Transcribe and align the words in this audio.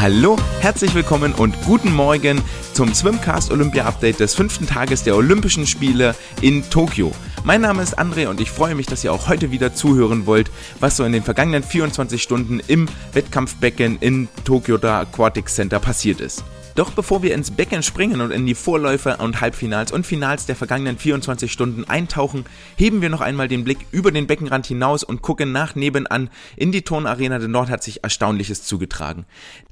Hallo, 0.00 0.38
herzlich 0.60 0.94
willkommen 0.94 1.34
und 1.34 1.54
guten 1.66 1.92
Morgen 1.92 2.40
zum 2.72 2.94
Swimcast 2.94 3.50
Olympia 3.50 3.84
Update 3.84 4.18
des 4.18 4.34
fünften 4.34 4.66
Tages 4.66 5.02
der 5.02 5.14
Olympischen 5.14 5.66
Spiele 5.66 6.14
in 6.40 6.62
Tokio. 6.70 7.12
Mein 7.44 7.60
Name 7.60 7.82
ist 7.82 7.98
André 7.98 8.26
und 8.26 8.40
ich 8.40 8.50
freue 8.50 8.74
mich, 8.74 8.86
dass 8.86 9.04
ihr 9.04 9.12
auch 9.12 9.28
heute 9.28 9.50
wieder 9.50 9.74
zuhören 9.74 10.24
wollt, 10.24 10.50
was 10.80 10.96
so 10.96 11.04
in 11.04 11.12
den 11.12 11.22
vergangenen 11.22 11.62
24 11.62 12.22
Stunden 12.22 12.62
im 12.66 12.88
Wettkampfbecken 13.12 13.98
in 14.00 14.28
Tokyo 14.44 14.76
Aquatic 14.76 15.50
Center 15.50 15.78
passiert 15.78 16.22
ist. 16.22 16.44
Doch 16.76 16.92
bevor 16.92 17.22
wir 17.22 17.34
ins 17.34 17.50
Becken 17.50 17.82
springen 17.82 18.20
und 18.20 18.30
in 18.30 18.46
die 18.46 18.54
Vorläufe 18.54 19.16
und 19.16 19.40
Halbfinals 19.40 19.90
und 19.90 20.06
Finals 20.06 20.46
der 20.46 20.54
vergangenen 20.54 20.98
24 20.98 21.50
Stunden 21.50 21.84
eintauchen, 21.84 22.44
heben 22.76 23.02
wir 23.02 23.10
noch 23.10 23.20
einmal 23.20 23.48
den 23.48 23.64
Blick 23.64 23.78
über 23.90 24.12
den 24.12 24.28
Beckenrand 24.28 24.66
hinaus 24.66 25.02
und 25.02 25.20
gucken 25.20 25.50
nach 25.50 25.74
nebenan 25.74 26.30
in 26.56 26.70
die 26.70 26.82
Turnarena, 26.82 27.38
denn 27.38 27.52
dort 27.52 27.70
hat 27.70 27.82
sich 27.82 28.04
Erstaunliches 28.04 28.62
zugetragen. 28.62 29.26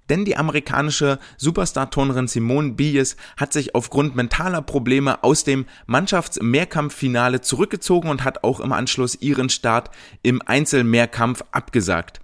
Denn 0.09 0.25
die 0.25 0.37
amerikanische 0.37 1.19
Superstar-Turnerin 1.37 2.29
Simone 2.29 2.73
Biles 2.73 3.17
hat 3.37 3.53
sich 3.53 3.75
aufgrund 3.75 4.17
mentaler 4.17 4.63
Probleme 4.63 5.23
aus 5.23 5.45
dem 5.45 5.67
Mannschaftsmehrkampffinale 5.87 7.43
zurückgezogen 7.43 8.11
und 8.11 8.25
hat 8.25 8.43
auch 8.43 8.59
im 8.61 8.73
Anschluss 8.73 9.21
ihren 9.21 9.51
Start 9.51 9.91
im 10.23 10.43
Einzelmehrkampf 10.45 11.45
abgesagt. 11.53 12.21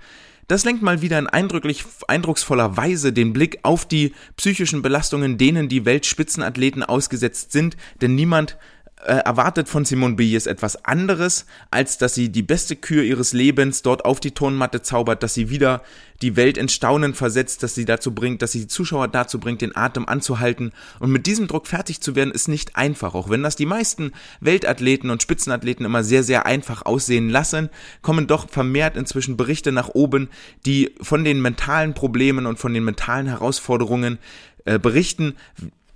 Das 0.47 0.65
lenkt 0.65 0.83
mal 0.83 1.01
wieder 1.01 1.19
in 1.19 1.27
eindrücklich, 1.27 1.85
eindrucksvoller 2.07 2.77
Weise 2.77 3.13
den 3.13 3.33
Blick 3.33 3.61
auf 3.63 3.87
die 3.87 4.15
psychischen 4.37 4.83
Belastungen, 4.83 5.39
denen 5.39 5.69
die 5.69 5.85
Weltspitzenathleten 5.85 6.83
ausgesetzt 6.83 7.53
sind, 7.53 7.77
denn 8.03 8.15
niemand 8.15 8.59
erwartet 9.13 9.69
von 9.69 9.85
Simone 9.85 10.15
Biles 10.15 10.47
etwas 10.47 10.85
anderes, 10.85 11.47
als 11.71 11.99
dass 11.99 12.15
sie 12.15 12.31
die 12.31 12.43
beste 12.43 12.77
Kür 12.77 13.03
ihres 13.03 13.33
Lebens 13.33 13.83
dort 13.83 14.05
auf 14.05 14.21
die 14.21 14.33
Turnmatte 14.33 14.83
zaubert, 14.83 15.23
dass 15.23 15.35
sie 15.35 15.51
wieder 15.51 15.83
die 16.23 16.37
Welt 16.37 16.57
in 16.57 16.69
Staunen 16.69 17.13
versetzt, 17.15 17.63
dass 17.63 17.75
sie 17.75 17.85
dazu 17.85 18.15
bringt, 18.15 18.41
dass 18.41 18.53
sie 18.53 18.61
die 18.61 18.69
Zuschauer 18.69 19.09
dazu 19.09 19.39
bringt, 19.39 19.61
den 19.61 19.77
Atem 19.77 20.09
anzuhalten. 20.09 20.73
Und 21.01 21.11
mit 21.11 21.27
diesem 21.27 21.49
Druck 21.49 21.67
fertig 21.67 22.01
zu 22.01 22.15
werden, 22.15 22.33
ist 22.33 22.49
nicht 22.49 22.77
einfach. 22.77 23.15
Auch 23.15 23.29
wenn 23.29 23.43
das 23.43 23.57
die 23.57 23.67
meisten 23.67 24.13
Weltathleten 24.41 25.11
und 25.11 25.23
Spitzenathleten 25.23 25.85
immer 25.85 26.05
sehr, 26.05 26.23
sehr 26.23 26.47
einfach 26.47 26.87
aussehen 26.87 27.29
lassen, 27.29 27.69
kommen 28.01 28.27
doch 28.27 28.49
vermehrt 28.49 28.97
inzwischen 28.97 29.37
Berichte 29.37 29.73
nach 29.73 29.89
oben, 29.91 30.31
die 30.67 30.95
von 31.01 31.25
den 31.25 31.43
mentalen 31.43 31.95
Problemen 31.95 32.47
und 32.47 32.59
von 32.59 32.73
den 32.73 32.85
mentalen 32.85 33.27
Herausforderungen 33.27 34.19
äh, 34.65 34.79
berichten, 34.79 35.35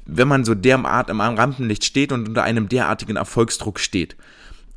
wenn 0.08 0.26
man 0.26 0.44
so 0.44 0.54
derart 0.54 1.10
im 1.10 1.20
Rampenlicht 1.20 1.84
steht 1.84 2.10
und 2.10 2.28
unter 2.28 2.42
einem 2.42 2.68
derartigen 2.68 3.16
Erfolgsdruck 3.16 3.78
steht. 3.78 4.16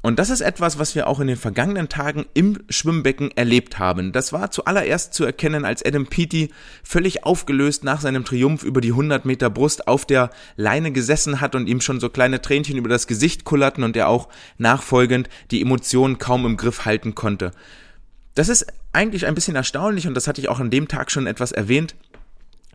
Und 0.03 0.17
das 0.17 0.31
ist 0.31 0.41
etwas, 0.41 0.79
was 0.79 0.95
wir 0.95 1.07
auch 1.07 1.19
in 1.19 1.27
den 1.27 1.37
vergangenen 1.37 1.87
Tagen 1.87 2.25
im 2.33 2.57
Schwimmbecken 2.69 3.29
erlebt 3.37 3.77
haben. 3.77 4.11
Das 4.11 4.33
war 4.33 4.49
zuallererst 4.49 5.13
zu 5.13 5.23
erkennen, 5.23 5.63
als 5.63 5.85
Adam 5.85 6.07
Peaty 6.07 6.49
völlig 6.83 7.23
aufgelöst 7.23 7.83
nach 7.83 8.01
seinem 8.01 8.25
Triumph 8.25 8.63
über 8.63 8.81
die 8.81 8.89
100 8.89 9.25
Meter 9.25 9.51
Brust 9.51 9.87
auf 9.87 10.05
der 10.05 10.31
Leine 10.55 10.91
gesessen 10.91 11.39
hat 11.39 11.53
und 11.53 11.67
ihm 11.67 11.81
schon 11.81 11.99
so 11.99 12.09
kleine 12.09 12.41
Tränchen 12.41 12.77
über 12.77 12.89
das 12.89 13.05
Gesicht 13.05 13.45
kullerten 13.45 13.83
und 13.83 13.95
er 13.95 14.07
auch 14.07 14.27
nachfolgend 14.57 15.29
die 15.51 15.61
Emotionen 15.61 16.17
kaum 16.17 16.47
im 16.47 16.57
Griff 16.57 16.85
halten 16.85 17.13
konnte. 17.13 17.51
Das 18.33 18.49
ist 18.49 18.65
eigentlich 18.93 19.27
ein 19.27 19.35
bisschen 19.35 19.55
erstaunlich 19.55 20.07
und 20.07 20.15
das 20.15 20.27
hatte 20.27 20.41
ich 20.41 20.49
auch 20.49 20.59
an 20.59 20.71
dem 20.71 20.87
Tag 20.87 21.11
schon 21.11 21.27
etwas 21.27 21.51
erwähnt. 21.51 21.95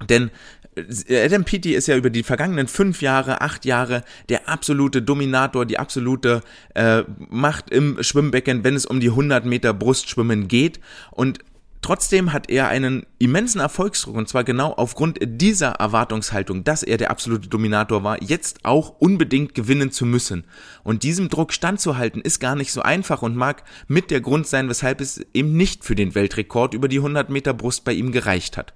Denn 0.09 0.31
äh, 0.77 1.25
Adam 1.25 1.45
Peaty 1.45 1.75
ist 1.75 1.89
ja 1.89 1.97
über 1.97 2.11
die 2.11 2.23
vergangenen 2.23 2.69
fünf 2.69 3.03
Jahre, 3.03 3.41
acht 3.41 3.65
Jahre 3.65 4.05
der 4.29 4.49
absolute 4.49 5.03
Dominator, 5.03 5.67
die 5.67 5.79
absolute 5.79 6.43
äh, 6.75 7.03
Macht 7.31 7.71
im 7.71 8.03
Schwimmbecken, 8.03 8.65
wenn 8.65 8.75
es 8.75 8.87
um 8.87 9.01
die 9.01 9.11
100 9.11 9.45
Meter 9.47 9.73
Brustschwimmen 9.73 10.49
geht. 10.49 10.81
Und 11.11 11.41
Trotzdem 11.87 12.33
hat 12.33 12.51
er 12.51 12.67
einen 12.67 13.07
immensen 13.21 13.61
Erfolgsdruck 13.61 14.17
und 14.17 14.29
zwar 14.29 14.43
genau 14.43 14.73
aufgrund 14.73 15.21
dieser 15.23 15.69
Erwartungshaltung, 15.73 16.65
dass 16.65 16.83
er 16.83 16.97
der 16.97 17.13
absolute 17.13 17.49
Dominator 17.49 18.03
war, 18.03 18.21
jetzt 18.21 18.65
auch 18.65 18.99
unbedingt 18.99 19.55
gewinnen 19.55 19.93
zu 19.93 20.05
müssen. 20.05 20.43
Und 20.83 21.05
diesem 21.05 21.29
Druck 21.29 21.53
standzuhalten 21.53 22.23
ist 22.23 22.41
gar 22.41 22.57
nicht 22.57 22.73
so 22.73 22.83
einfach 22.83 23.23
und 23.23 23.37
mag 23.37 23.63
mit 23.87 24.11
der 24.11 24.21
Grund 24.21 24.49
sein, 24.49 24.69
weshalb 24.69 25.01
es 25.01 25.25
eben 25.33 25.57
nicht 25.57 25.85
für 25.85 25.95
den 25.95 26.17
Weltrekord 26.17 26.75
über 26.75 26.89
die 26.89 26.99
100 26.99 27.31
Meter 27.31 27.55
Brust 27.55 27.85
bei 27.85 27.93
ihm 27.93 28.11
gereicht 28.11 28.57
hat. 28.57 28.75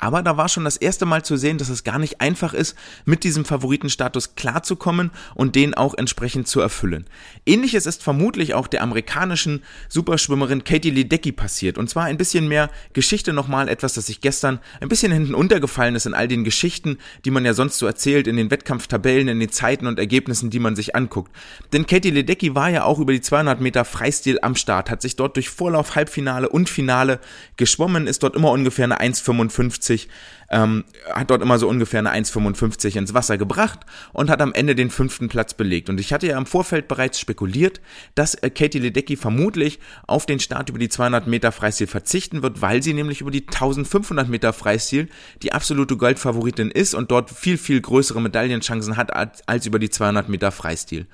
Aber 0.00 0.22
da 0.22 0.36
war 0.36 0.48
schon 0.48 0.64
das 0.64 0.78
erste 0.78 1.04
Mal 1.04 1.22
zu 1.22 1.36
sehen, 1.36 1.58
dass 1.58 1.68
es 1.68 1.84
gar 1.84 1.98
nicht 1.98 2.20
einfach 2.20 2.54
ist, 2.54 2.76
mit 3.04 3.22
diesem 3.22 3.44
Favoritenstatus 3.44 4.34
klarzukommen 4.34 5.10
und 5.34 5.54
den 5.54 5.74
auch 5.74 5.94
entsprechend 5.94 6.48
zu 6.48 6.60
erfüllen. 6.60 7.04
Ähnliches 7.46 7.86
ist 7.86 8.02
vermutlich 8.02 8.54
auch 8.54 8.66
der 8.66 8.82
amerikanischen 8.82 9.62
Superschwimmerin 9.88 10.64
Katie 10.64 10.90
Ledecky 10.90 11.32
passiert. 11.32 11.76
Und 11.76 11.90
zwar 11.90 12.04
ein 12.04 12.16
bisschen 12.16 12.48
mehr 12.48 12.70
Geschichte 12.94 13.32
nochmal, 13.32 13.68
etwas, 13.68 13.94
das 13.94 14.06
sich 14.06 14.22
gestern 14.22 14.58
ein 14.80 14.88
bisschen 14.88 15.12
hinten 15.12 15.34
untergefallen 15.34 15.94
ist 15.94 16.06
in 16.06 16.14
all 16.14 16.28
den 16.28 16.44
Geschichten, 16.44 16.98
die 17.24 17.30
man 17.30 17.44
ja 17.44 17.52
sonst 17.52 17.78
so 17.78 17.86
erzählt, 17.86 18.26
in 18.26 18.36
den 18.36 18.50
Wettkampftabellen, 18.50 19.28
in 19.28 19.38
den 19.38 19.50
Zeiten 19.50 19.86
und 19.86 19.98
Ergebnissen, 19.98 20.48
die 20.48 20.58
man 20.58 20.76
sich 20.76 20.96
anguckt. 20.96 21.30
Denn 21.74 21.86
Katie 21.86 22.10
Ledecky 22.10 22.54
war 22.54 22.70
ja 22.70 22.84
auch 22.84 22.98
über 22.98 23.12
die 23.12 23.20
200 23.20 23.60
Meter 23.60 23.84
Freistil 23.84 24.38
am 24.40 24.54
Start, 24.54 24.90
hat 24.90 25.02
sich 25.02 25.16
dort 25.16 25.36
durch 25.36 25.50
Vorlauf, 25.50 25.94
Halbfinale 25.94 26.48
und 26.48 26.70
Finale 26.70 27.20
geschwommen, 27.58 28.06
ist 28.06 28.22
dort 28.22 28.34
immer 28.34 28.50
ungefähr 28.50 28.86
eine 28.86 29.00
1,55 29.00 29.89
1,50, 29.90 30.08
ähm, 30.50 30.84
hat 31.12 31.30
dort 31.30 31.42
immer 31.42 31.58
so 31.58 31.68
ungefähr 31.68 32.00
eine 32.00 32.10
1,55 32.10 32.96
ins 32.96 33.14
Wasser 33.14 33.38
gebracht 33.38 33.80
und 34.12 34.30
hat 34.30 34.40
am 34.42 34.52
Ende 34.52 34.74
den 34.74 34.90
fünften 34.90 35.28
Platz 35.28 35.54
belegt. 35.54 35.88
Und 35.88 36.00
ich 36.00 36.12
hatte 36.12 36.26
ja 36.26 36.38
im 36.38 36.46
Vorfeld 36.46 36.88
bereits 36.88 37.20
spekuliert, 37.20 37.80
dass 38.14 38.34
äh, 38.34 38.50
Katie 38.50 38.78
Ledecky 38.78 39.16
vermutlich 39.16 39.78
auf 40.06 40.26
den 40.26 40.40
Start 40.40 40.68
über 40.68 40.78
die 40.78 40.88
200 40.88 41.26
Meter 41.26 41.52
Freistil 41.52 41.86
verzichten 41.86 42.42
wird, 42.42 42.62
weil 42.62 42.82
sie 42.82 42.94
nämlich 42.94 43.20
über 43.20 43.30
die 43.30 43.46
1500 43.46 44.28
Meter 44.28 44.52
Freistil 44.52 45.08
die 45.42 45.52
absolute 45.52 45.96
Goldfavoritin 45.96 46.70
ist 46.70 46.94
und 46.94 47.10
dort 47.10 47.30
viel, 47.30 47.58
viel 47.58 47.80
größere 47.80 48.20
Medaillenchancen 48.20 48.96
hat 48.96 49.14
als 49.14 49.66
über 49.66 49.78
die 49.78 49.90
200 49.90 50.28
Meter 50.28 50.50
Freistil. 50.50 51.06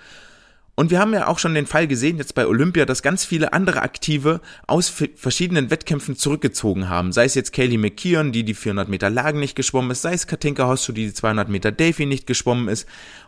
Und 0.79 0.91
wir 0.91 1.01
haben 1.01 1.15
ja 1.15 1.27
auch 1.27 1.39
schon 1.39 1.55
den 1.55 1.65
Fall 1.65 1.89
gesehen, 1.89 2.19
jetzt 2.19 2.35
bei 2.35 2.47
Olympia, 2.47 2.85
dass 2.85 3.03
ganz 3.03 3.25
viele 3.25 3.55
andere 3.55 3.81
Aktive 3.81 4.43
aus 4.67 4.93
verschiedenen 5.17 5.71
Wettkämpfen 5.71 6.17
zurückgezogen 6.17 6.91
haben. 6.91 7.13
Sei 7.13 7.25
es 7.25 7.35
jetzt 7.35 7.55
Kaylee 7.55 7.79
McKeon, 7.79 8.31
die 8.31 8.45
die 8.45 8.53
400 8.53 8.87
Meter 8.87 9.09
Lagen 9.09 9.41
nicht 9.41 9.57
geschwommen 9.57 9.91
ist, 9.91 10.03
sei 10.03 10.13
es 10.13 10.27
Katinka 10.27 10.67
Hosso, 10.67 10.93
die 10.93 11.07
die 11.07 11.15
200 11.15 11.49
Meter 11.49 11.73
Delphi 11.73 12.05
nicht 12.05 12.27
geschwommen 12.27 12.69
ist, 12.69 12.87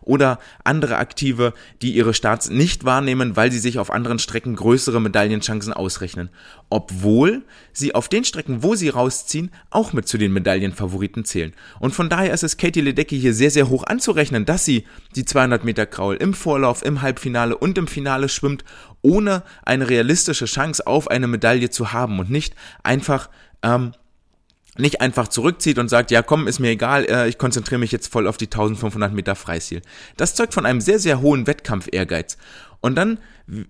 oder 0.09 0.39
andere 0.65 0.97
Aktive, 0.97 1.53
die 1.83 1.95
ihre 1.95 2.15
Starts 2.15 2.51
nicht 2.51 2.85
wahrnehmen, 2.85 3.37
weil 3.37 3.53
sie 3.53 3.59
sich 3.59 3.79
auf 3.79 3.91
anderen 3.91 4.19
Strecken 4.19 4.57
größere 4.57 5.01
Medaillenchancen 5.01 5.73
ausrechnen. 5.73 6.31
Obwohl 6.71 7.43
sie 7.73 7.95
auf 7.95 8.09
den 8.09 8.25
Strecken, 8.25 8.63
wo 8.63 8.75
sie 8.75 8.89
rausziehen, 8.89 9.51
auch 9.71 9.93
mit 9.93 10.09
zu 10.09 10.19
den 10.19 10.33
Medaillenfavoriten 10.33 11.25
zählen. 11.25 11.53
Und 11.79 11.95
von 11.95 12.09
daher 12.09 12.33
ist 12.33 12.43
es 12.43 12.57
Katie 12.57 12.81
Ledecky 12.81 13.21
hier 13.21 13.35
sehr, 13.35 13.51
sehr 13.51 13.69
hoch 13.69 13.85
anzurechnen, 13.85 14.47
dass 14.47 14.65
sie 14.65 14.85
die 15.15 15.27
200 15.27 15.65
Meter 15.65 15.87
Kraul 15.87 16.17
im 16.17 16.33
Vorlauf, 16.33 16.83
im 16.83 17.03
Halbfinale 17.03 17.57
und 17.57 17.77
im 17.77 17.87
Finale 17.87 18.29
schwimmt, 18.29 18.65
ohne 19.03 19.43
eine 19.63 19.89
realistische 19.89 20.47
Chance 20.47 20.87
auf 20.87 21.09
eine 21.09 21.29
Medaille 21.29 21.71
zu 21.71 21.93
haben 21.93 22.19
und 22.19 22.31
nicht 22.31 22.55
einfach 22.83 23.29
ähm, 23.63 23.93
nicht 24.79 25.01
einfach 25.01 25.29
zurückzieht 25.29 25.79
und 25.79 25.89
sagt, 25.89 26.11
ja 26.11 26.23
komm, 26.23 26.47
ist 26.47 26.59
mir 26.59 26.71
egal, 26.71 27.05
äh, 27.05 27.29
ich 27.29 27.39
konzentriere 27.39 27.79
mich 27.79 27.93
jetzt 27.93 28.13
voll 28.13 28.27
auf 28.27 28.37
die 28.37 28.47
1500 28.47 29.13
Meter 29.13 29.35
Freistil. 29.35 29.83
Das 30.17 30.35
zeugt 30.35 30.55
von 30.55 30.67
einem 30.67 30.81
sehr, 30.81 30.99
sehr 30.99 31.21
hohen 31.21 31.47
Wettkampf-Ehrgeiz. 31.47 32.39
Und 32.81 32.95
dann, 32.95 33.19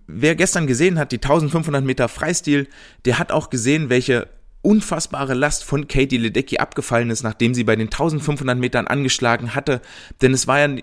wer 0.06 0.34
gestern 0.34 0.66
gesehen 0.66 0.98
hat, 0.98 1.12
die 1.12 1.16
1500 1.16 1.82
Meter 1.82 2.08
Freistil, 2.08 2.68
der 3.04 3.18
hat 3.18 3.32
auch 3.32 3.50
gesehen, 3.50 3.88
welche 3.88 4.28
unfassbare 4.60 5.34
Last 5.34 5.64
von 5.64 5.86
Katie 5.86 6.18
Ledecky 6.18 6.58
abgefallen 6.58 7.10
ist, 7.10 7.22
nachdem 7.22 7.54
sie 7.54 7.64
bei 7.64 7.76
den 7.76 7.86
1500 7.86 8.58
Metern 8.58 8.86
angeschlagen 8.86 9.54
hatte. 9.54 9.80
Denn 10.20 10.34
es 10.34 10.46
war 10.46 10.58
ja 10.58 10.82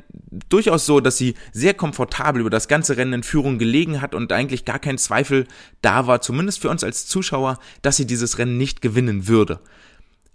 durchaus 0.50 0.86
so, 0.86 1.02
dass 1.02 1.18
sie 1.18 1.36
sehr 1.52 1.74
komfortabel 1.74 2.42
über 2.42 2.50
das 2.50 2.68
ganze 2.68 2.98
Rennen 2.98 3.14
in 3.14 3.24
Führung 3.24 3.60
gelegen 3.60 4.02
hat 4.02 4.16
und 4.16 4.32
eigentlich 4.32 4.66
gar 4.66 4.80
kein 4.80 4.98
Zweifel 4.98 5.46
da 5.82 6.08
war, 6.08 6.22
zumindest 6.22 6.62
für 6.62 6.70
uns 6.70 6.84
als 6.84 7.06
Zuschauer, 7.06 7.60
dass 7.82 7.98
sie 7.98 8.08
dieses 8.08 8.38
Rennen 8.38 8.58
nicht 8.58 8.82
gewinnen 8.82 9.28
würde. 9.28 9.60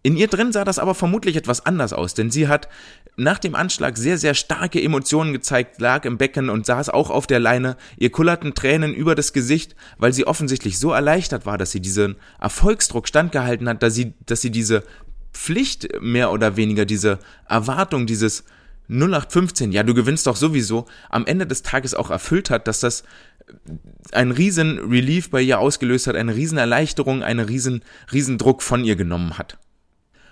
In 0.03 0.17
ihr 0.17 0.29
drin 0.29 0.51
sah 0.53 0.65
das 0.65 0.79
aber 0.79 0.95
vermutlich 0.95 1.37
etwas 1.37 1.67
anders 1.67 1.93
aus, 1.93 2.15
denn 2.15 2.31
sie 2.31 2.49
hat 2.49 2.69
nach 3.17 3.39
dem 3.39 3.55
Anschlag 3.55 3.99
sehr, 3.99 4.17
sehr 4.17 4.33
starke 4.33 4.83
Emotionen 4.83 5.35
gezeigt, 5.35 5.79
lag 5.79 6.07
im 6.07 6.17
Becken 6.17 6.49
und 6.49 6.65
saß 6.65 6.89
auch 6.89 7.11
auf 7.11 7.27
der 7.27 7.39
Leine. 7.39 7.77
Ihr 7.99 8.11
kullerten 8.11 8.55
Tränen 8.55 8.95
über 8.95 9.15
das 9.15 9.35
Gesicht, 9.35 9.77
weil 9.99 10.15
sie 10.15 10.27
offensichtlich 10.27 10.79
so 10.79 10.93
erleichtert 10.93 11.45
war, 11.45 11.59
dass 11.59 11.73
sie 11.73 11.81
diesen 11.81 12.17
Erfolgsdruck 12.41 13.09
standgehalten 13.09 13.69
hat, 13.69 13.83
dass 13.83 13.95
sie, 13.95 14.15
dass 14.25 14.41
sie 14.41 14.51
diese 14.51 14.85
Pflicht 15.35 16.01
mehr 16.01 16.33
oder 16.33 16.57
weniger, 16.57 16.87
diese 16.87 17.19
Erwartung, 17.47 18.07
dieses 18.07 18.45
0815, 18.89 19.71
ja, 19.71 19.83
du 19.83 19.93
gewinnst 19.95 20.27
doch 20.27 20.37
sowieso, 20.37 20.87
am 21.11 21.27
Ende 21.27 21.47
des 21.47 21.63
Tages 21.63 21.95
auch 21.95 22.11
erfüllt 22.11 22.49
hat, 22.49 22.67
dass 22.67 22.81
das 22.81 23.05
ein 24.13 24.31
riesen 24.31 24.79
Relief 24.79 25.31
bei 25.31 25.43
ihr 25.43 25.59
ausgelöst 25.59 26.07
hat, 26.07 26.17
eine 26.17 26.35
riesen 26.35 26.59
Erleichterung, 26.59 27.23
einen 27.23 27.47
riesen, 27.47 27.83
riesen 28.13 28.39
von 28.59 28.85
ihr 28.85 28.97
genommen 28.97 29.39
hat. 29.39 29.59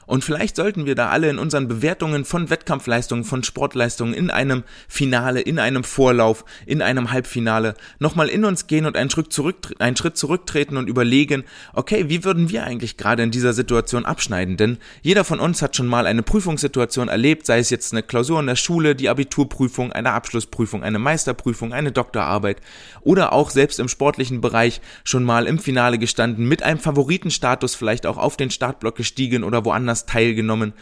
Und 0.09 0.25
vielleicht 0.25 0.57
sollten 0.57 0.87
wir 0.87 0.95
da 0.95 1.11
alle 1.11 1.29
in 1.29 1.39
unseren 1.39 1.69
Bewertungen 1.69 2.25
von 2.25 2.49
Wettkampfleistungen, 2.49 3.25
von 3.25 3.45
Sportleistungen 3.45 4.15
in 4.15 4.31
einem 4.31 4.65
Finale, 4.89 5.43
in 5.43 5.59
einem 5.59 5.85
Vorlauf, 5.85 6.47
in 6.65 6.81
einem 6.81 7.11
Halbfinale 7.11 7.75
nochmal 7.99 8.29
in 8.29 8.47
uns 8.47 8.67
gehen 8.67 8.87
und 8.87 8.97
einen 8.97 9.11
Schritt, 9.11 9.35
zurück, 9.35 9.75
einen 9.79 9.97
Schritt 9.97 10.17
zurücktreten 10.17 10.79
und 10.79 10.89
überlegen, 10.89 11.45
okay, 11.75 12.07
wie 12.09 12.25
würden 12.25 12.49
wir 12.49 12.65
eigentlich 12.65 12.97
gerade 12.97 13.23
in 13.23 13.31
dieser 13.31 13.53
Situation 13.53 14.07
abschneiden? 14.07 14.57
Denn 14.57 14.79
jeder 15.03 15.25
von 15.25 15.41
uns 15.41 15.61
hat 15.61 15.77
schon 15.77 15.87
mal 15.87 16.07
eine 16.07 16.23
Prüfungssituation 16.23 17.09
erlebt, 17.09 17.45
sei 17.45 17.59
es 17.59 17.69
jetzt 17.69 17.93
eine 17.93 18.03
Klausur 18.03 18.41
in 18.41 18.47
der 18.47 18.57
Schule, 18.57 18.95
die 18.95 19.11
Abiturprüfung, 19.11 19.93
eine 19.93 20.13
Abschlussprüfung, 20.13 20.83
eine 20.83 20.99
Meisterprüfung, 20.99 21.75
eine 21.75 21.93
Doktorarbeit 21.93 22.63
oder 23.03 23.35
auch 23.35 23.51
selbst 23.51 23.79
im 23.79 23.89
sportlichen 23.89 24.41
Bereich 24.41 24.81
schon 25.05 25.23
mal 25.23 25.47
im 25.47 25.59
Finale 25.59 25.99
gestanden, 25.99 26.49
mit 26.49 26.63
einem 26.63 26.81
Favoritenstatus 26.81 27.75
vielleicht 27.75 28.07
auch 28.07 28.17
auf 28.17 28.39
den 28.39 28.51
Startblock 28.51 28.97
gestiegen 28.97 29.45
oder 29.45 29.67
woanders 29.67 29.98
Podcasts 29.99 30.07
teilgenommen 30.07 30.73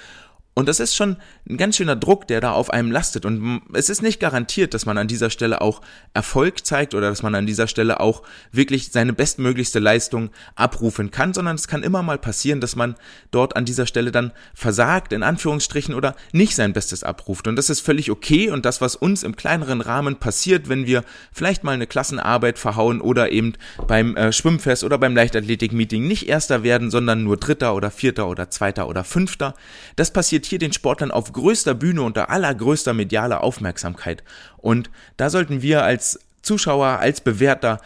und 0.58 0.70
das 0.70 0.81
ist 0.81 0.97
schon 0.97 1.19
ein 1.50 1.58
ganz 1.58 1.76
schöner 1.76 1.97
Druck, 1.97 2.26
der 2.29 2.41
da 2.41 2.53
auf 2.53 2.70
einem 2.70 2.91
lastet. 2.91 3.26
Und 3.26 3.61
es 3.75 3.91
ist 3.91 4.00
nicht 4.00 4.20
garantiert, 4.20 4.73
dass 4.73 4.87
man 4.87 4.97
an 4.97 5.06
dieser 5.06 5.29
Stelle 5.29 5.61
auch 5.61 5.82
Erfolg 6.14 6.64
zeigt 6.64 6.94
oder 6.94 7.11
dass 7.11 7.23
man 7.23 7.35
an 7.35 7.44
dieser 7.44 7.69
Stelle 7.69 8.00
auch 8.00 8.23
wirklich 8.53 8.91
seine 8.91 9.12
bestmöglichste 9.12 9.81
Leistung 9.81 10.31
abrufen 10.55 11.11
kann, 11.11 11.35
sondern 11.35 11.56
es 11.56 11.69
kann 11.69 11.82
immer 11.82 12.03
mal 12.03 12.17
passieren, 12.17 12.62
dass 12.62 12.75
man 12.75 12.94
dort 13.32 13.55
an 13.55 13.67
dieser 13.67 13.87
Stelle 13.87 14.12
dann 14.12 14.32
versagt, 14.55 15.12
in 15.12 15.23
Anführungsstrichen, 15.23 15.94
oder 15.94 16.17
nicht 16.32 16.55
sein 16.56 16.73
Bestes 16.73 17.05
abruft. 17.05 17.49
Und 17.49 17.56
das 17.56 17.69
ist 17.69 17.81
völlig 17.81 18.11
okay. 18.11 18.49
Und 18.49 18.64
das, 18.64 18.81
was 18.81 18.97
uns 18.97 19.25
im 19.25 19.37
kleineren 19.37 19.82
Rahmen 19.82 20.17
passiert, 20.17 20.70
wenn 20.70 20.87
wir 20.87 21.05
vielleicht 21.32 21.64
mal 21.64 21.73
eine 21.73 21.87
Klassenarbeit 21.87 22.59
verhauen 22.59 23.02
oder 23.02 23.31
eben 23.31 23.52
beim 23.87 24.17
äh, 24.17 24.32
Schwimmfest 24.32 24.85
oder 24.85 24.97
beim 24.97 25.14
Leichtathletik-Meeting 25.14 26.09
nicht 26.09 26.31
Erster 26.31 26.62
werden, 26.62 26.91
sondern 26.91 27.25
nur 27.25 27.37
Dritter 27.37 27.75
oder 27.75 27.91
Vierter 27.91 28.26
oder 28.26 28.49
Zweiter 28.49 28.88
oder 28.88 29.05
Fünfter, 29.05 29.55
das 29.97 30.14
passiert 30.14 30.46
hier 30.49 30.59
den 30.59 30.73
Sportlern 30.73 31.11
auf 31.11 31.33
größter 31.33 31.75
Bühne 31.75 32.03
unter 32.03 32.31
allergrößter 32.31 32.95
medialer 32.95 33.43
Aufmerksamkeit. 33.43 34.23
Und 34.57 34.91
da 35.17 35.31
sollten 35.31 35.63
wir 35.63 35.85
als 35.85 36.21
Zuschauer, 36.43 36.99
als 37.01 37.21
Bewerter 37.21 37.81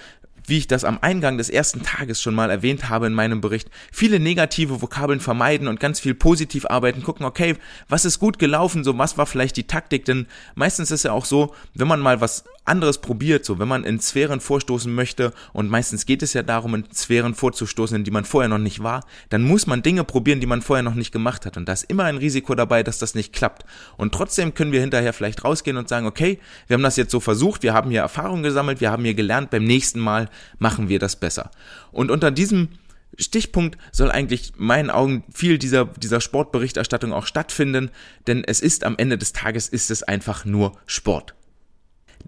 wie 0.50 0.58
ich 0.58 0.66
das 0.66 0.84
am 0.84 0.98
Eingang 1.00 1.38
des 1.38 1.48
ersten 1.48 1.82
Tages 1.82 2.20
schon 2.20 2.34
mal 2.34 2.50
erwähnt 2.50 2.90
habe 2.90 3.06
in 3.06 3.14
meinem 3.14 3.40
Bericht, 3.40 3.70
viele 3.92 4.20
negative 4.20 4.82
Vokabeln 4.82 5.20
vermeiden 5.20 5.68
und 5.68 5.80
ganz 5.80 6.00
viel 6.00 6.14
positiv 6.14 6.66
arbeiten, 6.66 7.02
gucken, 7.02 7.24
okay, 7.24 7.56
was 7.88 8.04
ist 8.04 8.18
gut 8.18 8.38
gelaufen, 8.38 8.84
so 8.84 8.98
was 8.98 9.16
war 9.16 9.26
vielleicht 9.26 9.56
die 9.56 9.66
Taktik, 9.66 10.04
denn 10.04 10.26
meistens 10.54 10.90
ist 10.90 11.04
ja 11.04 11.12
auch 11.12 11.24
so, 11.24 11.54
wenn 11.74 11.88
man 11.88 12.00
mal 12.00 12.20
was 12.20 12.44
anderes 12.70 12.98
probiert, 12.98 13.44
so 13.44 13.58
wenn 13.58 13.68
man 13.68 13.84
in 13.84 14.00
Sphären 14.00 14.40
vorstoßen 14.40 14.92
möchte 14.92 15.32
und 15.52 15.68
meistens 15.68 16.06
geht 16.06 16.22
es 16.22 16.32
ja 16.32 16.42
darum, 16.42 16.74
in 16.74 16.84
Sphären 16.92 17.34
vorzustoßen, 17.34 17.96
in 17.96 18.04
die 18.04 18.10
man 18.10 18.24
vorher 18.24 18.48
noch 18.48 18.58
nicht 18.58 18.82
war, 18.82 19.04
dann 19.28 19.42
muss 19.42 19.66
man 19.66 19.82
Dinge 19.82 20.04
probieren, 20.04 20.40
die 20.40 20.46
man 20.46 20.62
vorher 20.62 20.82
noch 20.82 20.94
nicht 20.94 21.12
gemacht 21.12 21.44
hat 21.44 21.56
und 21.56 21.68
da 21.68 21.72
ist 21.72 21.90
immer 21.90 22.04
ein 22.04 22.16
Risiko 22.16 22.54
dabei, 22.54 22.82
dass 22.82 22.98
das 22.98 23.14
nicht 23.14 23.32
klappt 23.32 23.64
und 23.96 24.14
trotzdem 24.14 24.54
können 24.54 24.72
wir 24.72 24.80
hinterher 24.80 25.12
vielleicht 25.12 25.44
rausgehen 25.44 25.76
und 25.76 25.88
sagen, 25.88 26.06
okay, 26.06 26.38
wir 26.66 26.74
haben 26.74 26.82
das 26.82 26.96
jetzt 26.96 27.10
so 27.10 27.20
versucht, 27.20 27.62
wir 27.62 27.74
haben 27.74 27.90
hier 27.90 28.00
Erfahrung 28.00 28.42
gesammelt, 28.42 28.80
wir 28.80 28.90
haben 28.90 29.04
hier 29.04 29.14
gelernt, 29.14 29.50
beim 29.50 29.64
nächsten 29.64 30.00
Mal 30.00 30.30
machen 30.58 30.88
wir 30.88 30.98
das 30.98 31.16
besser. 31.16 31.50
Und 31.92 32.10
unter 32.10 32.30
diesem 32.30 32.68
Stichpunkt 33.18 33.78
soll 33.92 34.10
eigentlich 34.10 34.52
meinen 34.56 34.90
Augen 34.90 35.24
viel 35.32 35.58
dieser, 35.58 35.86
dieser 35.86 36.20
Sportberichterstattung 36.20 37.12
auch 37.12 37.26
stattfinden, 37.26 37.90
denn 38.26 38.44
es 38.44 38.60
ist 38.60 38.84
am 38.84 38.96
Ende 38.96 39.18
des 39.18 39.32
Tages 39.32 39.68
ist 39.68 39.90
es 39.90 40.02
einfach 40.02 40.44
nur 40.44 40.78
Sport. 40.86 41.34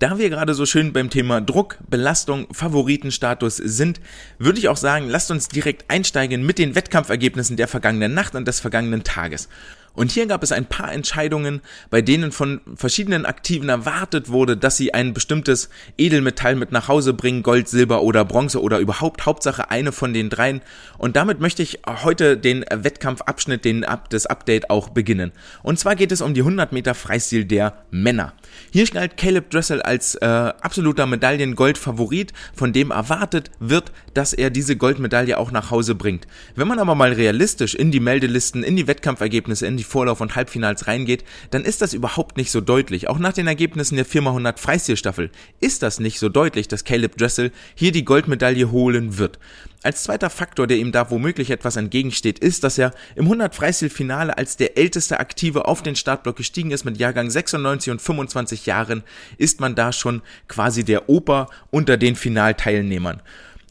Da 0.02 0.18
wir 0.18 0.30
gerade 0.30 0.52
so 0.54 0.66
schön 0.66 0.92
beim 0.92 1.10
Thema 1.10 1.40
Druck, 1.40 1.78
Belastung, 1.88 2.48
Favoritenstatus 2.50 3.58
sind, 3.58 4.00
würde 4.36 4.58
ich 4.58 4.68
auch 4.68 4.76
sagen, 4.76 5.08
lasst 5.08 5.30
uns 5.30 5.46
direkt 5.46 5.88
einsteigen 5.92 6.44
mit 6.44 6.58
den 6.58 6.74
Wettkampfergebnissen 6.74 7.56
der 7.56 7.68
vergangenen 7.68 8.12
Nacht 8.12 8.34
und 8.34 8.48
des 8.48 8.58
vergangenen 8.58 9.04
Tages. 9.04 9.48
Und 9.94 10.10
hier 10.10 10.26
gab 10.26 10.42
es 10.42 10.52
ein 10.52 10.66
paar 10.66 10.92
Entscheidungen, 10.92 11.60
bei 11.90 12.02
denen 12.02 12.32
von 12.32 12.60
verschiedenen 12.74 13.26
Aktiven 13.26 13.68
erwartet 13.68 14.30
wurde, 14.30 14.56
dass 14.56 14.76
sie 14.76 14.94
ein 14.94 15.12
bestimmtes 15.12 15.68
Edelmetall 15.98 16.56
mit 16.56 16.72
nach 16.72 16.88
Hause 16.88 17.12
bringen, 17.12 17.42
Gold, 17.42 17.68
Silber 17.68 18.02
oder 18.02 18.24
Bronze 18.24 18.60
oder 18.60 18.78
überhaupt 18.78 19.26
Hauptsache 19.26 19.70
eine 19.70 19.92
von 19.92 20.12
den 20.12 20.30
dreien. 20.30 20.62
Und 20.98 21.16
damit 21.16 21.40
möchte 21.40 21.62
ich 21.62 21.80
heute 21.86 22.36
den 22.36 22.64
Wettkampfabschnitt, 22.70 23.64
den 23.64 23.84
das 24.10 24.26
Update 24.26 24.70
auch 24.70 24.88
beginnen. 24.88 25.32
Und 25.62 25.78
zwar 25.78 25.96
geht 25.96 26.12
es 26.12 26.22
um 26.22 26.34
die 26.34 26.40
100 26.40 26.72
Meter 26.72 26.94
Freistil 26.94 27.44
der 27.44 27.84
Männer. 27.90 28.32
Hier 28.70 28.86
galt 28.86 29.16
Caleb 29.16 29.50
Dressel 29.50 29.82
als 29.82 30.14
äh, 30.16 30.26
absoluter 30.26 31.06
Medaillengold-Favorit, 31.06 32.32
von 32.54 32.72
dem 32.72 32.90
erwartet 32.90 33.50
wird, 33.60 33.92
dass 34.14 34.32
er 34.32 34.50
diese 34.50 34.76
Goldmedaille 34.76 35.38
auch 35.38 35.50
nach 35.50 35.70
Hause 35.70 35.94
bringt. 35.94 36.26
Wenn 36.54 36.68
man 36.68 36.78
aber 36.78 36.94
mal 36.94 37.12
realistisch 37.12 37.74
in 37.74 37.90
die 37.90 38.00
Meldelisten, 38.00 38.62
in 38.62 38.76
die 38.76 38.86
Wettkampfergebnisse, 38.86 39.66
in 39.66 39.76
die 39.76 39.81
Vorlauf- 39.84 40.20
und 40.20 40.36
Halbfinals 40.36 40.86
reingeht, 40.86 41.24
dann 41.50 41.64
ist 41.64 41.82
das 41.82 41.94
überhaupt 41.94 42.36
nicht 42.36 42.50
so 42.50 42.60
deutlich. 42.60 43.08
Auch 43.08 43.18
nach 43.18 43.32
den 43.32 43.46
Ergebnissen 43.46 43.96
der 43.96 44.04
Firma 44.04 44.30
100 44.30 44.60
Freistilstaffel 44.60 45.30
ist 45.60 45.82
das 45.82 46.00
nicht 46.00 46.18
so 46.18 46.28
deutlich, 46.28 46.68
dass 46.68 46.84
Caleb 46.84 47.16
Dressel 47.16 47.52
hier 47.74 47.92
die 47.92 48.04
Goldmedaille 48.04 48.70
holen 48.70 49.18
wird. 49.18 49.38
Als 49.84 50.04
zweiter 50.04 50.30
Faktor, 50.30 50.68
der 50.68 50.76
ihm 50.76 50.92
da 50.92 51.10
womöglich 51.10 51.50
etwas 51.50 51.74
entgegensteht, 51.74 52.38
ist, 52.38 52.62
dass 52.62 52.78
er 52.78 52.92
im 53.16 53.24
100 53.24 53.52
Freistil-Finale 53.52 54.38
als 54.38 54.56
der 54.56 54.78
älteste 54.78 55.18
Aktive 55.18 55.66
auf 55.66 55.82
den 55.82 55.96
Startblock 55.96 56.36
gestiegen 56.36 56.70
ist 56.70 56.84
mit 56.84 56.98
Jahrgang 56.98 57.28
96 57.28 57.90
und 57.90 58.00
25 58.00 58.66
Jahren, 58.66 59.02
ist 59.38 59.60
man 59.60 59.74
da 59.74 59.92
schon 59.92 60.22
quasi 60.46 60.84
der 60.84 61.08
Opa 61.08 61.48
unter 61.70 61.96
den 61.96 62.14
Finalteilnehmern. 62.14 63.22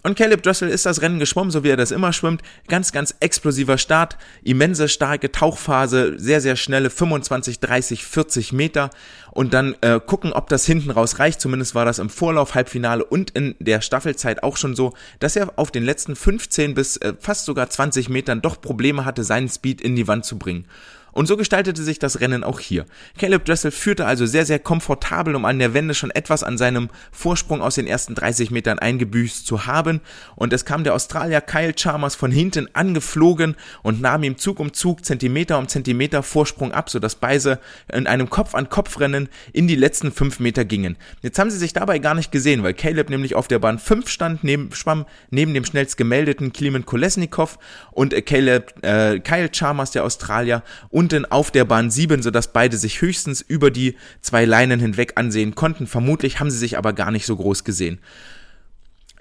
Und 0.04 0.18
Caleb 0.18 0.42
Dressel 0.42 0.70
ist 0.70 0.86
das 0.86 1.02
Rennen 1.02 1.20
geschwommen, 1.20 1.52
so 1.52 1.64
wie 1.64 1.70
er 1.70 1.78
das 1.78 1.92
immer 1.92 2.12
schwimmt. 2.12 2.42
Ganz, 2.68 2.92
ganz 2.92 3.16
explosiver 3.20 3.78
Start, 3.78 4.18
immense, 4.44 4.90
starke 4.90 5.32
Tauchphase, 5.32 6.16
sehr, 6.18 6.42
sehr 6.42 6.56
schnelle 6.56 6.90
25, 6.90 7.60
30, 7.60 8.06
40 8.06 8.54
Meter. 8.54 8.90
Und 9.32 9.54
dann 9.54 9.76
äh, 9.82 10.00
gucken, 10.00 10.34
ob 10.34 10.50
das 10.50 10.66
hinten 10.66 10.92
raus 10.92 11.20
reicht. 11.20 11.40
Zumindest 11.40 11.76
war 11.76 11.86
das 11.86 12.00
im 12.00 12.10
Vorlauf, 12.10 12.56
Halbfinale 12.56 13.06
und 13.06 13.32
in 13.32 13.56
der 13.60 13.82
Staffelzeit 13.82 14.44
auch 14.44 14.58
schon 14.58 14.76
so, 14.76 14.94
dass 15.20 15.36
er 15.36 15.54
auf 15.56 15.72
den 15.72 15.84
letzten 15.84 16.16
15 16.16 16.74
bis 16.74 16.98
äh, 16.98 17.14
fast 17.20 17.46
sogar 17.46 17.70
20 17.70 18.10
Metern 18.10 18.42
doch 18.42 18.60
Probleme 18.60 19.06
hatte, 19.06 19.24
seinen 19.24 19.50
Speed 19.50 19.82
in 19.82 19.96
die 19.96 20.08
Wand 20.08 20.26
zu 20.26 20.38
bringen. 20.38 20.66
Und 21.12 21.28
so 21.28 21.38
gestaltete 21.38 21.84
sich 21.84 22.00
das 22.00 22.22
Rennen 22.22 22.44
auch 22.44 22.60
hier. 22.60 22.86
Caleb 23.18 23.46
Dressel 23.46 23.72
führte 23.72 24.06
also 24.06 24.26
sehr, 24.26 24.46
sehr 24.46 24.60
komfortabel, 24.60 25.36
um 25.36 25.46
an 25.46 25.60
der 25.60 25.74
Wende 25.74 25.94
schon 25.94 26.12
etwas 26.12 26.44
an 26.44 26.58
seinem 26.58 26.90
Vorsprung 27.12 27.62
aus 27.62 27.76
den 27.76 27.88
ersten 27.88 28.16
30 28.16 28.52
Metern 28.52 28.80
eingebüßt 28.80 29.46
zu 29.46 29.66
haben. 29.66 30.02
Und 30.36 30.54
es 30.54 30.66
kam 30.66 30.84
der 30.84 30.94
Australier 30.94 31.42
Kyle 31.42 31.74
Chalmers 31.74 32.16
von 32.16 32.32
hinten 32.32 32.68
angeflogen 32.74 33.56
und 33.84 34.02
nahm 34.02 34.24
ihm 34.24 34.38
Zug 34.38 34.60
um 34.60 34.74
Zug, 34.74 35.06
Zentimeter 35.06 35.58
um 35.58 35.68
Zentimeter 35.68 36.24
Vorsprung 36.24 36.72
ab, 36.72 36.90
sodass 36.90 37.16
beide 37.16 37.60
in 37.92 38.08
einem 38.08 38.30
Kopf-an-Kopf-Rennen 38.30 39.30
in 39.54 39.68
die 39.68 39.76
letzten 39.76 40.12
fünf 40.12 40.40
Meter 40.40 40.66
gingen. 40.66 40.98
Jetzt 41.22 41.40
haben 41.40 41.50
sie 41.50 41.58
sich 41.58 41.74
dabei 41.74 42.00
gar 42.00 42.16
nicht 42.16 42.32
gesehen, 42.32 42.64
weil 42.64 42.74
Caleb 42.74 43.10
nämlich 43.10 43.36
auf 43.36 43.48
der 43.48 43.60
Bahn 43.60 43.80
5 43.80 44.10
stand, 44.10 44.44
neben, 44.44 44.74
schwamm 44.74 45.06
neben 45.30 45.54
dem 45.54 45.66
schnellst 45.66 45.98
gemeldeten 45.98 46.54
Klimen 46.54 46.86
Kolesnikov 46.86 47.60
und 47.92 48.14
äh, 48.14 48.22
Caleb, 48.22 48.74
äh, 48.84 49.20
Kyle 49.20 49.50
Chalmers, 49.50 49.92
der 49.92 50.04
Australier, 50.04 50.64
unten 51.02 51.26
auf 51.26 51.50
der 51.50 51.66
Bahn 51.66 51.90
7, 51.90 52.22
sodass 52.22 52.54
beide 52.54 52.78
sich 52.78 53.02
höchstens 53.02 53.42
über 53.42 53.72
die 53.72 53.96
zwei 54.22 54.46
Leinen 54.46 54.80
hinweg 54.80 55.14
ansehen 55.16 55.56
konnten. 55.56 55.88
Vermutlich 55.88 56.40
haben 56.40 56.52
sie 56.52 56.60
sich 56.60 56.78
aber 56.78 56.94
gar 56.94 57.10
nicht 57.10 57.26
so 57.26 57.36
groß 57.36 57.64
gesehen. 57.64 57.98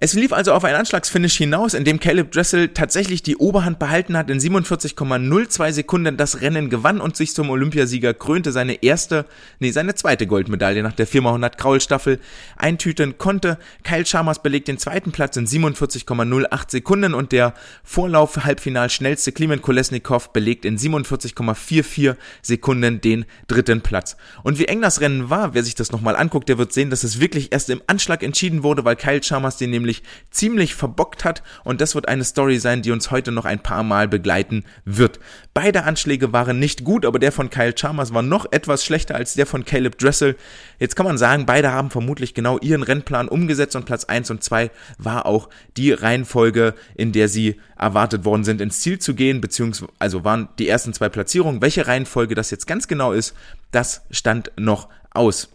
Es 0.02 0.14
lief 0.14 0.33
also 0.33 0.54
auf 0.54 0.64
ein 0.64 0.75
Anschlagsfinish 0.75 1.37
hinaus, 1.37 1.75
in 1.75 1.85
dem 1.85 2.00
Caleb 2.00 2.33
Dressel 2.33 2.69
tatsächlich 2.69 3.23
die 3.23 3.37
Oberhand 3.37 3.78
behalten 3.78 4.16
hat, 4.16 4.30
in 4.30 4.40
47,02 4.40 5.73
Sekunden 5.73 6.16
das 6.16 6.40
Rennen 6.40 6.71
gewann 6.71 7.02
und 7.02 7.19
sich 7.19 7.35
zum 7.35 7.50
Olympiasieger 7.50 8.14
krönte, 8.14 8.50
seine 8.50 8.83
erste, 8.83 9.26
nee, 9.59 9.73
seine 9.73 9.95
zweite 9.95 10.26
Goldmedaille 10.26 10.83
nach 10.83 10.95
der 10.95 11.07
4x100 11.07 11.57
Kraulstaffel 11.59 12.19
eintüten 12.57 13.19
konnte. 13.19 13.59
Kyle 13.85 14.04
Chalmers 14.04 14.42
belegt 14.42 14.69
den 14.69 14.78
zweiten 14.78 15.12
Platz 15.12 15.37
in 15.37 15.47
47,08 15.47 16.71
Sekunden 16.71 17.12
und 17.12 17.33
der 17.33 17.52
Vorlauf 17.85 18.42
Halbfinal 18.42 18.88
schnellste 18.88 19.33
Klimen 19.33 19.61
Kolesnikov 19.61 20.33
belegt 20.33 20.64
in 20.64 20.78
47,44 20.78 22.16
Sekunden 22.40 23.02
den 23.02 23.26
dritten 23.49 23.83
Platz. 23.83 24.16
Und 24.45 24.59
wie 24.59 24.64
eng 24.64 24.80
das 24.80 25.02
Rennen 25.02 25.28
war, 25.28 25.52
wer 25.52 25.62
sich 25.62 25.75
das 25.75 25.92
nochmal 25.92 26.16
anguckt, 26.16 26.49
der 26.49 26.57
wird 26.57 26.73
sehen, 26.73 26.88
dass 26.88 27.04
es 27.04 27.21
wirklich 27.21 27.52
erst 27.52 27.69
im 27.69 27.83
Anschlag 27.87 28.23
entschieden 28.23 28.62
wurde, 28.62 28.87
weil 28.87 28.97
Kyle 28.97 29.21
Chalmers 29.21 29.59
den 29.59 29.69
nämlich 29.69 29.89
nämlich 29.90 30.02
ziemlich 30.30 30.75
verbockt 30.75 31.25
hat 31.25 31.42
und 31.64 31.80
das 31.80 31.94
wird 31.94 32.09
eine 32.09 32.25
Story 32.25 32.59
sein, 32.59 32.82
die 32.82 32.92
uns 32.92 33.11
heute 33.11 33.32
noch 33.32 33.44
ein 33.44 33.59
paar 33.61 33.82
Mal 33.82 34.06
begleiten 34.06 34.64
wird. 34.85 35.18
Beide 35.54 35.82
Anschläge 35.82 36.32
waren 36.32 36.59
nicht 36.59 36.85
gut, 36.85 37.04
aber 37.04 37.18
der 37.18 37.32
von 37.32 37.50
Kyle 37.50 37.75
Chalmers 37.75 38.14
war 38.14 38.23
noch 38.23 38.47
etwas 38.52 38.85
schlechter 38.85 39.16
als 39.16 39.35
der 39.35 39.47
von 39.47 39.64
Caleb 39.64 39.99
Dressel. 39.99 40.37
Jetzt 40.78 40.94
kann 40.94 41.06
man 41.06 41.18
sagen, 41.18 41.47
beide 41.47 41.73
haben 41.73 41.90
vermutlich 41.90 42.35
genau 42.35 42.59
ihren 42.59 42.85
Rennplan 42.85 43.28
umgesetzt 43.28 43.75
und 43.75 43.87
Platz 43.87 44.04
1 44.04 44.30
und 44.30 44.44
2 44.44 44.70
war 44.99 45.26
auch 45.26 45.49
die 45.76 45.92
Reihenfolge, 45.92 46.75
in 46.94 47.11
der 47.12 47.28
sie 47.28 47.61
erwartet 47.76 48.25
worden 48.25 48.44
sind, 48.44 48.61
ins 48.61 48.80
Ziel 48.80 48.99
zu 49.00 49.14
gehen, 49.14 49.40
beziehungsweise 49.40 49.92
also 49.99 50.25
waren 50.25 50.49
die 50.59 50.68
ersten 50.68 50.92
zwei 50.92 51.09
Platzierungen. 51.09 51.62
Welche 51.62 51.87
Reihenfolge 51.87 52.35
das 52.35 52.50
jetzt 52.50 52.66
ganz 52.66 52.87
genau 52.87 53.12
ist, 53.12 53.35
das 53.73 54.02
stand 54.11 54.52
noch 54.56 54.88
aus. 55.12 55.49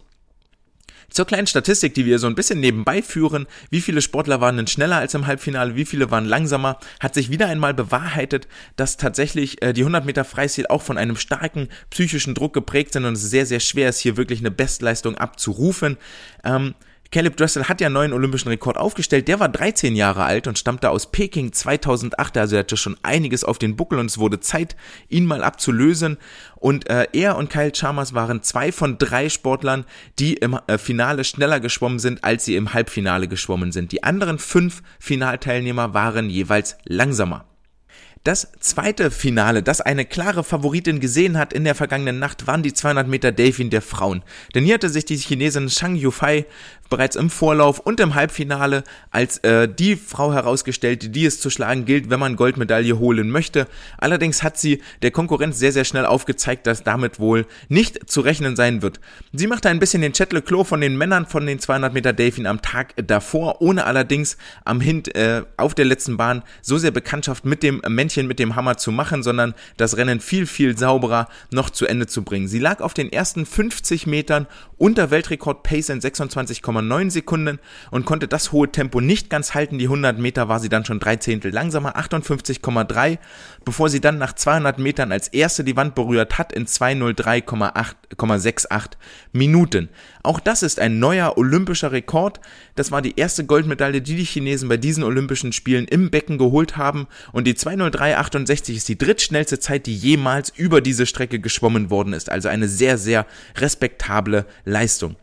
Zur 1.10 1.26
kleinen 1.26 1.46
Statistik, 1.46 1.94
die 1.94 2.04
wir 2.04 2.18
so 2.18 2.26
ein 2.26 2.34
bisschen 2.34 2.60
nebenbei 2.60 3.02
führen, 3.02 3.46
wie 3.70 3.80
viele 3.80 4.02
Sportler 4.02 4.40
waren 4.40 4.56
denn 4.56 4.66
schneller 4.66 4.96
als 4.96 5.14
im 5.14 5.26
Halbfinale, 5.26 5.76
wie 5.76 5.84
viele 5.84 6.10
waren 6.10 6.24
langsamer, 6.24 6.78
hat 7.00 7.14
sich 7.14 7.30
wieder 7.30 7.46
einmal 7.48 7.74
bewahrheitet, 7.74 8.48
dass 8.76 8.96
tatsächlich 8.96 9.62
äh, 9.62 9.72
die 9.72 9.82
100 9.82 10.04
Meter 10.04 10.24
Freistil 10.24 10.66
auch 10.66 10.82
von 10.82 10.98
einem 10.98 11.16
starken 11.16 11.68
psychischen 11.90 12.34
Druck 12.34 12.52
geprägt 12.52 12.92
sind 12.92 13.04
und 13.04 13.14
es 13.14 13.22
sehr, 13.22 13.46
sehr 13.46 13.60
schwer 13.60 13.88
ist, 13.88 14.00
hier 14.00 14.16
wirklich 14.16 14.40
eine 14.40 14.50
Bestleistung 14.50 15.16
abzurufen. 15.16 15.96
Ähm, 16.44 16.74
Caleb 17.10 17.36
Dressel 17.36 17.68
hat 17.68 17.80
ja 17.80 17.86
einen 17.86 17.94
neuen 17.94 18.12
olympischen 18.12 18.48
Rekord 18.48 18.76
aufgestellt. 18.76 19.28
Der 19.28 19.40
war 19.40 19.48
13 19.48 19.94
Jahre 19.96 20.24
alt 20.24 20.46
und 20.46 20.58
stammte 20.58 20.90
aus 20.90 21.10
Peking 21.10 21.52
2008. 21.52 22.36
Also 22.36 22.56
er 22.56 22.60
hatte 22.60 22.76
schon 22.76 22.96
einiges 23.02 23.44
auf 23.44 23.58
den 23.58 23.76
Buckel 23.76 23.98
und 23.98 24.06
es 24.06 24.18
wurde 24.18 24.40
Zeit, 24.40 24.76
ihn 25.08 25.26
mal 25.26 25.44
abzulösen. 25.44 26.16
Und 26.56 26.88
äh, 26.90 27.06
er 27.12 27.36
und 27.36 27.50
Kyle 27.50 27.72
Chalmers 27.72 28.14
waren 28.14 28.42
zwei 28.42 28.72
von 28.72 28.98
drei 28.98 29.28
Sportlern, 29.28 29.84
die 30.18 30.34
im 30.34 30.58
äh, 30.66 30.78
Finale 30.78 31.24
schneller 31.24 31.60
geschwommen 31.60 31.98
sind, 31.98 32.24
als 32.24 32.44
sie 32.44 32.56
im 32.56 32.72
Halbfinale 32.72 33.28
geschwommen 33.28 33.72
sind. 33.72 33.92
Die 33.92 34.02
anderen 34.02 34.38
fünf 34.38 34.82
Finalteilnehmer 34.98 35.94
waren 35.94 36.30
jeweils 36.30 36.76
langsamer. 36.84 37.46
Das 38.26 38.50
zweite 38.58 39.12
Finale, 39.12 39.62
das 39.62 39.80
eine 39.80 40.04
klare 40.04 40.42
Favoritin 40.42 40.98
gesehen 40.98 41.38
hat 41.38 41.52
in 41.52 41.62
der 41.62 41.76
vergangenen 41.76 42.18
Nacht, 42.18 42.48
waren 42.48 42.64
die 42.64 42.72
200 42.72 43.06
Meter 43.06 43.30
Delfin 43.30 43.70
der 43.70 43.82
Frauen. 43.82 44.24
Denn 44.52 44.64
hier 44.64 44.74
hatte 44.74 44.88
sich 44.88 45.04
die 45.04 45.16
Chinesin 45.16 45.70
Shang 45.70 45.94
Yufei 45.94 46.44
bereits 46.88 47.16
im 47.16 47.30
Vorlauf 47.30 47.78
und 47.78 48.00
im 48.00 48.14
Halbfinale 48.14 48.84
als 49.10 49.38
äh, 49.38 49.68
die 49.68 49.96
Frau 49.96 50.32
herausgestellt, 50.32 51.14
die 51.14 51.26
es 51.26 51.40
zu 51.40 51.50
schlagen 51.50 51.84
gilt, 51.84 52.10
wenn 52.10 52.20
man 52.20 52.36
Goldmedaille 52.36 52.98
holen 52.98 53.30
möchte. 53.30 53.66
Allerdings 53.98 54.42
hat 54.42 54.58
sie 54.58 54.82
der 55.02 55.10
Konkurrenz 55.10 55.58
sehr, 55.58 55.72
sehr 55.72 55.84
schnell 55.84 56.06
aufgezeigt, 56.06 56.66
dass 56.66 56.82
damit 56.82 57.18
wohl 57.18 57.46
nicht 57.68 58.08
zu 58.10 58.20
rechnen 58.20 58.56
sein 58.56 58.82
wird. 58.82 59.00
Sie 59.32 59.46
machte 59.46 59.68
ein 59.68 59.78
bisschen 59.78 60.02
den 60.02 60.12
Chet 60.12 60.26
Klo 60.44 60.64
von 60.64 60.80
den 60.80 60.96
Männern 60.96 61.26
von 61.26 61.46
den 61.46 61.58
200 61.58 61.94
Meter 61.94 62.12
Delfin 62.12 62.46
am 62.46 62.62
Tag 62.62 62.94
davor, 62.96 63.62
ohne 63.62 63.84
allerdings 63.84 64.36
am 64.64 64.80
Hint 64.80 65.14
äh, 65.14 65.42
auf 65.56 65.74
der 65.74 65.84
letzten 65.84 66.16
Bahn 66.16 66.42
so 66.62 66.78
sehr 66.78 66.90
Bekanntschaft 66.90 67.44
mit 67.44 67.62
dem 67.62 67.80
Männchen 67.88 68.26
mit 68.26 68.38
dem 68.38 68.56
Hammer 68.56 68.76
zu 68.76 68.92
machen, 68.92 69.22
sondern 69.22 69.54
das 69.76 69.96
Rennen 69.96 70.20
viel, 70.20 70.46
viel 70.46 70.76
sauberer 70.76 71.28
noch 71.50 71.70
zu 71.70 71.86
Ende 71.86 72.06
zu 72.06 72.22
bringen. 72.22 72.48
Sie 72.48 72.58
lag 72.58 72.80
auf 72.80 72.94
den 72.94 73.12
ersten 73.12 73.46
50 73.46 74.06
Metern 74.06 74.46
unter 74.78 75.10
Weltrekord 75.10 75.62
Pace 75.62 75.88
in 75.88 76.00
26,9 76.80 77.10
Sekunden 77.10 77.58
und 77.90 78.06
konnte 78.06 78.28
das 78.28 78.52
hohe 78.52 78.70
Tempo 78.70 79.00
nicht 79.00 79.30
ganz 79.30 79.54
halten. 79.54 79.78
Die 79.78 79.86
100 79.86 80.18
Meter 80.18 80.48
war 80.48 80.60
sie 80.60 80.68
dann 80.68 80.84
schon 80.84 81.00
drei 81.00 81.16
Zehntel 81.16 81.50
langsamer, 81.52 81.96
58,3, 81.96 83.18
bevor 83.64 83.88
sie 83.88 84.00
dann 84.00 84.18
nach 84.18 84.34
200 84.34 84.78
Metern 84.78 85.10
als 85.12 85.28
erste 85.28 85.64
die 85.64 85.76
Wand 85.76 85.94
berührt 85.94 86.36
hat 86.38 86.52
in 86.52 86.66
203,68 86.66 88.90
Minuten. 89.32 89.88
Auch 90.22 90.40
das 90.40 90.62
ist 90.62 90.78
ein 90.80 90.98
neuer 90.98 91.38
olympischer 91.38 91.92
Rekord. 91.92 92.40
Das 92.74 92.90
war 92.90 93.00
die 93.02 93.16
erste 93.16 93.46
Goldmedaille, 93.46 94.02
die 94.02 94.16
die 94.16 94.24
Chinesen 94.24 94.68
bei 94.68 94.76
diesen 94.76 95.04
Olympischen 95.04 95.52
Spielen 95.52 95.86
im 95.86 96.10
Becken 96.10 96.38
geholt 96.38 96.76
haben 96.76 97.06
und 97.32 97.46
die 97.46 97.54
203,68 97.54 98.76
ist 98.76 98.88
die 98.88 98.98
drittschnellste 98.98 99.58
Zeit, 99.58 99.86
die 99.86 99.96
jemals 99.96 100.52
über 100.56 100.80
diese 100.80 101.06
Strecke 101.06 101.38
geschwommen 101.38 101.90
worden 101.90 102.12
ist. 102.12 102.30
Also 102.30 102.48
eine 102.48 102.68
sehr, 102.68 102.98
sehr 102.98 103.26
respektable 103.56 104.46
Leistung. 104.64 105.16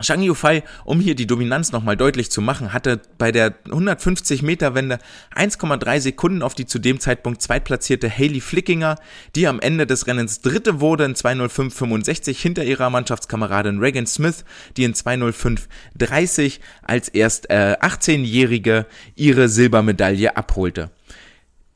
Shang 0.00 0.22
Yufei, 0.22 0.64
um 0.84 0.98
hier 0.98 1.14
die 1.14 1.26
Dominanz 1.26 1.70
nochmal 1.70 1.96
deutlich 1.96 2.30
zu 2.30 2.42
machen, 2.42 2.72
hatte 2.72 3.00
bei 3.16 3.30
der 3.30 3.54
150 3.66 4.42
Meter 4.42 4.74
Wende 4.74 4.98
1,3 5.36 6.00
Sekunden 6.00 6.42
auf 6.42 6.54
die 6.54 6.66
zu 6.66 6.80
dem 6.80 6.98
Zeitpunkt 6.98 7.40
zweitplatzierte 7.40 8.10
Hayley 8.10 8.40
Flickinger, 8.40 8.96
die 9.36 9.46
am 9.46 9.60
Ende 9.60 9.86
des 9.86 10.08
Rennens 10.08 10.40
dritte 10.40 10.80
wurde 10.80 11.04
in 11.04 11.14
2.05.65 11.14 12.36
hinter 12.36 12.64
ihrer 12.64 12.90
Mannschaftskameradin 12.90 13.78
Regan 13.78 14.06
Smith, 14.06 14.44
die 14.76 14.84
in 14.84 14.94
2.05.30 14.94 16.58
als 16.82 17.08
erst 17.08 17.50
äh, 17.50 17.76
18-Jährige 17.80 18.86
ihre 19.14 19.48
Silbermedaille 19.48 20.36
abholte. 20.36 20.90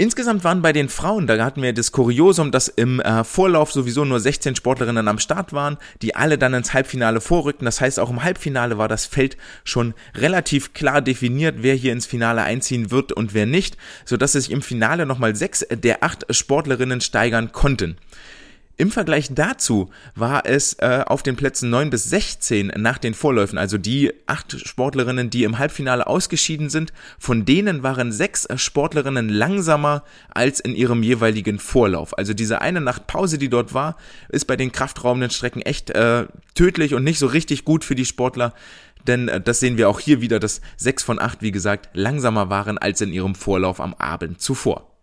Insgesamt 0.01 0.45
waren 0.45 0.63
bei 0.63 0.73
den 0.73 0.89
Frauen, 0.89 1.27
da 1.27 1.45
hatten 1.45 1.61
wir 1.61 1.73
das 1.73 1.91
Kuriosum, 1.91 2.53
dass 2.53 2.69
im 2.69 3.01
äh, 3.01 3.25
Vorlauf 3.25 3.73
sowieso 3.73 4.05
nur 4.05 4.21
16 4.21 4.55
Sportlerinnen 4.55 5.09
am 5.09 5.19
Start 5.19 5.53
waren, 5.53 5.77
die 6.03 6.15
alle 6.15 6.39
dann 6.39 6.55
ins 6.55 6.73
Halbfinale 6.73 7.21
vorrückten. 7.21 7.65
Das 7.65 7.81
heißt, 7.81 7.99
auch 7.99 8.09
im 8.09 8.23
Halbfinale 8.23 8.79
war 8.79 8.87
das 8.87 9.07
Feld 9.07 9.37
schon 9.65 9.95
relativ 10.15 10.73
klar 10.73 11.03
definiert, 11.03 11.57
wer 11.63 11.75
hier 11.75 11.93
ins 11.93 12.07
Finale 12.07 12.43
einziehen 12.43 12.93
wird 12.93 13.11
und 13.11 13.35
wer 13.35 13.47
nicht, 13.47 13.77
sodass 14.05 14.33
sich 14.33 14.53
im 14.53 14.63
Finale 14.63 15.05
nochmal 15.05 15.35
sechs 15.35 15.67
der 15.69 16.05
acht 16.05 16.25
Sportlerinnen 16.33 17.01
steigern 17.01 17.51
konnten. 17.51 17.97
Im 18.81 18.93
Vergleich 18.93 19.31
dazu 19.33 19.91
war 20.15 20.47
es 20.47 20.75
äh, 20.75 21.03
auf 21.05 21.25
den 21.25 21.35
Plätzen 21.35 21.69
9 21.69 21.91
bis 21.91 22.05
16 22.11 22.69
nach 22.77 22.99
den 22.99 23.13
Vorläufen, 23.13 23.59
also 23.59 23.77
die 23.77 24.13
acht 24.29 24.57
Sportlerinnen, 24.69 25.31
die 25.31 25.43
im 25.43 25.59
Halbfinale 25.59 26.07
ausgeschieden 26.07 26.71
sind, 26.71 26.93
von 27.19 27.45
denen 27.45 27.83
waren 27.83 28.13
sechs 28.13 28.47
Sportlerinnen 28.55 29.31
langsamer 29.31 30.05
als 30.31 30.61
in 30.61 30.77
ihrem 30.77 31.03
jeweiligen 31.03 31.59
Vorlauf. 31.59 32.17
Also 32.17 32.35
diese 32.35 32.61
eine 32.61 32.81
Nacht 32.81 33.09
Pause, 33.09 33.37
die 33.37 33.49
dort 33.49 33.75
war, 33.75 33.97
ist 34.29 34.45
bei 34.45 34.55
den 34.55 34.71
kraftraumenden 34.71 35.31
Strecken 35.31 35.63
echt 35.63 35.91
äh, 35.91 36.27
tödlich 36.55 36.95
und 36.95 37.03
nicht 37.03 37.19
so 37.19 37.27
richtig 37.27 37.65
gut 37.65 37.85
für 37.85 37.97
die 37.97 38.05
Sportler. 38.05 38.55
Denn 39.09 39.27
äh, 39.27 39.41
das 39.41 39.59
sehen 39.59 39.77
wir 39.77 39.89
auch 39.89 39.99
hier 39.99 40.21
wieder, 40.21 40.39
dass 40.39 40.61
sechs 40.77 41.03
von 41.03 41.19
acht, 41.19 41.43
wie 41.43 41.51
gesagt, 41.51 41.89
langsamer 41.95 42.49
waren 42.49 42.79
als 42.79 43.01
in 43.01 43.13
ihrem 43.13 43.35
Vorlauf 43.35 43.81
am 43.81 43.95
Abend 43.95 44.41
zuvor. 44.41 44.98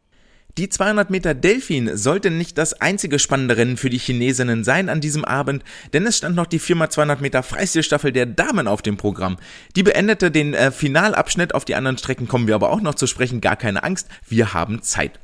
Die 0.57 0.69
200 0.69 1.09
Meter 1.09 1.33
Delfin 1.33 1.97
sollte 1.97 2.31
nicht 2.31 2.57
das 2.57 2.79
einzige 2.79 3.19
spannende 3.19 3.57
Rennen 3.57 3.75
für 3.75 3.89
die 3.89 3.97
Chinesinnen 3.97 4.63
sein 4.63 4.87
an 4.87 5.01
diesem 5.01 5.25
Abend, 5.25 5.65
denn 5.91 6.05
es 6.05 6.15
stand 6.15 6.37
noch 6.37 6.45
die 6.45 6.61
4x200 6.61 7.19
Meter 7.19 7.43
Freistilstaffel 7.43 8.13
der 8.13 8.25
Damen 8.25 8.69
auf 8.69 8.81
dem 8.81 8.95
Programm. 8.95 9.35
Die 9.75 9.83
beendete 9.83 10.31
den 10.31 10.53
äh, 10.53 10.71
Finalabschnitt, 10.71 11.53
auf 11.53 11.65
die 11.65 11.75
anderen 11.75 11.97
Strecken 11.97 12.29
kommen 12.29 12.47
wir 12.47 12.55
aber 12.55 12.69
auch 12.69 12.79
noch 12.79 12.95
zu 12.95 13.05
sprechen, 13.05 13.41
gar 13.41 13.57
keine 13.57 13.83
Angst, 13.83 14.07
wir 14.29 14.53
haben 14.53 14.81
Zeit. 14.81 15.19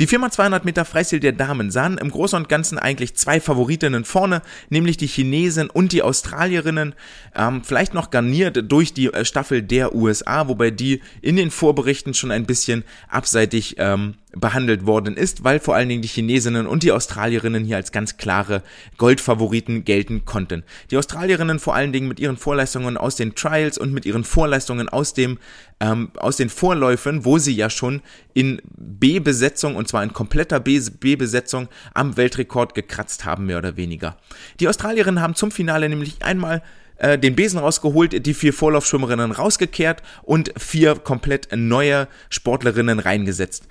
Die 0.00 0.08
4x200 0.08 0.64
Meter 0.64 0.84
Freistil 0.84 1.20
der 1.20 1.30
Damen 1.30 1.70
sahen 1.70 1.96
im 1.98 2.10
Großen 2.10 2.36
und 2.36 2.48
Ganzen 2.48 2.76
eigentlich 2.76 3.14
zwei 3.14 3.40
Favoritinnen 3.40 4.04
vorne, 4.04 4.42
nämlich 4.68 4.96
die 4.96 5.06
Chinesen 5.06 5.70
und 5.70 5.92
die 5.92 6.02
Australierinnen, 6.02 6.96
ähm, 7.36 7.62
vielleicht 7.62 7.94
noch 7.94 8.10
garniert 8.10 8.64
durch 8.72 8.92
die 8.92 9.14
äh, 9.14 9.24
Staffel 9.24 9.62
der 9.62 9.94
USA, 9.94 10.48
wobei 10.48 10.72
die 10.72 11.02
in 11.20 11.36
den 11.36 11.52
Vorberichten 11.52 12.14
schon 12.14 12.32
ein 12.32 12.46
bisschen 12.46 12.82
abseitig 13.08 13.76
ähm, 13.78 14.14
behandelt 14.34 14.86
worden 14.86 15.16
ist, 15.16 15.44
weil 15.44 15.60
vor 15.60 15.74
allen 15.74 15.88
Dingen 15.88 16.02
die 16.02 16.08
Chinesinnen 16.08 16.66
und 16.66 16.82
die 16.82 16.92
Australierinnen 16.92 17.64
hier 17.64 17.76
als 17.76 17.92
ganz 17.92 18.16
klare 18.16 18.62
Goldfavoriten 18.96 19.84
gelten 19.84 20.24
konnten. 20.24 20.64
Die 20.90 20.96
Australierinnen 20.96 21.58
vor 21.58 21.74
allen 21.74 21.92
Dingen 21.92 22.08
mit 22.08 22.18
ihren 22.18 22.36
Vorleistungen 22.36 22.96
aus 22.96 23.16
den 23.16 23.34
Trials 23.34 23.78
und 23.78 23.92
mit 23.92 24.06
ihren 24.06 24.24
Vorleistungen 24.24 24.88
aus 24.88 25.14
dem 25.14 25.38
ähm, 25.80 26.10
aus 26.16 26.36
den 26.36 26.48
Vorläufen, 26.48 27.24
wo 27.24 27.38
sie 27.38 27.54
ja 27.54 27.68
schon 27.68 28.00
in 28.34 28.62
B-Besetzung 28.76 29.76
und 29.76 29.88
zwar 29.88 30.02
in 30.02 30.12
kompletter 30.12 30.60
B-Besetzung 30.60 31.68
am 31.92 32.16
Weltrekord 32.16 32.74
gekratzt 32.74 33.24
haben, 33.24 33.46
mehr 33.46 33.58
oder 33.58 33.76
weniger. 33.76 34.16
Die 34.60 34.68
Australierinnen 34.68 35.20
haben 35.20 35.34
zum 35.34 35.50
Finale 35.50 35.88
nämlich 35.88 36.22
einmal 36.22 36.62
äh, 36.96 37.18
den 37.18 37.34
Besen 37.34 37.58
rausgeholt, 37.58 38.24
die 38.24 38.34
vier 38.34 38.52
Vorlaufschwimmerinnen 38.52 39.32
rausgekehrt 39.32 40.02
und 40.22 40.52
vier 40.56 40.94
komplett 40.94 41.48
neue 41.54 42.08
Sportlerinnen 42.30 43.00
reingesetzt. 43.00 43.66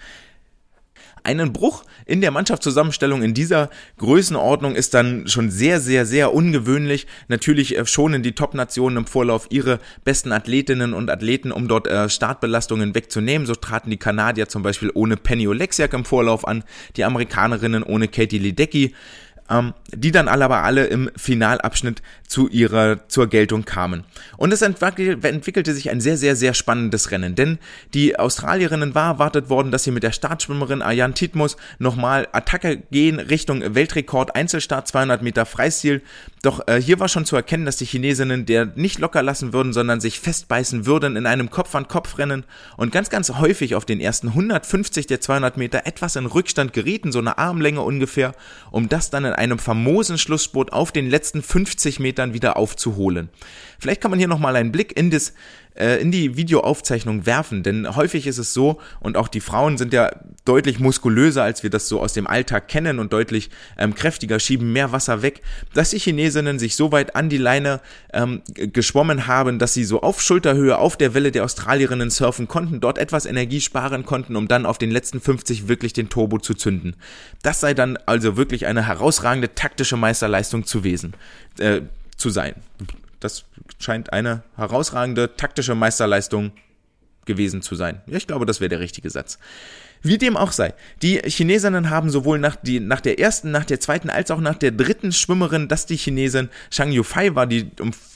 Einen 1.23 1.53
Bruch 1.53 1.83
in 2.05 2.21
der 2.21 2.31
Mannschaftszusammenstellung 2.31 3.21
in 3.21 3.33
dieser 3.33 3.69
Größenordnung 3.97 4.75
ist 4.75 4.93
dann 4.93 5.27
schon 5.27 5.51
sehr, 5.51 5.79
sehr, 5.79 6.05
sehr 6.05 6.33
ungewöhnlich. 6.33 7.05
Natürlich 7.27 7.77
äh, 7.77 7.85
schonen 7.85 8.23
die 8.23 8.33
Top-Nationen 8.33 8.97
im 8.97 9.05
Vorlauf 9.05 9.47
ihre 9.49 9.79
besten 10.03 10.31
Athletinnen 10.31 10.93
und 10.93 11.09
Athleten, 11.09 11.51
um 11.51 11.67
dort 11.67 11.87
äh, 11.87 12.09
Startbelastungen 12.09 12.95
wegzunehmen. 12.95 13.45
So 13.45 13.53
traten 13.53 13.91
die 13.91 13.97
Kanadier 13.97 14.49
zum 14.49 14.63
Beispiel 14.63 14.91
ohne 14.93 15.15
Penny 15.15 15.47
Oleksiak 15.47 15.93
im 15.93 16.05
Vorlauf 16.05 16.47
an, 16.47 16.63
die 16.95 17.03
Amerikanerinnen 17.03 17.83
ohne 17.83 18.07
Katie 18.07 18.39
Ledecky 18.39 18.95
ähm, 19.51 19.73
die 19.93 20.11
dann 20.11 20.27
alle 20.27 20.45
aber 20.45 20.63
alle 20.63 20.85
im 20.85 21.11
Finalabschnitt 21.15 22.01
zu 22.27 22.47
ihrer, 22.47 23.07
zur 23.09 23.27
Geltung 23.27 23.65
kamen. 23.65 24.05
Und 24.37 24.53
es 24.53 24.61
entwickelte 24.61 25.73
sich 25.73 25.89
ein 25.89 25.99
sehr, 25.99 26.17
sehr, 26.17 26.35
sehr 26.35 26.53
spannendes 26.53 27.11
Rennen, 27.11 27.35
denn 27.35 27.59
die 27.93 28.17
Australierinnen 28.17 28.95
war 28.95 29.13
erwartet 29.13 29.49
worden, 29.49 29.71
dass 29.71 29.83
sie 29.83 29.91
mit 29.91 30.03
der 30.03 30.13
Startschwimmerin 30.13 30.81
Ayan 30.81 31.13
Titmus 31.13 31.57
nochmal 31.77 32.27
Attacke 32.31 32.77
gehen 32.91 33.19
Richtung 33.19 33.75
Weltrekord 33.75 34.35
Einzelstart 34.35 34.87
200 34.87 35.21
Meter 35.21 35.45
Freistil. 35.45 36.01
Doch 36.41 36.67
äh, 36.67 36.81
hier 36.81 36.99
war 36.99 37.09
schon 37.09 37.25
zu 37.25 37.35
erkennen, 37.35 37.65
dass 37.65 37.75
die 37.75 37.85
Chinesinnen 37.85 38.45
der 38.45 38.67
nicht 38.75 38.99
locker 38.99 39.21
lassen 39.21 39.51
würden, 39.51 39.73
sondern 39.73 39.99
sich 39.99 40.19
festbeißen 40.19 40.85
würden 40.85 41.17
in 41.17 41.25
einem 41.25 41.49
Kopf-an-Kopf-Rennen 41.49 42.45
und 42.77 42.91
ganz, 42.93 43.09
ganz 43.09 43.29
häufig 43.33 43.75
auf 43.75 43.85
den 43.85 43.99
ersten 43.99 44.29
150 44.29 45.07
der 45.07 45.19
200 45.19 45.57
Meter 45.57 45.85
etwas 45.85 46.15
in 46.15 46.25
Rückstand 46.25 46.71
gerieten, 46.71 47.11
so 47.11 47.19
eine 47.19 47.37
Armlänge 47.37 47.81
ungefähr, 47.81 48.33
um 48.71 48.87
das 48.87 49.09
dann 49.09 49.25
in 49.25 49.33
einem 49.41 49.57
famosen 49.57 50.19
Schlussspurt 50.19 50.71
auf 50.71 50.91
den 50.91 51.09
letzten 51.09 51.41
50 51.41 51.99
Metern 51.99 52.33
wieder 52.33 52.57
aufzuholen. 52.57 53.29
Vielleicht 53.79 53.99
kann 53.99 54.11
man 54.11 54.19
hier 54.19 54.27
nochmal 54.27 54.55
einen 54.55 54.71
Blick 54.71 54.95
in 54.95 55.09
das 55.09 55.33
äh, 55.75 56.01
in 56.01 56.11
die 56.11 56.35
Videoaufzeichnung 56.35 57.25
werfen, 57.25 57.63
denn 57.63 57.95
häufig 57.95 58.27
ist 58.27 58.37
es 58.37 58.53
so, 58.53 58.79
und 58.99 59.17
auch 59.17 59.27
die 59.27 59.39
Frauen 59.39 59.77
sind 59.77 59.93
ja 59.93 60.11
deutlich 60.45 60.79
muskulöser, 60.79 61.43
als 61.43 61.63
wir 61.63 61.69
das 61.69 61.87
so 61.87 62.01
aus 62.01 62.13
dem 62.13 62.27
Alltag 62.27 62.67
kennen 62.67 62.99
und 62.99 63.13
deutlich 63.13 63.49
ähm, 63.77 63.95
kräftiger, 63.95 64.39
schieben 64.39 64.73
mehr 64.73 64.91
Wasser 64.91 65.21
weg, 65.21 65.41
dass 65.73 65.91
die 65.91 65.99
Chinesinnen 65.99 66.59
sich 66.59 66.75
so 66.75 66.91
weit 66.91 67.15
an 67.15 67.29
die 67.29 67.37
Leine 67.37 67.79
ähm, 68.13 68.41
geschwommen 68.53 69.27
haben, 69.27 69.59
dass 69.59 69.73
sie 69.73 69.83
so 69.83 70.01
auf 70.01 70.21
Schulterhöhe 70.21 70.77
auf 70.77 70.97
der 70.97 71.13
Welle 71.13 71.31
der 71.31 71.43
Australierinnen 71.43 72.09
surfen 72.09 72.47
konnten, 72.47 72.79
dort 72.79 72.97
etwas 72.97 73.25
Energie 73.25 73.61
sparen 73.61 74.05
konnten, 74.05 74.35
um 74.35 74.47
dann 74.47 74.65
auf 74.65 74.77
den 74.77 74.91
letzten 74.91 75.21
50 75.21 75.67
wirklich 75.67 75.93
den 75.93 76.09
Turbo 76.09 76.39
zu 76.39 76.53
zünden. 76.53 76.95
Das 77.43 77.59
sei 77.59 77.73
dann 77.73 77.97
also 78.05 78.37
wirklich 78.37 78.65
eine 78.65 78.87
herausragende 78.87 79.53
taktische 79.55 79.97
Meisterleistung 79.97 80.65
zu 80.65 80.83
wesen, 80.83 81.13
äh, 81.59 81.81
zu 82.17 82.29
sein. 82.29 82.55
Das 83.21 83.45
scheint 83.79 84.11
eine 84.11 84.43
herausragende 84.57 85.35
taktische 85.37 85.75
Meisterleistung 85.75 86.51
gewesen 87.25 87.61
zu 87.61 87.75
sein. 87.75 88.01
Ich 88.07 88.27
glaube, 88.27 88.45
das 88.45 88.59
wäre 88.59 88.69
der 88.69 88.79
richtige 88.79 89.09
Satz. 89.09 89.39
Wie 90.03 90.17
dem 90.17 90.35
auch 90.35 90.51
sei, 90.51 90.73
die 91.03 91.19
Chinesinnen 91.19 91.91
haben 91.91 92.09
sowohl 92.09 92.39
nach, 92.39 92.55
die, 92.55 92.79
nach 92.79 93.01
der 93.01 93.19
ersten, 93.19 93.51
nach 93.51 93.65
der 93.65 93.79
zweiten 93.79 94.09
als 94.09 94.31
auch 94.31 94.39
nach 94.39 94.55
der 94.55 94.71
dritten 94.71 95.11
Schwimmerin, 95.11 95.67
dass 95.67 95.85
die 95.85 95.95
Chinesin 95.95 96.49
Shang 96.71 96.91
Yufei 96.91 97.35
war, 97.35 97.45
die 97.45 97.69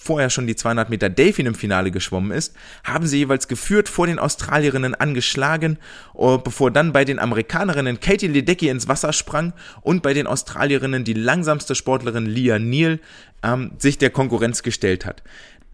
vorher 0.06 0.30
schon 0.32 0.48
die 0.48 0.56
200 0.56 0.90
Meter 0.90 1.10
Delfin 1.10 1.46
im 1.46 1.56
Finale 1.56 1.92
geschwommen 1.92 2.32
ist, 2.32 2.56
haben 2.84 3.06
sie 3.06 3.20
jeweils 3.20 3.48
geführt, 3.48 3.88
vor 3.88 4.08
den 4.08 4.20
Australierinnen 4.20 4.96
angeschlagen, 4.96 5.78
oh, 6.14 6.40
bevor 6.40 6.72
dann 6.72 6.92
bei 6.92 7.06
den 7.06 7.20
Amerikanerinnen 7.20 8.00
Katie 8.00 8.28
Ledecky 8.28 8.70
ins 8.70 8.88
Wasser 8.88 9.14
sprang 9.14 9.54
und 9.82 10.02
bei 10.02 10.14
den 10.14 10.28
Australierinnen 10.28 11.04
die 11.04 11.14
langsamste 11.14 11.76
Sportlerin 11.76 12.26
Leah 12.26 12.60
Neal 12.60 13.00
ähm, 13.44 13.72
sich 13.78 13.98
der 13.98 14.10
Konkurrenz 14.10 14.64
gestellt 14.64 15.06
hat. 15.06 15.24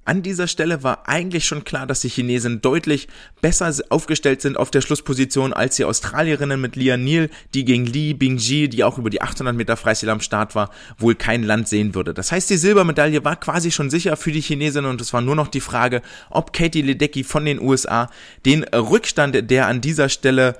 An 0.03 0.23
dieser 0.23 0.47
Stelle 0.47 0.81
war 0.81 1.07
eigentlich 1.07 1.45
schon 1.45 1.63
klar, 1.63 1.85
dass 1.85 2.01
die 2.01 2.09
Chinesen 2.09 2.59
deutlich 2.59 3.07
besser 3.39 3.71
aufgestellt 3.89 4.41
sind 4.41 4.57
auf 4.57 4.71
der 4.71 4.81
Schlussposition 4.81 5.53
als 5.53 5.75
die 5.75 5.85
Australierinnen 5.85 6.59
mit 6.59 6.75
Lian 6.75 7.03
Neal, 7.03 7.29
die 7.53 7.65
gegen 7.65 7.85
Li 7.85 8.15
Bingji, 8.15 8.67
die 8.67 8.83
auch 8.83 8.97
über 8.97 9.11
die 9.11 9.21
800 9.21 9.55
Meter 9.55 9.77
Freistil 9.77 10.09
am 10.09 10.19
Start 10.19 10.55
war, 10.55 10.71
wohl 10.97 11.13
kein 11.13 11.43
Land 11.43 11.67
sehen 11.67 11.93
würde. 11.93 12.15
Das 12.15 12.31
heißt, 12.31 12.49
die 12.49 12.57
Silbermedaille 12.57 13.23
war 13.23 13.35
quasi 13.35 13.69
schon 13.69 13.91
sicher 13.91 14.17
für 14.17 14.31
die 14.31 14.41
Chinesinnen 14.41 14.89
und 14.89 15.01
es 15.01 15.13
war 15.13 15.21
nur 15.21 15.35
noch 15.35 15.49
die 15.49 15.61
Frage, 15.61 16.01
ob 16.31 16.51
Katie 16.51 16.81
Ledecky 16.81 17.23
von 17.23 17.45
den 17.45 17.61
USA 17.61 18.09
den 18.43 18.63
Rückstand, 18.63 19.51
der 19.51 19.67
an 19.67 19.81
dieser 19.81 20.09
Stelle 20.09 20.55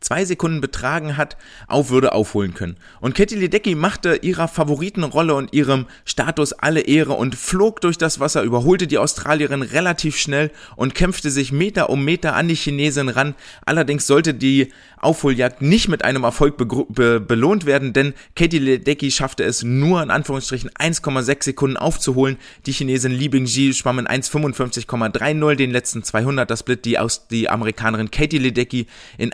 zwei 0.00 0.24
Sekunden 0.24 0.60
betragen 0.60 1.16
hat, 1.16 1.36
auf 1.66 1.90
würde 1.90 2.12
aufholen 2.12 2.54
können. 2.54 2.76
Und 3.00 3.14
Katie 3.14 3.34
Ledecky 3.34 3.74
machte 3.74 4.16
ihrer 4.16 4.46
Favoritenrolle 4.46 5.34
und 5.34 5.52
ihrem 5.52 5.86
Status 6.04 6.52
alle 6.52 6.80
Ehre 6.80 7.14
und 7.14 7.34
flog 7.34 7.80
durch 7.80 7.98
das 7.98 8.20
Wasser, 8.20 8.42
überholte 8.42 8.86
die 8.86 8.98
Australierin 8.98 9.62
relativ 9.62 10.16
schnell 10.16 10.50
und 10.76 10.94
kämpfte 10.94 11.30
sich 11.30 11.50
Meter 11.50 11.90
um 11.90 12.04
Meter 12.04 12.36
an 12.36 12.48
die 12.48 12.54
Chinesin 12.54 13.08
ran. 13.08 13.34
Allerdings 13.64 14.06
sollte 14.06 14.34
die 14.34 14.72
Aufholjagd 14.98 15.62
nicht 15.62 15.88
mit 15.88 16.04
einem 16.04 16.24
Erfolg 16.24 16.56
be 16.56 16.66
be 16.66 17.20
belohnt 17.20 17.66
werden, 17.66 17.92
denn 17.92 18.14
Katie 18.34 18.58
Ledecky 18.58 19.10
schaffte 19.10 19.44
es 19.44 19.62
nur 19.62 20.02
in 20.02 20.10
Anführungsstrichen 20.10 20.70
1,6 20.70 21.44
Sekunden 21.44 21.76
aufzuholen. 21.76 22.38
Die 22.66 22.72
Chinesin 22.72 23.12
Li 23.12 23.28
Bingji 23.28 23.74
schwamm 23.74 23.98
in 23.98 24.06
1,55,30 24.06 25.54
den 25.54 25.70
letzten 25.70 26.02
200. 26.02 26.50
Das 26.50 26.60
Split 26.60 26.84
die, 26.84 26.98
aus, 26.98 27.28
die 27.28 27.48
Amerikanerin 27.48 28.10
Katie 28.10 28.38
Ledecky 28.38 28.86
in 29.18 29.32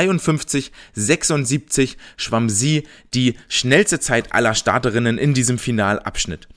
1,53,76 0.00 1.96
schwamm 2.16 2.48
sie 2.48 2.86
die 3.14 3.34
schnellste 3.48 4.00
Zeit 4.00 4.32
aller 4.32 4.54
Starterinnen 4.54 5.18
in 5.18 5.34
diesem 5.34 5.58
Finalabschnitt. 5.58 6.48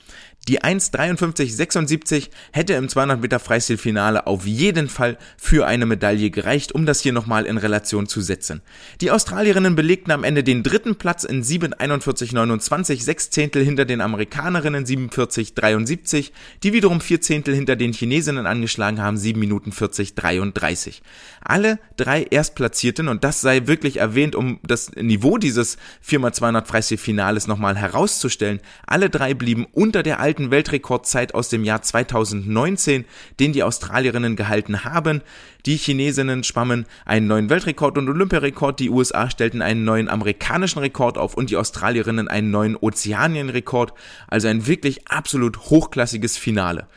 Die 0.46 0.60
1,53,76 0.60 2.28
hätte 2.52 2.74
im 2.74 2.88
200 2.88 3.20
Meter 3.20 3.40
Freistilfinale 3.40 4.26
auf 4.26 4.44
jeden 4.44 4.90
Fall 4.90 5.16
für 5.38 5.66
eine 5.66 5.86
Medaille 5.86 6.28
gereicht, 6.30 6.72
um 6.72 6.84
das 6.84 7.00
hier 7.00 7.14
nochmal 7.14 7.46
in 7.46 7.56
Relation 7.56 8.06
zu 8.06 8.20
setzen. 8.20 8.60
Die 9.00 9.10
Australierinnen 9.10 9.74
belegten 9.74 10.10
am 10.10 10.22
Ende 10.22 10.44
den 10.44 10.62
dritten 10.62 10.96
Platz 10.96 11.24
in 11.24 11.42
7,41,29, 11.42 13.02
sechs 13.02 13.30
Zehntel 13.30 13.64
hinter 13.64 13.86
den 13.86 14.02
Amerikanerinnen 14.02 14.84
47,73, 14.84 16.32
die 16.62 16.74
wiederum 16.74 17.00
vier 17.00 17.22
Zehntel 17.22 17.54
hinter 17.54 17.76
den 17.76 17.94
Chinesinnen 17.94 18.46
angeschlagen 18.46 19.00
haben, 19.00 19.16
7 19.16 19.40
Minuten 19.40 19.70
40,33. 19.70 21.00
Alle 21.42 21.78
drei 21.96 22.22
Erstplatzierten, 22.24 23.08
und 23.08 23.24
das 23.24 23.40
sei 23.40 23.66
wirklich 23.66 23.96
erwähnt, 23.96 24.34
um 24.34 24.60
das 24.62 24.92
Niveau 24.94 25.38
dieses 25.38 25.78
4x200 26.06 26.66
Freistilfinales 26.66 27.46
nochmal 27.46 27.76
herauszustellen, 27.76 28.60
alle 28.86 29.08
drei 29.08 29.32
blieben 29.32 29.66
unter 29.72 30.02
der 30.02 30.20
alten 30.20 30.33
alten 30.34 30.50
Weltrekordzeit 30.50 31.32
aus 31.32 31.48
dem 31.48 31.62
Jahr 31.62 31.80
2019, 31.80 33.04
den 33.38 33.52
die 33.52 33.62
Australierinnen 33.62 34.34
gehalten 34.34 34.82
haben. 34.82 35.22
Die 35.64 35.76
Chinesinnen 35.76 36.42
schwammen 36.42 36.86
einen 37.04 37.28
neuen 37.28 37.50
Weltrekord 37.50 37.96
und 37.98 38.08
Olympiarekord, 38.08 38.80
die 38.80 38.90
USA 38.90 39.30
stellten 39.30 39.62
einen 39.62 39.84
neuen 39.84 40.08
amerikanischen 40.08 40.80
Rekord 40.80 41.18
auf 41.18 41.34
und 41.34 41.50
die 41.50 41.56
Australierinnen 41.56 42.26
einen 42.26 42.50
neuen 42.50 42.74
Ozeanienrekord, 42.74 43.92
also 44.26 44.48
ein 44.48 44.66
wirklich 44.66 45.06
absolut 45.06 45.70
hochklassiges 45.70 46.36
Finale. 46.36 46.88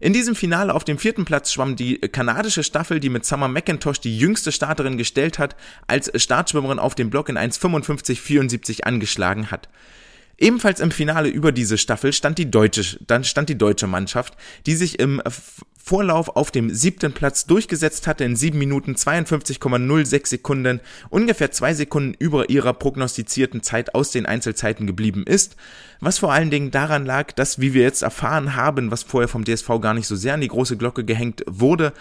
In 0.00 0.14
diesem 0.14 0.34
Finale 0.34 0.74
auf 0.74 0.84
dem 0.84 0.96
vierten 0.96 1.26
Platz 1.26 1.52
schwamm 1.52 1.76
die 1.76 1.98
kanadische 1.98 2.62
Staffel, 2.62 2.98
die 2.98 3.10
mit 3.10 3.26
Summer 3.26 3.48
McIntosh 3.48 4.00
die 4.00 4.16
jüngste 4.16 4.52
Starterin 4.52 4.96
gestellt 4.96 5.38
hat, 5.38 5.54
als 5.86 6.10
Startschwimmerin 6.14 6.78
auf 6.78 6.94
dem 6.94 7.10
Block 7.10 7.28
in 7.28 7.36
1,55,74 7.36 8.84
angeschlagen 8.84 9.50
hat. 9.50 9.68
Ebenfalls 10.38 10.80
im 10.80 10.90
Finale 10.90 11.28
über 11.28 11.50
diese 11.50 11.78
Staffel 11.78 12.12
stand 12.12 12.38
die 12.38 12.50
deutsche, 12.50 12.98
dann 13.06 13.24
stand 13.24 13.48
die 13.48 13.56
deutsche 13.58 13.86
Mannschaft, 13.86 14.34
die 14.66 14.74
sich 14.74 14.98
im 14.98 15.22
Vorlauf 15.82 16.30
auf 16.34 16.50
dem 16.50 16.74
siebten 16.74 17.12
Platz 17.12 17.46
durchgesetzt 17.46 18.08
hatte 18.08 18.24
in 18.24 18.34
sieben 18.34 18.58
Minuten 18.58 18.94
52,06 18.94 20.26
Sekunden, 20.26 20.80
ungefähr 21.10 21.52
zwei 21.52 21.74
Sekunden 21.74 22.12
über 22.18 22.50
ihrer 22.50 22.72
prognostizierten 22.74 23.62
Zeit 23.62 23.94
aus 23.94 24.10
den 24.10 24.26
Einzelzeiten 24.26 24.88
geblieben 24.88 25.22
ist, 25.24 25.54
was 26.00 26.18
vor 26.18 26.32
allen 26.32 26.50
Dingen 26.50 26.72
daran 26.72 27.06
lag, 27.06 27.30
dass, 27.32 27.60
wie 27.60 27.72
wir 27.72 27.82
jetzt 27.82 28.02
erfahren 28.02 28.56
haben, 28.56 28.90
was 28.90 29.04
vorher 29.04 29.28
vom 29.28 29.44
DSV 29.44 29.68
gar 29.80 29.94
nicht 29.94 30.08
so 30.08 30.16
sehr 30.16 30.34
an 30.34 30.40
die 30.40 30.48
große 30.48 30.76
Glocke 30.76 31.04
gehängt 31.04 31.44
wurde, 31.46 31.92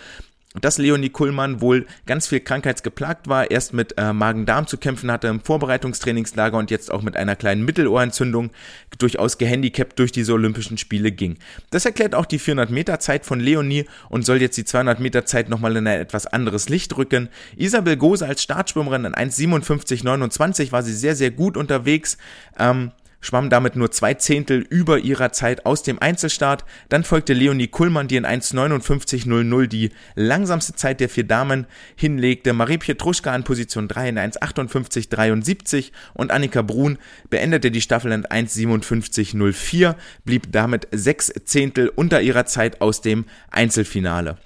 dass 0.62 0.78
Leonie 0.78 1.10
Kuhlmann 1.10 1.62
wohl 1.62 1.86
ganz 2.06 2.28
viel 2.28 2.40
krankheitsgeplagt 2.40 3.28
war, 3.28 3.52
erst 3.52 3.74
mit 3.74 3.98
äh, 3.98 4.14
Magen-Darm 4.14 4.68
zu 4.68 4.78
kämpfen 4.78 5.12
hatte 5.12 5.28
im 5.28 5.42
Vorbereitungstrainingslager 5.42 6.58
und 6.58 6.72
jetzt 6.72 6.92
auch 6.92 7.02
mit 7.02 7.18
einer 7.18 7.36
kleinen 7.36 7.66
Mittelohrentzündung 7.66 8.52
durchaus 8.98 9.38
gehandicapt 9.38 10.00
durch 10.00 10.12
diese 10.12 10.34
Olympischen 10.34 10.78
Spiele 10.78 11.12
ging. 11.12 11.38
Das 11.72 11.86
erklärt 11.86 12.16
auch 12.16 12.26
die 12.26 12.40
400 12.40 12.70
Meter 12.70 13.00
Zeit 13.00 13.26
von 13.26 13.40
Leonie 13.40 13.86
und 14.10 14.26
soll 14.26 14.42
jetzt 14.42 14.58
die 14.58 14.66
200 14.66 15.00
Meter 15.00 15.26
Zeit 15.26 15.50
nochmal 15.50 15.76
in 15.76 15.88
ein 15.88 16.00
etwas 16.00 16.28
anderes 16.28 16.70
Licht 16.70 16.96
rücken. 16.98 17.30
Isabel 17.58 17.98
Gose 17.98 18.26
als 18.26 18.44
Startschwimmerin 18.44 19.06
in 19.06 19.14
1,57,29 19.14 20.72
war 20.72 20.84
sie 20.84 20.94
sehr, 20.94 21.16
sehr 21.16 21.32
gut 21.32 21.58
unterwegs. 21.58 22.18
Ähm, 22.58 22.92
schwamm 23.26 23.50
damit 23.50 23.76
nur 23.76 23.92
zwei 23.92 24.14
Zehntel 24.14 24.60
über 24.70 25.00
ihrer 25.00 25.32
Zeit 25.32 25.66
aus 25.66 25.84
dem 25.84 26.00
Einzelstart. 26.00 26.64
Dann 26.90 27.04
folgte 27.04 27.34
Leonie 27.34 27.68
Kuhlmann, 27.68 28.08
die 28.08 28.18
in 28.18 28.26
1,59,00 28.26 29.68
die 29.68 29.90
langsamste 30.16 30.76
Zeit 30.76 31.00
der 31.00 31.10
vier 31.10 31.26
Damen 31.26 31.66
hinlegte. 31.96 32.54
Marie 32.54 32.78
Pietruschka 32.78 33.34
an 33.34 33.44
Position 33.44 33.88
3 33.88 34.10
in 34.10 34.20
1,58,73 34.20 35.92
und 36.14 36.32
Annika 36.32 36.62
Brun 36.62 36.98
beendete 37.30 37.72
die 37.72 37.82
Staffel 37.82 38.12
in 38.12 38.26
1,57,04, 38.26 39.96
blieb 40.24 40.52
damit 40.52 40.88
sechs 40.92 41.34
Zehntel 41.46 41.90
unter 41.90 42.22
ihrer 42.22 42.46
Zeit 42.46 42.82
aus 42.82 43.02
dem 43.02 43.26
Einzelfinale. 43.50 44.38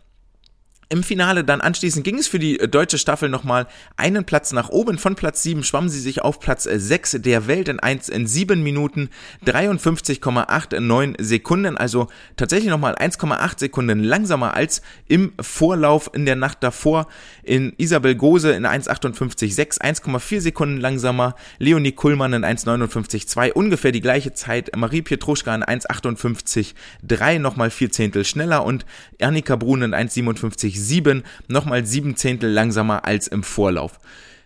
Im 0.91 1.04
Finale 1.04 1.43
dann 1.43 1.62
anschließend 1.62 2.04
ging 2.04 2.17
es 2.17 2.28
für 2.28 2.39
die 2.39 2.60
äh, 2.60 2.67
deutsche 2.67 2.97
Staffel 2.97 3.30
nochmal 3.30 3.67
einen 3.95 4.25
Platz 4.25 4.52
nach 4.54 4.69
oben. 4.69 4.97
Von 4.97 5.13
Platz 5.13 5.43
7 5.43 5.63
schwammen 5.63 5.88
sie 5.88 5.99
sich 5.99 6.23
auf 6.23 6.39
Platz 6.39 6.63
6 6.63 7.13
äh, 7.13 7.19
der 7.19 7.45
Welt 7.45 7.67
in 7.67 7.80
1 7.80 8.10
in 8.10 8.25
7 8.25 8.63
Minuten 8.63 9.12
53,89 9.45 11.23
Sekunden. 11.23 11.78
Also 11.78 12.08
tatsächlich 12.38 12.71
nochmal 12.71 12.95
1,8 12.95 13.60
Sekunden 13.60 14.04
langsamer 14.04 14.56
als 14.56 14.82
im 15.08 15.34
Vorlauf 15.39 16.10
in 16.13 16.25
der 16.25 16.36
Nacht 16.36 16.63
davor. 16.63 17.08
In 17.43 17.73
Isabel 17.78 18.15
Gose 18.15 18.54
in 18.54 18.65
1,58,6, 18.65 19.82
1,4 19.82 20.41
Sekunden 20.41 20.78
langsamer. 20.78 21.36
Leonie 21.60 21.91
Kuhlmann 21.91 22.34
in 22.34 22.43
1,59,2, 22.43 23.52
ungefähr 23.52 23.91
die 23.91 24.02
gleiche 24.02 24.34
Zeit. 24.34 24.75
Marie 24.75 25.04
Pietruschka 25.04 25.54
in 25.54 25.63
1,58,3, 25.63 27.38
nochmal 27.38 27.69
vier 27.69 27.91
Zehntel 27.91 28.25
schneller 28.25 28.65
und 28.65 28.88
Ernika 29.19 29.56
Brun 29.56 29.84
in 29.84 29.93
1,57 29.93 30.78
7, 30.87 31.23
nochmal 31.47 31.85
sieben 31.85 32.15
Zehntel 32.15 32.51
langsamer 32.51 33.05
als 33.05 33.27
im 33.27 33.43
Vorlauf. 33.43 33.99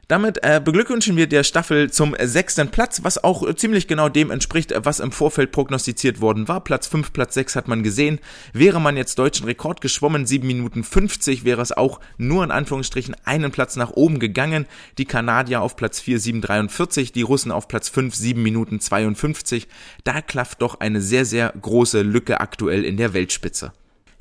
Damit 0.09 0.43
äh, 0.43 0.61
beglückwünschen 0.63 1.15
wir 1.15 1.27
der 1.27 1.45
Staffel 1.45 1.89
zum 1.89 2.13
sechsten 2.21 2.69
Platz, 2.69 3.03
was 3.03 3.23
auch 3.23 3.47
äh, 3.47 3.55
ziemlich 3.55 3.87
genau 3.87 4.09
dem 4.09 4.31
entspricht, 4.31 4.73
äh, 4.73 4.83
was 4.83 4.99
im 4.99 5.13
Vorfeld 5.13 5.53
prognostiziert 5.53 6.19
worden 6.19 6.49
war. 6.49 6.61
Platz 6.61 6.87
5, 6.87 7.13
Platz 7.13 7.35
6 7.35 7.55
hat 7.55 7.69
man 7.69 7.83
gesehen. 7.83 8.19
Wäre 8.51 8.81
man 8.81 8.97
jetzt 8.97 9.17
deutschen 9.17 9.45
Rekord 9.45 9.79
geschwommen, 9.79 10.25
7 10.25 10.45
Minuten 10.45 10.83
50, 10.83 11.45
wäre 11.45 11.61
es 11.61 11.71
auch 11.71 12.01
nur 12.17 12.43
in 12.43 12.51
Anführungsstrichen 12.51 13.15
einen 13.23 13.51
Platz 13.51 13.77
nach 13.77 13.91
oben 13.91 14.19
gegangen. 14.19 14.65
Die 14.97 15.05
Kanadier 15.05 15.61
auf 15.61 15.77
Platz 15.77 16.01
4, 16.01 16.19
7,43, 16.19 17.13
die 17.13 17.21
Russen 17.21 17.53
auf 17.53 17.69
Platz 17.69 17.87
5, 17.87 18.13
7 18.13 18.43
Minuten 18.43 18.81
52. 18.81 19.69
Da 20.03 20.21
klafft 20.21 20.61
doch 20.61 20.81
eine 20.81 20.99
sehr, 20.99 21.23
sehr 21.23 21.53
große 21.59 22.01
Lücke 22.01 22.41
aktuell 22.41 22.83
in 22.83 22.97
der 22.97 23.13
Weltspitze. 23.13 23.71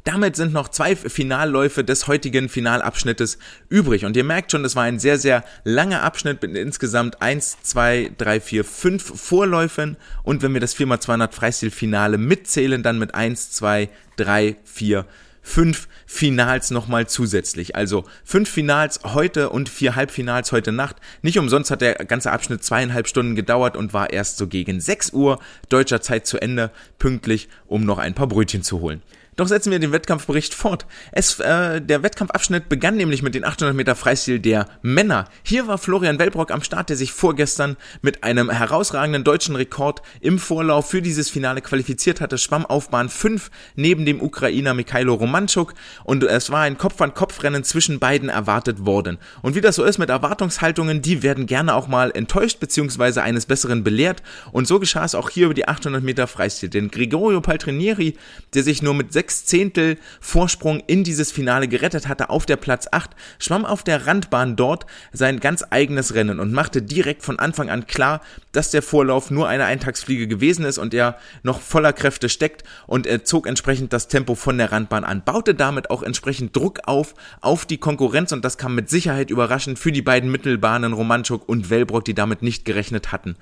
Damit 0.04 0.34
sind 0.34 0.52
noch 0.52 0.68
zwei 0.68 0.96
Finalläufe 0.96 1.84
des 1.84 2.08
heutigen 2.08 2.48
Finalabschnittes 2.48 3.38
übrig. 3.68 4.04
Und 4.04 4.16
ihr 4.16 4.24
merkt 4.24 4.50
schon, 4.50 4.64
das 4.64 4.74
war 4.74 4.82
ein 4.82 4.98
sehr, 4.98 5.16
sehr 5.16 5.44
langer 5.62 6.02
Abschnitt 6.02 6.42
mit 6.42 6.56
insgesamt 6.56 7.22
1, 7.22 7.58
2, 7.62 8.12
3, 8.18 8.40
4, 8.40 8.64
5 8.64 9.20
Vorläufen. 9.20 9.96
Und 10.24 10.42
wenn 10.42 10.54
wir 10.54 10.60
das 10.60 10.76
4x200 10.76 11.32
Freistil-Finale 11.32 12.18
mitzählen, 12.18 12.82
dann 12.82 12.98
mit 12.98 13.14
1, 13.14 13.52
2, 13.52 13.88
3, 14.16 14.56
4, 14.64 15.06
5 15.42 15.88
Finals 16.06 16.70
nochmal 16.70 17.08
zusätzlich. 17.08 17.76
Also 17.76 18.04
fünf 18.24 18.48
Finals 18.48 19.00
heute 19.02 19.50
und 19.50 19.68
vier 19.68 19.96
Halbfinals 19.96 20.52
heute 20.52 20.72
Nacht. 20.72 20.96
Nicht 21.20 21.38
umsonst 21.38 21.70
hat 21.70 21.80
der 21.80 21.94
ganze 21.94 22.30
Abschnitt 22.30 22.62
zweieinhalb 22.62 23.08
Stunden 23.08 23.34
gedauert 23.34 23.76
und 23.76 23.92
war 23.92 24.12
erst 24.12 24.38
so 24.38 24.46
gegen 24.46 24.80
6 24.80 25.12
Uhr 25.12 25.40
deutscher 25.68 26.00
Zeit 26.00 26.26
zu 26.26 26.40
Ende, 26.40 26.70
pünktlich, 26.98 27.48
um 27.66 27.84
noch 27.84 27.98
ein 27.98 28.14
paar 28.14 28.28
Brötchen 28.28 28.62
zu 28.62 28.80
holen. 28.80 29.02
Doch 29.36 29.48
setzen 29.48 29.70
wir 29.70 29.78
den 29.78 29.92
Wettkampfbericht 29.92 30.52
fort. 30.52 30.84
Es, 31.10 31.40
äh, 31.40 31.80
der 31.80 32.02
Wettkampfabschnitt 32.02 32.68
begann 32.68 32.98
nämlich 32.98 33.22
mit 33.22 33.34
den 33.34 33.44
800 33.44 33.74
Meter 33.74 33.94
Freistil 33.94 34.38
der 34.38 34.68
Männer. 34.82 35.24
Hier 35.42 35.66
war 35.66 35.78
Florian 35.78 36.18
Wellbrock 36.18 36.50
am 36.50 36.62
Start, 36.62 36.90
der 36.90 36.98
sich 36.98 37.14
vorgestern 37.14 37.78
mit 38.02 38.24
einem 38.24 38.50
herausragenden 38.50 39.24
deutschen 39.24 39.56
Rekord 39.56 40.02
im 40.20 40.38
Vorlauf 40.38 40.90
für 40.90 41.00
dieses 41.00 41.30
Finale 41.30 41.62
qualifiziert 41.62 42.20
hatte. 42.20 42.36
Schwamm 42.36 42.66
auf 42.66 42.90
Bahn 42.90 43.08
5 43.08 43.50
neben 43.74 44.04
dem 44.04 44.20
Ukrainer 44.20 44.74
Mikhailo 44.74 45.14
Romanchuk 45.14 45.72
und 46.04 46.24
es 46.24 46.50
war 46.50 46.60
ein 46.60 46.76
Kopf-an-Kopf-Rennen 46.76 47.64
zwischen 47.64 48.00
beiden 48.00 48.28
erwartet 48.28 48.84
worden. 48.84 49.16
Und 49.40 49.54
wie 49.54 49.62
das 49.62 49.76
so 49.76 49.84
ist 49.84 49.96
mit 49.96 50.10
Erwartungshaltungen, 50.10 51.00
die 51.00 51.22
werden 51.22 51.46
gerne 51.46 51.74
auch 51.74 51.88
mal 51.88 52.10
enttäuscht 52.10 52.60
bzw. 52.60 53.20
eines 53.20 53.46
Besseren 53.46 53.82
belehrt 53.82 54.22
und 54.52 54.68
so 54.68 54.78
geschah 54.78 55.06
es 55.06 55.14
auch 55.14 55.30
hier 55.30 55.46
über 55.46 55.54
die 55.54 55.68
800 55.68 56.04
Meter 56.04 56.26
Freistil. 56.26 56.68
Denn 56.68 56.90
Gregorio 56.90 57.40
Paltrinieri, 57.40 58.18
der 58.52 58.62
sich 58.62 58.82
nur 58.82 58.92
mit 58.92 59.10
sechs 59.22 59.44
Zehntel 59.44 59.98
Vorsprung 60.20 60.82
in 60.88 61.04
dieses 61.04 61.30
Finale 61.30 61.68
gerettet 61.68 62.08
hatte 62.08 62.28
auf 62.28 62.44
der 62.44 62.56
Platz 62.56 62.88
8, 62.90 63.12
schwamm 63.38 63.64
auf 63.64 63.84
der 63.84 64.08
Randbahn 64.08 64.56
dort 64.56 64.84
sein 65.12 65.38
ganz 65.38 65.64
eigenes 65.70 66.14
Rennen 66.14 66.40
und 66.40 66.52
machte 66.52 66.82
direkt 66.82 67.22
von 67.22 67.38
Anfang 67.38 67.70
an 67.70 67.86
klar, 67.86 68.20
dass 68.50 68.72
der 68.72 68.82
Vorlauf 68.82 69.30
nur 69.30 69.46
eine 69.46 69.64
Eintagsfliege 69.64 70.26
gewesen 70.26 70.64
ist 70.64 70.78
und 70.78 70.92
er 70.92 71.18
noch 71.44 71.60
voller 71.60 71.92
Kräfte 71.92 72.28
steckt 72.28 72.64
und 72.88 73.06
er 73.06 73.22
zog 73.22 73.46
entsprechend 73.46 73.92
das 73.92 74.08
Tempo 74.08 74.34
von 74.34 74.58
der 74.58 74.72
Randbahn 74.72 75.04
an, 75.04 75.22
baute 75.22 75.54
damit 75.54 75.90
auch 75.90 76.02
entsprechend 76.02 76.56
Druck 76.56 76.80
auf 76.86 77.14
auf 77.40 77.64
die 77.64 77.78
Konkurrenz 77.78 78.32
und 78.32 78.44
das 78.44 78.58
kam 78.58 78.74
mit 78.74 78.90
Sicherheit 78.90 79.30
überraschend 79.30 79.78
für 79.78 79.92
die 79.92 80.02
beiden 80.02 80.32
Mittelbahnen 80.32 80.94
Romanchuk 80.94 81.48
und 81.48 81.70
Wellbrock, 81.70 82.04
die 82.04 82.14
damit 82.14 82.42
nicht 82.42 82.64
gerechnet 82.64 83.12
hatten. 83.12 83.36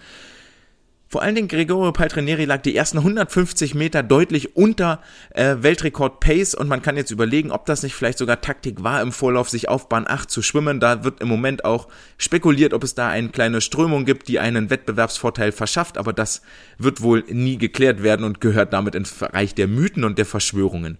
Vor 1.12 1.23
allen 1.23 1.35
Dingen 1.35 1.49
Gregorio 1.49 1.90
Paltrinieri 1.90 2.44
lag 2.44 2.62
die 2.62 2.77
ersten 2.77 2.99
150 2.99 3.75
Meter 3.75 4.05
deutlich 4.05 4.55
unter 4.55 5.03
äh, 5.31 5.57
Weltrekord 5.59 6.20
Pace 6.20 6.55
und 6.55 6.68
man 6.68 6.83
kann 6.83 6.96
jetzt 6.96 7.11
überlegen, 7.11 7.51
ob 7.51 7.66
das 7.66 7.83
nicht 7.83 7.96
vielleicht 7.96 8.18
sogar 8.18 8.40
Taktik 8.40 8.85
war, 8.85 9.03
im 9.03 9.11
Vorlauf 9.11 9.51
sich 9.51 9.68
auf 9.68 9.88
Bahn 9.88 10.07
8 10.07 10.31
zu 10.31 10.40
schwimmen. 10.40 10.79
Da 10.79 11.03
wird 11.03 11.20
im 11.20 11.27
Moment 11.27 11.64
auch 11.64 11.88
spekuliert, 12.16 12.73
ob 12.73 12.85
es 12.85 12.94
da 12.94 13.09
eine 13.09 13.31
kleine 13.31 13.61
Strömung 13.61 14.05
gibt, 14.05 14.29
die 14.29 14.38
einen 14.38 14.70
Wettbewerbsvorteil 14.70 15.51
verschafft, 15.51 15.99
aber 15.99 16.12
das 16.12 16.42
wird 16.79 17.03
wohl 17.03 17.25
nie 17.27 17.59
geklärt 17.59 18.05
werden 18.05 18.25
und 18.25 18.40
gehört 18.40 18.73
damit 18.73 18.94
ins 18.94 19.11
Bereich 19.11 19.53
der 19.57 19.66
Mythen 19.66 20.05
und 20.05 20.16
der 20.16 20.27
Verschwörungen. 20.27 20.96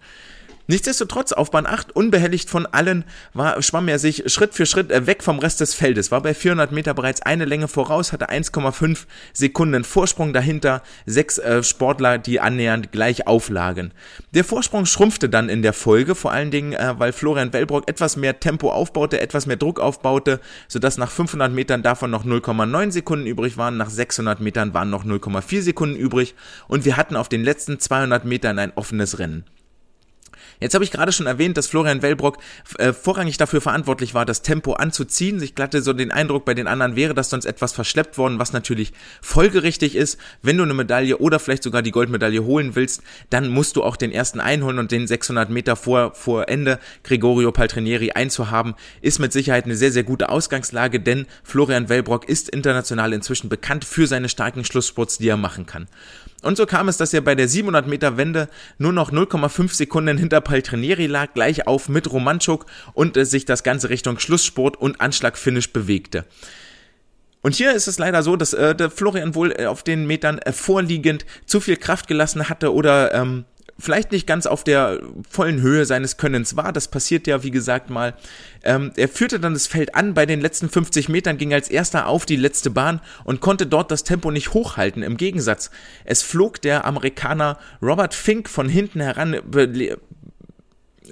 Nichtsdestotrotz, 0.71 1.33
auf 1.33 1.51
Bahn 1.51 1.67
8, 1.67 1.97
unbehelligt 1.97 2.49
von 2.49 2.65
allen, 2.65 3.03
war, 3.35 3.61
schwamm 3.61 3.89
er 3.89 3.99
sich 3.99 4.33
Schritt 4.33 4.55
für 4.55 4.67
Schritt 4.67 4.91
weg 5.05 5.25
vom 5.25 5.41
Rest 5.41 5.61
des 5.61 5.75
Feldes, 5.75 6.13
war 6.13 6.21
bei 6.21 6.33
400 6.33 6.71
Meter 6.71 6.95
bereits 6.95 7.23
eine 7.23 7.45
Länge 7.45 7.67
voraus, 7.67 8.13
hatte 8.13 8.31
1,5 8.31 9.07
Sekunden 9.33 9.83
Vorsprung 9.83 10.33
dahinter, 10.33 10.85
sechs 11.07 11.39
äh, 11.39 11.65
Sportler, 11.65 12.19
die 12.19 12.39
annähernd 12.39 12.93
gleich 12.93 13.27
auflagen. 13.27 13.91
Der 14.33 14.45
Vorsprung 14.45 14.87
schrumpfte 14.87 15.29
dann 15.29 15.49
in 15.49 15.63
der 15.63 15.73
Folge, 15.73 16.15
vor 16.15 16.31
allen 16.31 16.53
Dingen, 16.53 16.73
äh, 16.73 16.95
weil 16.99 17.13
Florian 17.13 17.53
Wellbrock 17.53 17.89
etwas 17.89 18.17
mehr 18.17 18.39
Tempo 18.39 18.71
aufbaute, 18.71 19.21
etwas 19.21 19.47
mehr 19.47 19.57
Druck 19.57 19.81
aufbaute, 19.81 20.39
sodass 20.69 20.99
nach 20.99 21.11
500 21.11 21.53
Metern 21.53 21.83
davon 21.83 22.13
noch 22.13 22.25
0,9 22.25 22.93
Sekunden 22.93 23.27
übrig 23.27 23.57
waren, 23.57 23.77
nach 23.77 23.91
600 23.91 24.39
Metern 24.39 24.73
waren 24.73 24.89
noch 24.89 25.05
0,4 25.05 25.63
Sekunden 25.63 25.97
übrig 25.97 26.37
und 26.69 26.85
wir 26.85 26.97
hatten 26.97 27.17
auf 27.17 27.29
den 27.29 27.43
letzten 27.43 27.81
200 27.81 28.25
Metern 28.25 28.61
ein 28.61 28.73
offenes 28.77 29.19
Rennen. 29.19 29.45
Jetzt 30.61 30.75
habe 30.75 30.85
ich 30.85 30.91
gerade 30.91 31.11
schon 31.11 31.27
erwähnt, 31.27 31.57
dass 31.57 31.67
Florian 31.67 32.03
Wellbrock 32.03 32.39
äh, 32.79 32.93
vorrangig 32.93 33.39
dafür 33.39 33.63
verantwortlich 33.63 34.13
war, 34.13 34.27
das 34.27 34.43
Tempo 34.43 34.75
anzuziehen. 34.75 35.43
Ich 35.43 35.55
glatte 35.55 35.81
so 35.81 35.95
den 35.95 36.11
Eindruck, 36.11 36.45
bei 36.45 36.55
den 36.55 36.67
anderen 36.67 36.97
wäre 36.97 37.15
das 37.15 37.31
sonst 37.31 37.47
etwas 37.47 37.73
verschleppt 37.73 38.19
worden, 38.19 38.39
was 38.39 38.53
natürlich 38.53 38.93
folgerichtig 39.23 39.97
ist. 39.97 40.19
Wenn 40.43 40.59
du 40.59 40.63
eine 40.63 40.75
Medaille 40.75 41.17
oder 41.17 41.39
vielleicht 41.39 41.63
sogar 41.63 41.81
die 41.81 41.91
Goldmedaille 41.91 42.45
holen 42.45 42.77
willst, 42.77 43.03
dann 43.31 43.49
musst 43.49 43.77
du 43.77 43.83
auch 43.83 43.97
den 43.97 44.13
ersten 44.13 44.39
einholen 44.39 44.79
und 44.79 44.93
den 44.93 45.07
600 45.07 45.49
Meter 45.49 45.77
vor, 45.77 46.15
vor 46.15 46.49
Ende 46.49 46.79
Gregorio 47.05 47.53
Paltrinieri 47.53 48.13
einzuhaben, 48.13 48.75
ist 49.01 49.19
mit 49.19 49.33
Sicherheit 49.33 49.65
eine 49.65 49.77
sehr, 49.77 49.93
sehr 49.93 50.05
gute 50.05 50.29
Ausgangslage, 50.29 51.01
denn 51.01 51.27
Florian 51.43 51.89
Wellbrock 51.89 52.29
ist 52.29 52.51
international 52.51 53.15
inzwischen 53.15 53.49
bekannt 53.49 53.87
für 53.87 54.07
seine 54.07 54.29
starken 54.29 54.65
Schlusssports, 54.65 55.19
die 55.19 55.29
er 55.29 55.39
machen 55.39 55.65
kann. 55.65 55.89
Und 56.43 56.57
so 56.57 56.67
kam 56.67 56.89
es, 56.89 56.97
dass 56.97 57.13
er 57.13 57.21
bei 57.21 57.35
der 57.35 57.49
700 57.49 57.87
Meter 57.87 58.17
Wende 58.17 58.49
nur 58.79 58.93
noch 58.93 59.13
0,5 59.13 59.75
Sekunden 59.75 60.17
hinter 60.17 60.41
Paltrinieri 60.41 61.07
lag, 61.07 61.35
gleich 61.35 61.67
auf 61.67 61.89
mit 61.89 62.11
Romanchuk 62.11 62.67
und 62.95 63.17
äh, 63.17 63.25
sich 63.25 63.45
das 63.45 63.63
Ganze 63.63 63.91
Richtung 63.91 64.19
Schlusssport 64.19 64.77
und 64.77 65.01
Anschlagfinish 65.01 65.73
bewegte. 65.73 66.25
Und 67.43 67.55
hier 67.55 67.73
ist 67.73 67.87
es 67.87 67.99
leider 67.99 68.23
so, 68.23 68.37
dass 68.37 68.53
äh, 68.53 68.75
der 68.75 68.91
Florian 68.91 69.35
wohl 69.35 69.53
äh, 69.53 69.67
auf 69.67 69.83
den 69.83 70.07
Metern 70.07 70.39
äh, 70.39 70.53
vorliegend 70.53 71.25
zu 71.47 71.61
viel 71.61 71.77
Kraft 71.77 72.07
gelassen 72.07 72.49
hatte 72.49 72.73
oder 72.75 73.15
ähm, 73.15 73.45
vielleicht 73.81 74.13
nicht 74.13 74.27
ganz 74.27 74.47
auf 74.47 74.65
der 74.65 75.01
vollen 75.29 75.61
Höhe 75.61 75.85
seines 75.85 76.17
Könnens 76.17 76.57
war. 76.57 76.73
Das 76.73 76.89
passiert 76.89 77.27
ja, 77.27 77.43
wie 77.43 77.51
gesagt, 77.51 77.91
mal. 77.91 78.15
Ähm, 78.63 78.93
er 78.97 79.09
führte 79.09 79.41
dann 79.41 79.55
das 79.55 79.67
Feld 79.67 79.95
an. 79.95 80.15
Bei 80.15 80.27
den 80.27 80.41
letzten 80.41 80.69
50 80.69 81.09
Metern 81.09 81.39
ging 81.39 81.53
als 81.53 81.71
erster 81.71 82.07
auf 82.07 82.27
die 82.27 82.37
letzte 82.37 82.71
Bahn 82.71 83.01
und 83.25 83.41
konnte 83.41 83.67
dort 83.67 83.91
das 83.91 84.05
Tempo 84.05 84.31
nicht 84.31 84.53
hochhalten. 84.53 85.03
Im 85.03 85.17
Gegensatz, 85.17 85.71
es 86.05 86.23
flog 86.23 86.61
der 86.61 86.85
Amerikaner 86.85 87.59
Robert 87.83 88.15
Fink 88.15 88.49
von 88.49 88.69
hinten 88.69 89.01
heran, 89.01 89.41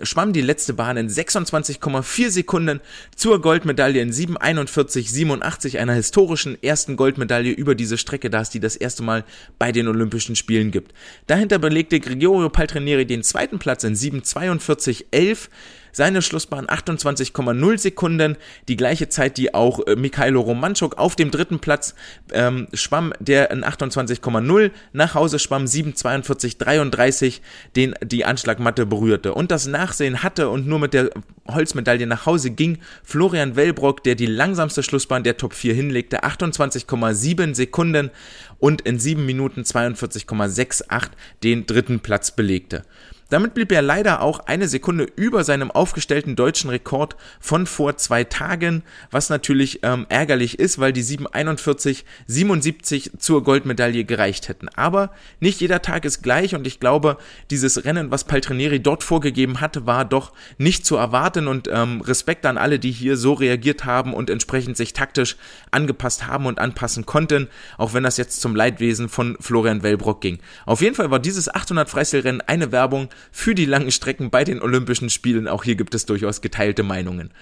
schwamm 0.03 0.33
die 0.33 0.41
letzte 0.41 0.75
Bahn 0.75 0.97
in 0.97 1.09
26,4 1.09 2.31
Sekunden 2.31 2.81
zur 3.15 3.41
Goldmedaille 3.41 4.01
in 4.01 4.13
7,41,87, 4.13 5.79
einer 5.79 5.95
historischen 5.95 6.63
ersten 6.63 6.97
Goldmedaille 6.97 7.53
über 7.53 7.75
diese 7.75 7.99
Strecke, 7.99 8.31
da 8.31 8.41
es 8.41 8.51
die 8.51 8.61
das 8.61 8.77
erste 8.77 9.03
Mal 9.03 9.25
bei 9.59 9.73
den 9.73 9.89
Olympischen 9.89 10.37
Spielen 10.37 10.71
gibt. 10.71 10.93
Dahinter 11.27 11.59
belegte 11.59 12.01
Gregorio 12.01 12.49
Paltrinieri 12.49 13.07
den 13.07 13.23
zweiten 13.23 13.59
Platz 13.59 13.85
in 13.85 13.95
7,42,11 13.95 15.49
seine 15.93 16.23
Schlussbahn 16.23 16.67
28,0 16.67 17.79
Sekunden, 17.79 18.37
die 18.69 18.77
gleiche 18.77 19.09
Zeit, 19.09 19.37
die 19.37 19.55
auch 19.55 19.87
äh, 19.87 19.97
Mikhailo 19.97 20.41
Romanchuk 20.41 20.99
auf 20.99 21.17
dem 21.17 21.31
dritten 21.31 21.59
Platz 21.59 21.95
ähm, 22.33 22.69
schwamm, 22.73 23.13
der 23.19 23.51
in 23.51 23.65
28,0 23.65 24.71
nach 24.93 25.15
Hause 25.15 25.39
schwamm, 25.39 25.65
7,42,33 25.65 27.41
den 27.77 27.95
die 28.03 28.25
Anschlagmatte 28.25 28.87
berührte. 28.87 29.35
Und 29.35 29.51
das 29.51 29.67
Nachsehen 29.67 30.23
hatte 30.23 30.49
und 30.49 30.67
nur 30.67 30.79
mit 30.79 30.95
der 30.95 31.11
Holzmedaille 31.49 32.07
nach 32.07 32.27
Hause 32.27 32.51
ging 32.51 32.79
Florian 33.03 33.57
Wellbrock, 33.57 34.03
der 34.05 34.15
die 34.15 34.27
langsamste 34.27 34.83
Schlussbahn 34.83 35.23
der 35.23 35.37
Top 35.37 35.55
4 35.55 35.75
hinlegte, 35.75 36.25
28,7 36.25 37.55
Sekunden 37.55 38.11
und 38.59 38.83
in 38.83 38.99
7 38.99 39.25
Minuten 39.25 39.63
42,68 39.63 41.09
den 41.43 41.67
dritten 41.67 42.01
Platz 42.01 42.31
belegte. 42.33 42.85
Damit 43.31 43.53
blieb 43.53 43.71
er 43.73 43.83
leider 43.83 44.23
auch 44.23 44.41
eine 44.47 44.69
Sekunde 44.69 45.05
über 45.17 45.45
seinem 45.45 45.71
aufgestellten 45.71 46.35
deutschen 46.35 46.71
Rekord 46.71 47.15
von 47.41 47.67
vor 47.67 47.99
zwei 47.99 48.25
Tagen, 48.25 48.83
was 49.11 49.29
natürlich 49.29 49.81
ähm, 49.83 50.07
ärgerlich 50.09 50.59
ist, 50.59 50.79
weil 50.79 50.95
die 50.95 51.03
741, 51.03 52.07
77 52.27 53.11
zur 53.19 53.45
Goldmedaille 53.45 54.05
gereicht 54.05 54.49
hätten. 54.49 54.71
Aber 54.71 55.11
nicht 55.41 55.61
jeder 55.61 55.83
Tag 55.83 56.07
ist 56.07 56.23
gleich 56.23 56.55
und 56.55 56.67
ich 56.67 56.81
glaube, 56.81 57.19
dieses 57.51 57.85
Rennen, 57.85 58.11
was 58.11 58.25
Paltrinieri 58.25 58.81
dort 58.81 59.05
vorgegeben 59.05 59.61
hatte, 59.61 59.85
war 59.85 60.07
doch 60.07 60.33
nicht 60.57 60.87
zu 60.87 60.97
erwarten 60.97 61.49
und 61.49 61.69
ähm, 61.71 62.01
Respekt 62.01 62.47
an 62.47 62.57
alle, 62.57 62.79
die 62.79 62.93
hier 62.93 63.19
so 63.19 63.35
reagiert 63.35 63.85
haben 63.85 64.15
und 64.15 64.31
entsprechend 64.31 64.79
sich 64.79 64.95
taktisch 64.95 65.37
angepasst 65.71 66.27
haben 66.27 66.47
und 66.47 66.59
anpassen 66.59 67.05
konnten, 67.05 67.49
auch 67.77 67.93
wenn 67.93 68.05
das 68.05 68.17
jetzt 68.17 68.41
zum 68.41 68.57
Leidwesen 68.57 69.11
von 69.11 69.37
Florian 69.39 69.83
Wellbrock 69.83 70.23
ging. 70.23 70.39
Auf 70.65 70.81
jeden 70.81 70.95
Fall 70.95 71.11
war 71.11 71.19
dieses 71.19 71.55
800 71.55 71.91
Freistilrennen 71.91 72.41
eine 72.41 72.73
Werbung 72.73 73.11
für 73.31 73.55
die 73.55 73.65
langen 73.65 73.91
Strecken 73.91 74.31
bei 74.31 74.45
den 74.45 74.61
Olympischen 74.61 75.11
Spielen. 75.11 75.49
Auch 75.49 75.65
hier 75.65 75.75
gibt 75.75 75.95
es 75.95 76.07
durchaus 76.07 76.41
geteilte 76.41 76.83
Meinungen. 76.83 77.33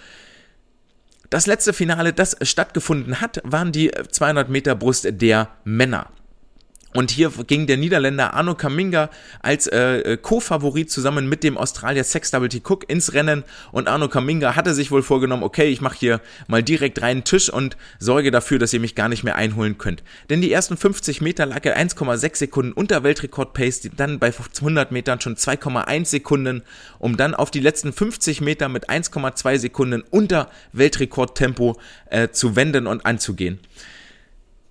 Das 1.31 1.47
letzte 1.47 1.73
Finale, 1.73 2.13
das 2.13 2.37
stattgefunden 2.43 3.21
hat, 3.21 3.41
waren 3.45 3.73
die 3.73 3.91
200 3.91 4.49
Meter 4.49 4.75
Brust 4.75 5.07
der 5.11 5.49
Männer. 5.65 6.11
Und 6.97 7.11
hier 7.11 7.31
ging 7.47 7.67
der 7.67 7.77
Niederländer 7.77 8.33
Arno 8.33 8.55
Kaminga 8.55 9.11
als 9.43 9.67
äh, 9.67 9.99
äh, 9.99 10.17
Co-Favorit 10.17 10.91
zusammen 10.91 11.29
mit 11.29 11.45
dem 11.45 11.59
Australier 11.59 12.05
Sex 12.05 12.31
Double 12.31 12.49
T 12.49 12.63
Cook 12.67 12.89
ins 12.89 13.13
Rennen. 13.13 13.45
Und 13.71 13.87
Arno 13.87 14.09
Kaminga 14.09 14.57
hatte 14.57 14.73
sich 14.73 14.91
wohl 14.91 15.03
vorgenommen, 15.03 15.43
okay, 15.43 15.67
ich 15.67 15.83
mache 15.83 15.99
hier 15.99 16.23
mal 16.47 16.63
direkt 16.63 17.03
reinen 17.03 17.23
Tisch 17.23 17.51
und 17.51 17.77
sorge 17.99 18.31
dafür, 18.31 18.59
dass 18.59 18.73
ihr 18.73 18.81
mich 18.81 18.95
gar 18.95 19.11
nicht 19.11 19.25
mehr 19.25 19.37
einholen 19.37 19.77
könnt. 19.77 20.03
Denn 20.31 20.41
die 20.41 20.51
ersten 20.51 20.79
50 20.79 21.21
Meter 21.21 21.45
lag 21.45 21.67
er 21.67 21.79
1,6 21.79 22.37
Sekunden 22.37 22.73
unter 22.73 23.03
Weltrekord-Pace, 23.03 23.91
dann 23.95 24.19
bei 24.19 24.33
100 24.33 24.91
Metern 24.91 25.21
schon 25.21 25.37
2,1 25.37 26.07
Sekunden, 26.07 26.63
um 26.99 27.19
dann 27.19 27.35
auf 27.35 27.51
die 27.51 27.61
letzten 27.61 27.93
50 27.93 28.41
Meter 28.41 28.71
mit 28.71 28.89
1,2 28.89 29.59
Sekunden 29.59 30.03
unter 30.09 30.49
Weltrekordtempo 30.73 31.77
äh, 32.09 32.31
zu 32.31 32.57
wenden 32.57 32.87
und 32.87 33.05
anzugehen. 33.05 33.59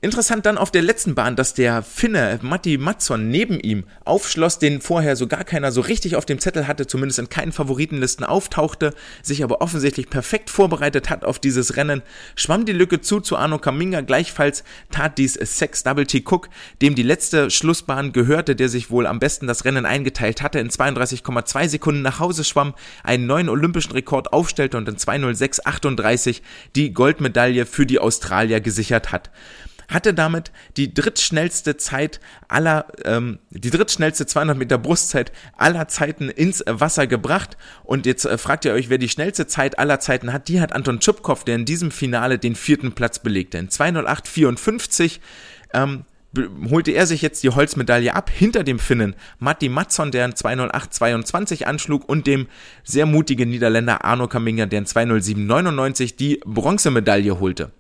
Interessant 0.06 0.46
dann 0.46 0.60
auf 0.60 0.70
der 0.70 0.84
letzten 0.84 1.16
Bahn, 1.16 1.36
dass 1.36 1.56
der 1.56 1.82
Finne 1.82 2.38
Matti 2.44 2.78
Matson 2.78 3.30
neben 3.30 3.60
ihm 3.60 3.86
aufschloss, 4.04 4.60
den 4.60 4.80
vorher 4.80 5.16
so 5.16 5.26
gar 5.26 5.44
keiner 5.44 5.72
so 5.72 5.82
richtig 5.82 6.16
auf 6.16 6.28
dem 6.28 6.38
Zettel 6.38 6.68
hatte, 6.68 6.86
zumindest 6.86 7.18
in 7.18 7.28
keinen 7.28 7.52
Favoritenlisten 7.52 8.24
auftauchte, 8.24 8.94
sich 9.24 9.44
aber 9.44 9.62
offensichtlich 9.62 10.08
perfekt 10.08 10.52
vorbereitet 10.52 11.10
hat 11.10 11.26
auf 11.26 11.40
dieses 11.40 11.76
Rennen, 11.76 12.04
schwamm 12.36 12.66
die 12.66 12.72
Lücke 12.72 13.02
zu 13.02 13.20
zu 13.20 13.36
Arno 13.36 13.58
Kaminga, 13.58 14.02
gleichfalls 14.02 14.64
tat 14.92 15.18
dies 15.18 15.34
Sex 15.34 15.82
Double 15.82 16.06
T 16.06 16.24
Cook, 16.24 16.50
dem 16.84 16.94
die 16.94 17.02
letzte 17.02 17.50
Schlussbahn 17.50 18.14
gehörte, 18.14 18.56
der 18.56 18.70
sich 18.70 18.92
wohl 18.92 19.08
am 19.08 19.18
besten 19.18 19.48
das 19.48 19.66
Rennen 19.66 19.88
eingeteilt 19.88 20.44
hatte, 20.44 20.60
in 20.60 20.70
32,2 20.70 21.68
Sekunden 21.68 22.04
nach 22.04 22.20
Hause 22.20 22.44
schwamm, 22.44 22.76
einen 23.04 23.26
neuen 23.26 23.50
olympischen 23.50 23.94
Rekord 23.94 24.34
aufstellte 24.34 24.78
und 24.78 24.88
in 24.88 24.98
2.06.38 24.98 26.44
die 26.76 26.94
Goldmedaille 26.94 27.66
für 27.66 27.88
die 27.88 27.98
Australier 27.98 28.62
gesichert 28.62 29.12
hat 29.12 29.32
hatte 29.88 30.14
damit 30.14 30.52
die 30.78 30.94
drittschnellste 30.94 31.78
Zeit 31.78 32.20
aller, 32.48 32.88
ähm, 33.04 33.40
die 33.50 33.70
drittschnellste 33.70 34.26
200 34.26 34.58
Meter 34.58 34.78
Brustzeit 34.78 35.32
aller 35.58 35.88
Zeiten 35.88 36.30
ins 36.30 36.64
Wasser 36.68 37.08
gebracht. 37.08 37.58
Und 37.84 38.06
jetzt 38.06 38.26
äh, 38.26 38.38
fragt 38.38 38.66
ihr 38.66 38.74
euch, 38.74 38.90
wer 38.90 38.98
die 38.98 39.10
schnellste 39.10 39.48
Zeit 39.48 39.80
aller 39.80 40.00
Zeiten 40.00 40.34
hat. 40.34 40.48
Die 40.48 40.62
hat 40.62 40.74
Anton 40.74 41.00
Tschupkow, 41.00 41.44
der 41.44 41.56
in 41.56 41.66
diesem 41.66 41.92
Finale 41.92 42.40
den 42.40 42.56
vierten 42.56 42.94
Platz 42.94 43.20
belegte. 43.20 43.58
In 43.58 43.70
208,54 43.70 45.20
ähm, 45.74 46.06
holte 46.70 46.92
er 46.92 47.08
sich 47.08 47.22
jetzt 47.22 47.44
die 47.44 47.50
Holzmedaille 47.50 48.14
ab 48.14 48.30
hinter 48.30 48.64
dem 48.64 48.80
Finnen 48.80 49.16
Matti 49.40 49.70
Matson, 49.70 50.12
der 50.12 50.26
in 50.26 50.34
208,22 50.34 51.64
anschlug 51.64 52.08
und 52.08 52.28
dem 52.28 52.48
sehr 52.84 53.06
mutigen 53.06 53.50
Niederländer 53.50 54.04
Arno 54.04 54.28
Kaminga, 54.28 54.66
der 54.66 54.80
in 54.80 54.86
207,99 54.86 56.16
die 56.18 56.42
Bronzemedaille 56.46 57.40
holte. 57.40 57.72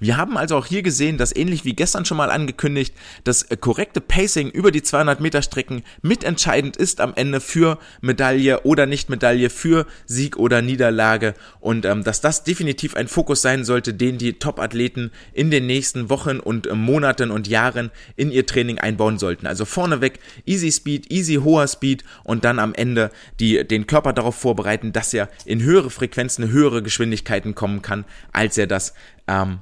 Wir 0.00 0.16
haben 0.16 0.38
also 0.38 0.56
auch 0.56 0.64
hier 0.64 0.82
gesehen, 0.82 1.18
dass 1.18 1.36
ähnlich 1.36 1.66
wie 1.66 1.74
gestern 1.74 2.06
schon 2.06 2.16
mal 2.16 2.30
angekündigt, 2.30 2.94
das 3.24 3.42
äh, 3.42 3.56
korrekte 3.58 4.00
Pacing 4.00 4.48
über 4.48 4.70
die 4.70 4.82
200 4.82 5.20
Meter 5.20 5.42
Strecken 5.42 5.82
mitentscheidend 6.00 6.78
ist 6.78 7.02
am 7.02 7.12
Ende 7.14 7.40
für 7.40 7.78
Medaille 8.00 8.62
oder 8.62 8.86
Nicht-Medaille, 8.86 9.50
für 9.50 9.86
Sieg 10.06 10.38
oder 10.38 10.62
Niederlage 10.62 11.34
und 11.60 11.84
ähm, 11.84 12.02
dass 12.02 12.22
das 12.22 12.44
definitiv 12.44 12.96
ein 12.96 13.08
Fokus 13.08 13.42
sein 13.42 13.64
sollte, 13.64 13.92
den 13.92 14.16
die 14.16 14.38
Top-Athleten 14.38 15.10
in 15.34 15.50
den 15.50 15.66
nächsten 15.66 16.08
Wochen 16.08 16.40
und 16.40 16.66
äh, 16.66 16.74
Monaten 16.74 17.30
und 17.30 17.46
Jahren 17.46 17.90
in 18.16 18.32
ihr 18.32 18.46
Training 18.46 18.78
einbauen 18.78 19.18
sollten. 19.18 19.46
Also 19.46 19.66
vorneweg 19.66 20.18
easy 20.46 20.72
Speed, 20.72 21.12
easy 21.12 21.34
hoher 21.34 21.68
Speed 21.68 22.04
und 22.24 22.46
dann 22.46 22.58
am 22.58 22.72
Ende 22.72 23.10
die, 23.38 23.68
den 23.68 23.86
Körper 23.86 24.14
darauf 24.14 24.34
vorbereiten, 24.34 24.94
dass 24.94 25.12
er 25.12 25.28
in 25.44 25.62
höhere 25.62 25.90
Frequenzen, 25.90 26.48
höhere 26.48 26.82
Geschwindigkeiten 26.82 27.54
kommen 27.54 27.82
kann, 27.82 28.06
als 28.32 28.56
er 28.56 28.66
das 28.66 28.94
ähm, 29.28 29.58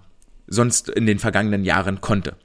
sonst 0.49 0.89
in 0.89 1.07
den 1.07 1.19
vergangenen 1.19 1.65
Jahren 1.65 2.01
konnte. 2.01 2.37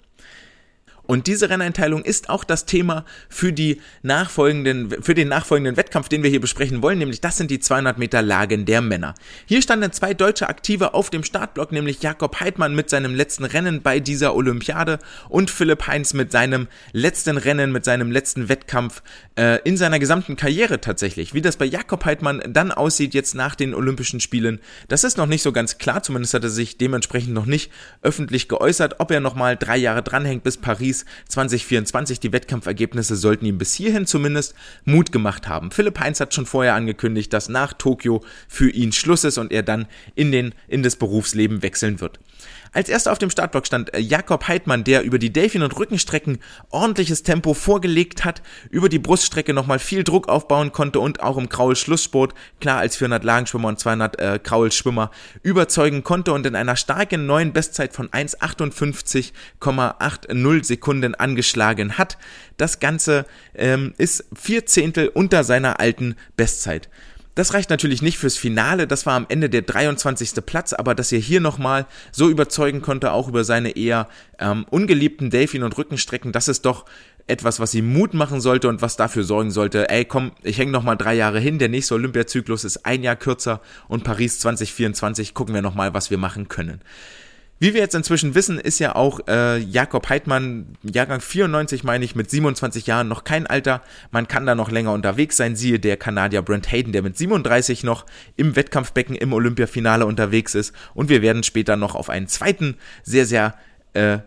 Und 1.06 1.28
diese 1.28 1.50
Renneinteilung 1.50 2.04
ist 2.04 2.30
auch 2.30 2.44
das 2.44 2.66
Thema 2.66 3.06
für 3.28 3.52
die 3.52 3.82
nachfolgenden, 4.04 5.04
für 5.04 5.14
den 5.14 5.28
nachfolgenden 5.28 5.76
Wettkampf, 5.76 6.08
den 6.08 6.24
wir 6.24 6.30
hier 6.30 6.40
besprechen 6.40 6.82
wollen, 6.82 6.98
nämlich 6.98 7.20
das 7.20 7.38
sind 7.38 7.52
die 7.52 7.60
200 7.60 7.98
Meter 7.98 8.22
Lagen 8.22 8.66
der 8.66 8.82
Männer. 8.82 9.14
Hier 9.46 9.62
standen 9.62 9.92
zwei 9.92 10.14
deutsche 10.14 10.48
Aktive 10.48 10.94
auf 10.94 11.10
dem 11.10 11.24
Startblock, 11.24 11.74
nämlich 11.74 12.02
Jakob 12.02 12.40
Heidmann 12.40 12.74
mit 12.74 12.90
seinem 12.90 13.16
letzten 13.16 13.44
Rennen 13.44 13.82
bei 13.82 14.00
dieser 14.00 14.34
Olympiade 14.34 15.00
und 15.28 15.50
Philipp 15.52 15.88
Heinz 15.88 16.14
mit 16.14 16.32
seinem 16.32 16.68
letzten 16.94 17.38
Rennen, 17.38 17.74
mit 17.74 17.84
seinem 17.84 18.10
letzten 18.10 18.48
Wettkampf 18.48 19.04
äh, 19.36 19.60
in 19.64 19.76
seiner 19.76 20.00
gesamten 20.00 20.38
Karriere 20.38 20.80
tatsächlich. 20.80 21.34
Wie 21.34 21.42
das 21.42 21.58
bei 21.58 21.66
Jakob 21.66 22.06
Heidmann 22.06 22.42
dann 22.48 22.72
aussieht 22.72 23.14
jetzt 23.14 23.36
nach 23.36 23.56
den 23.56 23.74
Olympischen 23.74 24.22
Spielen, 24.22 24.60
das 24.88 25.04
ist 25.04 25.18
noch 25.18 25.28
nicht 25.28 25.42
so 25.42 25.52
ganz 25.52 25.78
klar, 25.78 26.02
zumindest 26.02 26.34
hat 26.34 26.44
er 26.44 26.50
sich 26.50 26.78
dementsprechend 26.78 27.34
noch 27.34 27.46
nicht 27.46 27.72
öffentlich 28.02 28.48
geäußert, 28.48 29.00
ob 29.00 29.12
er 29.12 29.20
nochmal 29.20 29.58
drei 29.58 29.76
Jahre 29.76 30.02
dranhängt 30.02 30.44
bis 30.44 30.58
Paris 30.58 30.93
Paris 30.94 31.06
2024. 31.30 32.20
Die 32.20 32.32
Wettkampfergebnisse 32.32 33.16
sollten 33.16 33.46
ihm 33.46 33.58
bis 33.58 33.74
hierhin 33.74 34.06
zumindest 34.06 34.54
Mut 34.86 35.12
gemacht 35.12 35.48
haben. 35.48 35.72
Philipp 35.72 36.00
Heinz 36.00 36.20
hat 36.20 36.34
schon 36.34 36.46
vorher 36.46 36.76
angekündigt, 36.76 37.34
dass 37.34 37.50
nach 37.50 37.74
Tokio 37.74 38.24
für 38.48 38.70
ihn 38.70 38.92
Schluss 38.92 39.24
ist 39.24 39.38
und 39.38 39.52
er 39.52 39.64
dann 39.64 39.88
in, 40.16 40.32
den, 40.32 40.54
in 40.68 40.84
das 40.84 40.96
Berufsleben 40.96 41.64
wechseln 41.64 42.00
wird. 42.00 42.20
Als 42.74 42.90
erster 42.90 43.12
auf 43.12 43.20
dem 43.20 43.30
Startblock 43.30 43.68
stand 43.68 43.94
äh, 43.94 44.00
Jakob 44.00 44.48
Heidmann, 44.48 44.84
der 44.84 45.04
über 45.04 45.20
die 45.20 45.32
Delfin- 45.32 45.62
und 45.62 45.78
Rückenstrecken 45.78 46.40
ordentliches 46.72 47.22
Tempo 47.22 47.54
vorgelegt 47.54 48.26
hat, 48.26 48.42
über 48.72 48.90
die 48.90 48.98
Bruststrecke 48.98 49.54
nochmal 49.54 49.78
viel 49.78 50.04
Druck 50.04 50.28
aufbauen 50.28 50.72
konnte 50.72 51.00
und 51.00 51.22
auch 51.22 51.38
im 51.38 51.50
Kraul-Schlusssport, 51.50 52.34
klar 52.60 52.80
als 52.80 52.98
400 52.98 53.24
Lagenschwimmer 53.24 53.68
und 53.68 53.80
200 53.80 54.20
äh, 54.20 54.40
Kraul-Schwimmer, 54.40 55.12
überzeugen 55.44 56.04
konnte 56.04 56.34
und 56.34 56.48
in 56.48 56.56
einer 56.56 56.76
starken 56.76 57.28
neuen 57.28 57.54
Bestzeit 57.54 57.94
von 57.94 58.10
1,58,80 58.10 60.64
Sekunden 60.64 61.14
angeschlagen 61.14 62.00
hat. 62.00 62.18
Das 62.58 62.80
Ganze 62.80 63.28
ähm, 63.54 63.94
ist 64.00 64.26
vier 64.36 64.66
Zehntel 64.66 65.10
unter 65.10 65.44
seiner 65.44 65.80
alten 65.80 66.16
Bestzeit. 66.36 66.90
Das 67.36 67.56
reicht 67.56 67.72
natürlich 67.72 68.04
nicht 68.04 68.20
fürs 68.20 68.38
Finale, 68.38 68.86
das 68.86 69.08
war 69.08 69.16
am 69.16 69.26
Ende 69.28 69.50
der 69.50 69.64
23. 69.64 70.46
Platz, 70.46 70.72
aber 70.72 70.94
dass 70.94 71.12
er 71.12 71.20
hier 71.20 71.42
nochmal 71.42 71.88
so 72.12 72.30
überzeugen 72.30 72.84
konnte, 72.84 73.12
auch 73.12 73.28
über 73.28 73.44
seine 73.44 73.76
eher 73.76 74.08
ähm, 74.38 74.66
ungeliebten 74.70 75.32
Delfin- 75.32 75.64
und 75.64 75.76
Rückenstrecken, 75.76 76.32
das 76.32 76.48
ist 76.48 76.64
doch 76.66 76.86
etwas, 77.26 77.60
was 77.60 77.74
ihm 77.74 77.92
Mut 77.92 78.14
machen 78.14 78.40
sollte 78.40 78.68
und 78.68 78.82
was 78.84 78.98
dafür 78.98 79.24
sorgen 79.24 79.50
sollte, 79.50 79.90
ey 79.90 80.06
komm, 80.06 80.34
ich 80.44 80.60
hänge 80.60 80.72
nochmal 80.72 80.98
drei 80.98 81.16
Jahre 81.16 81.40
hin, 81.40 81.58
der 81.58 81.70
nächste 81.70 81.96
Olympiazyklus 81.96 82.66
ist 82.66 82.86
ein 82.86 83.02
Jahr 83.02 83.16
kürzer 83.16 83.62
und 83.88 84.04
Paris 84.04 84.40
2024 84.40 85.34
gucken 85.34 85.56
wir 85.56 85.62
nochmal, 85.64 85.94
was 85.94 86.12
wir 86.12 86.20
machen 86.20 86.50
können. 86.50 86.82
Wie 87.64 87.74
wir 87.74 87.80
jetzt 87.80 87.96
inzwischen 87.96 88.36
wissen, 88.36 88.60
ist 88.60 88.80
ja 88.80 88.94
auch 88.94 89.22
äh, 89.26 89.58
Jakob 89.58 90.10
Heidmann, 90.10 90.76
Jahrgang 90.84 91.22
94 91.22 91.86
meine 91.86 92.04
ich, 92.04 92.14
mit 92.14 92.30
27 92.30 92.88
Jahren 92.88 93.08
noch 93.08 93.24
kein 93.24 93.48
Alter. 93.48 93.82
Man 94.12 94.28
kann 94.28 94.46
da 94.46 94.54
noch 94.54 94.70
länger 94.70 94.92
unterwegs 94.92 95.38
sein. 95.38 95.56
Siehe 95.56 95.80
der 95.80 95.96
Kanadier 95.96 96.42
Brent 96.42 96.70
Hayden, 96.70 96.92
der 96.92 97.04
mit 97.04 97.18
37 97.18 97.86
noch 97.86 98.06
im 98.36 98.58
Wettkampfbecken 98.58 99.16
im 99.16 99.32
Olympiafinale 99.32 100.06
unterwegs 100.06 100.56
ist. 100.56 100.76
Und 100.94 101.08
wir 101.08 101.22
werden 101.22 101.42
später 101.44 101.78
noch 101.78 101.96
auf 101.96 102.10
einen 102.10 102.28
zweiten, 102.28 102.76
sehr, 103.02 103.26
sehr 103.26 103.56
äh, 103.94 104.18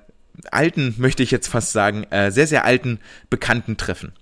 alten, 0.51 0.95
möchte 0.97 1.23
ich 1.23 1.31
jetzt 1.31 1.49
fast 1.49 1.73
sagen, 1.73 2.05
äh, 2.05 2.31
sehr, 2.31 2.47
sehr 2.47 2.65
alten 2.65 3.01
Bekannten 3.29 3.77
treffen. 3.77 4.15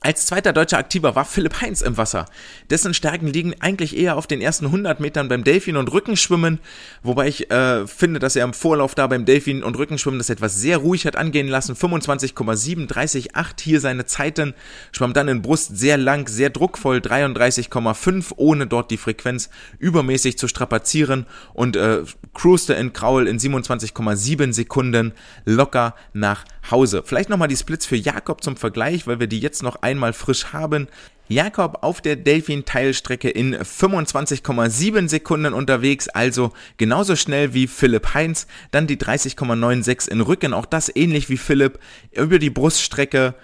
Als 0.00 0.26
zweiter 0.26 0.52
deutscher 0.52 0.78
Aktiver 0.78 1.16
war 1.16 1.24
Philipp 1.24 1.60
Heinz 1.60 1.80
im 1.80 1.96
Wasser. 1.96 2.26
Dessen 2.70 2.94
Stärken 2.94 3.26
liegen 3.26 3.56
eigentlich 3.58 3.96
eher 3.96 4.16
auf 4.16 4.28
den 4.28 4.40
ersten 4.40 4.66
100 4.66 5.00
Metern 5.00 5.26
beim 5.26 5.42
Delfin- 5.42 5.76
und 5.76 5.92
Rückenschwimmen, 5.92 6.60
wobei 7.02 7.26
ich 7.26 7.50
äh, 7.50 7.84
finde, 7.88 8.20
dass 8.20 8.36
er 8.36 8.44
im 8.44 8.52
Vorlauf 8.52 8.94
da 8.94 9.08
beim 9.08 9.24
Delfin- 9.24 9.64
und 9.64 9.76
Rückenschwimmen 9.76 10.18
das 10.18 10.30
etwas 10.30 10.54
sehr 10.54 10.76
ruhig 10.78 11.04
hat 11.04 11.16
angehen 11.16 11.48
lassen. 11.48 11.74
25,7, 11.74 12.88
30,8 12.88 13.60
hier 13.60 13.80
seine 13.80 14.06
Zeiten. 14.06 14.54
Schwamm 14.92 15.14
dann 15.14 15.26
in 15.26 15.42
Brust 15.42 15.76
sehr 15.76 15.98
lang, 15.98 16.28
sehr 16.28 16.50
druckvoll, 16.50 16.98
33,5, 16.98 18.34
ohne 18.36 18.68
dort 18.68 18.92
die 18.92 18.98
Frequenz 18.98 19.50
übermäßig 19.80 20.38
zu 20.38 20.46
strapazieren 20.46 21.26
und 21.54 21.74
äh, 21.74 22.04
cruiste 22.34 22.74
in 22.74 22.92
Kraul 22.92 23.26
in 23.26 23.40
27,7 23.40 24.52
Sekunden 24.52 25.12
locker 25.44 25.96
nach 26.12 26.44
Hause. 26.70 27.02
Vielleicht 27.04 27.28
nochmal 27.28 27.48
die 27.48 27.56
Splits 27.56 27.86
für 27.86 27.96
Jakob 27.96 28.42
zum 28.42 28.56
Vergleich, 28.56 29.06
weil 29.06 29.20
wir 29.20 29.26
die 29.26 29.40
jetzt 29.40 29.62
noch 29.62 29.82
einmal 29.82 30.12
frisch 30.12 30.52
haben. 30.52 30.88
Jakob 31.28 31.82
auf 31.82 32.00
der 32.00 32.16
Delfin-Teilstrecke 32.16 33.28
in 33.28 33.54
25,7 33.54 35.08
Sekunden 35.08 35.52
unterwegs, 35.52 36.08
also 36.08 36.52
genauso 36.78 37.16
schnell 37.16 37.52
wie 37.52 37.66
Philipp 37.66 38.14
Heinz. 38.14 38.46
Dann 38.70 38.86
die 38.86 38.96
30,96 38.96 40.10
in 40.10 40.20
Rücken, 40.22 40.54
auch 40.54 40.66
das 40.66 40.94
ähnlich 40.94 41.28
wie 41.28 41.36
Philipp. 41.36 41.78
Über 42.12 42.38
die 42.38 42.50
Bruststrecke 42.50 43.34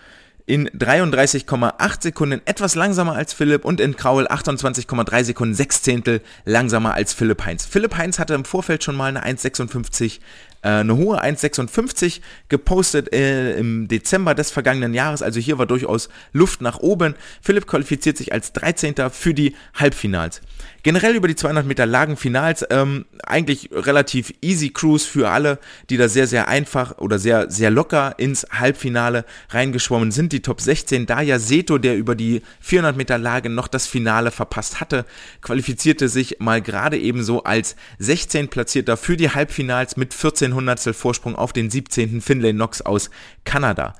in 0.47 0.69
33,8 0.71 2.03
Sekunden 2.03 2.43
etwas 2.45 2.75
langsamer 2.75 3.15
als 3.15 3.33
Philipp 3.33 3.65
und 3.65 3.81
in 3.81 3.97
Kraul 3.97 4.27
28,3 4.27 5.25
Sekunden, 5.25 5.55
6 5.55 5.83
Zehntel 5.83 6.21
langsamer 6.45 6.95
als 6.95 7.15
Philipp 7.15 7.45
Heinz. 7.45 7.65
Philipp 7.65 7.97
Heinz 7.97 8.19
hatte 8.19 8.35
im 8.35 8.45
Vorfeld 8.45 8.85
schon 8.85 8.97
mal 8.97 9.07
eine 9.07 9.25
1,56 9.25 10.17
äh, 10.17 10.21
eine 10.69 10.97
hohe 10.97 11.23
1,56 11.23 12.21
gepostet 12.49 13.13
äh, 13.13 13.57
im 13.57 13.89
Dezember 13.89 14.35
des 14.35 14.51
vergangenen 14.51 14.95
Jahres. 14.95 15.23
Also 15.23 15.41
hier 15.41 15.59
war 15.59 15.67
durchaus 15.67 16.09
Luft 16.33 16.61
nach 16.61 16.79
oben. 16.81 17.15
Philipp 17.43 17.67
qualifiziert 17.67 18.17
sich 18.17 18.33
als 18.33 18.53
13. 18.53 18.95
für 19.11 19.35
die 19.35 19.55
Halbfinals. 19.75 20.41
Generell 20.83 21.15
über 21.15 21.29
die 21.29 21.35
200 21.35 21.67
Meter 21.67 21.87
Lagenfinals 21.87 22.67
ähm, 22.69 23.07
eigentlich 23.23 23.71
relativ 23.73 24.35
easy 24.43 24.69
Cruise 24.69 25.09
für 25.09 25.31
alle, 25.31 25.59
die 25.89 25.97
da 25.97 26.09
sehr, 26.11 26.27
sehr 26.27 26.47
einfach 26.47 26.99
oder 26.99 27.19
sehr, 27.19 27.51
sehr 27.51 27.71
locker 27.71 28.15
ins 28.19 28.47
Halbfinale 28.51 29.25
reingeschwommen 29.49 30.11
sind. 30.11 30.33
Die 30.33 30.43
Top 30.43 30.61
16, 30.61 31.07
Daya 31.07 31.39
Seto, 31.39 31.79
der 31.79 31.97
über 31.97 32.15
die 32.15 32.43
400 32.61 32.99
Meter 32.99 33.17
Lage 33.17 33.49
noch 33.49 33.67
das 33.67 33.87
Finale 33.87 34.31
verpasst 34.31 34.81
hatte, 34.81 35.07
qualifizierte 35.41 36.11
sich 36.11 36.37
mal 36.39 36.61
gerade 36.61 36.99
ebenso 36.99 37.45
als 37.45 37.77
16 37.99 38.49
Platzierter 38.49 38.99
für 38.99 39.17
die 39.17 39.31
Halbfinals 39.31 39.97
mit 39.97 40.13
1400 40.59 40.95
Vorsprung 40.95 41.37
auf 41.37 41.53
den 41.53 41.71
17. 41.71 42.21
Finlay 42.21 42.53
Knox 42.53 42.83
aus 42.83 43.11
Kanada. 43.45 43.95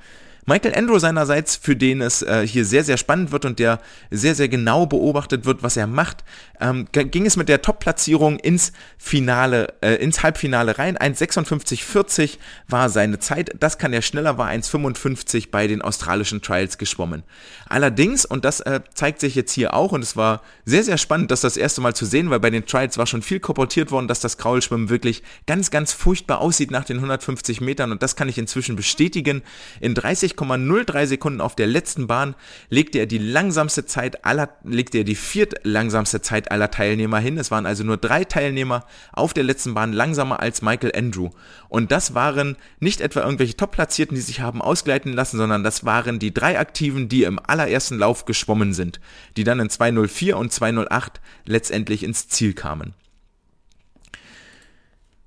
Michael 0.47 0.75
Andrew 0.75 0.99
seinerseits, 0.99 1.57
für 1.57 1.75
den 1.75 2.03
es 2.03 2.23
äh, 2.23 2.47
hier 2.47 2.65
sehr, 2.65 2.85
sehr 2.85 2.99
spannend 2.99 3.33
wird 3.33 3.45
und 3.45 3.59
der 3.59 3.81
sehr, 4.11 4.35
sehr 4.35 4.49
genau 4.49 4.85
beobachtet 4.85 5.47
wird, 5.47 5.63
was 5.63 5.77
er 5.77 5.87
macht, 5.87 6.23
ähm, 6.61 6.87
ging 6.93 7.25
es 7.25 7.37
mit 7.37 7.49
der 7.49 7.63
Top-Platzierung 7.63 8.39
ins 8.39 8.73
Finale, 8.99 9.75
äh, 9.81 9.95
ins 9.95 10.23
Halbfinale 10.23 10.79
rein. 10.79 10.99
1,56,40 10.99 12.39
war 12.69 12.91
seine 12.91 13.19
Zeit. 13.19 13.53
Das 13.59 13.79
kann 13.79 13.93
er 13.93 14.03
schneller, 14.03 14.37
war 14.37 14.49
1,55 14.49 15.51
bei 15.51 15.67
den 15.67 15.81
australischen 15.81 16.43
Trials 16.43 16.77
geschwommen. 16.79 17.23
Allerdings, 17.67 18.27
und 18.27 18.45
das 18.45 18.61
äh, 18.61 18.81
zeigt 18.95 19.21
sich 19.21 19.35
jetzt 19.35 19.53
hier 19.53 19.75
auch, 19.75 19.93
und 19.93 20.03
es 20.03 20.17
war 20.17 20.43
sehr, 20.67 20.85
sehr 20.85 20.99
spannend, 20.99 21.31
das 21.31 21.41
das 21.41 21.57
erste 21.57 21.81
Mal 21.81 21.95
zu 21.95 22.05
sehen, 22.05 22.31
weil 22.31 22.41
bei 22.41 22.51
den 22.51 22.67
Trials 22.67 22.99
war 22.99 23.07
schon 23.07 23.23
viel 23.23 23.41
korportiert 23.41 23.91
worden, 23.91 24.09
dass 24.09 24.21
das 24.21 24.37
Kraulschwimmen 24.37 24.91
wirklich 24.91 25.23
ganz, 25.47 25.71
ganz 25.71 25.93
furchtbar 25.93 26.41
aussieht 26.41 26.71
nach 26.71 26.85
den 26.85 26.99
150 26.99 27.61
Metern 27.61 27.93
und 27.93 28.03
das 28.03 28.17
kann 28.17 28.29
ich 28.29 28.39
inzwischen 28.39 28.77
bestätigen. 28.77 29.43
In 29.81 29.95
30 29.95 30.34
30,03 30.37 31.07
Sekunden 31.07 31.41
auf 31.41 31.57
der 31.57 31.67
letzten 31.67 32.07
Bahn 32.07 32.35
legte 32.69 32.99
er 32.99 33.07
die 33.07 33.19
langsamste 33.19 33.87
Zeit 33.87 34.25
aller, 34.25 34.51
legte 34.65 34.99
er 34.99 35.05
die 35.05 35.15
viertlangsamste 35.15 36.21
Zeit 36.23 36.51
aller 36.51 36.71
Teilnehmer 36.71 37.19
hin. 37.19 37.39
Es 37.39 37.51
waren 37.51 37.67
also 37.67 37.85
nur 37.85 37.97
drei 37.97 38.25
Teilnehmer 38.25 38.87
auf 39.13 39.35
der 39.35 39.45
letzten 39.45 39.75
Bahn 39.75 39.93
langsamer 39.93 40.41
als 40.41 40.63
Michael 40.63 40.93
Andrew. 40.95 41.31
Und 41.69 41.93
das 41.93 42.15
waren 42.15 42.57
nicht 42.81 43.01
etwa 43.01 43.21
irgendwelche 43.21 43.57
Top-Platzierten, 43.57 44.15
die 44.15 44.21
sich 44.21 44.41
haben 44.41 44.63
ausgleiten 44.63 45.13
lassen, 45.13 45.39
sondern 45.39 45.65
das 45.65 45.85
waren 45.85 46.19
die 46.19 46.35
drei 46.35 46.59
Aktiven, 46.59 47.09
die 47.09 47.25
im 47.25 47.39
allerersten 47.39 47.99
Lauf 47.99 48.25
geschwommen 48.25 48.75
sind, 48.75 49.01
die 49.37 49.45
dann 49.45 49.61
in 49.61 49.71
204 49.71 50.37
und 50.37 50.53
208 50.53 51.21
letztendlich 51.45 52.03
ins 52.03 52.29
Ziel 52.29 52.55
kamen. 52.55 52.95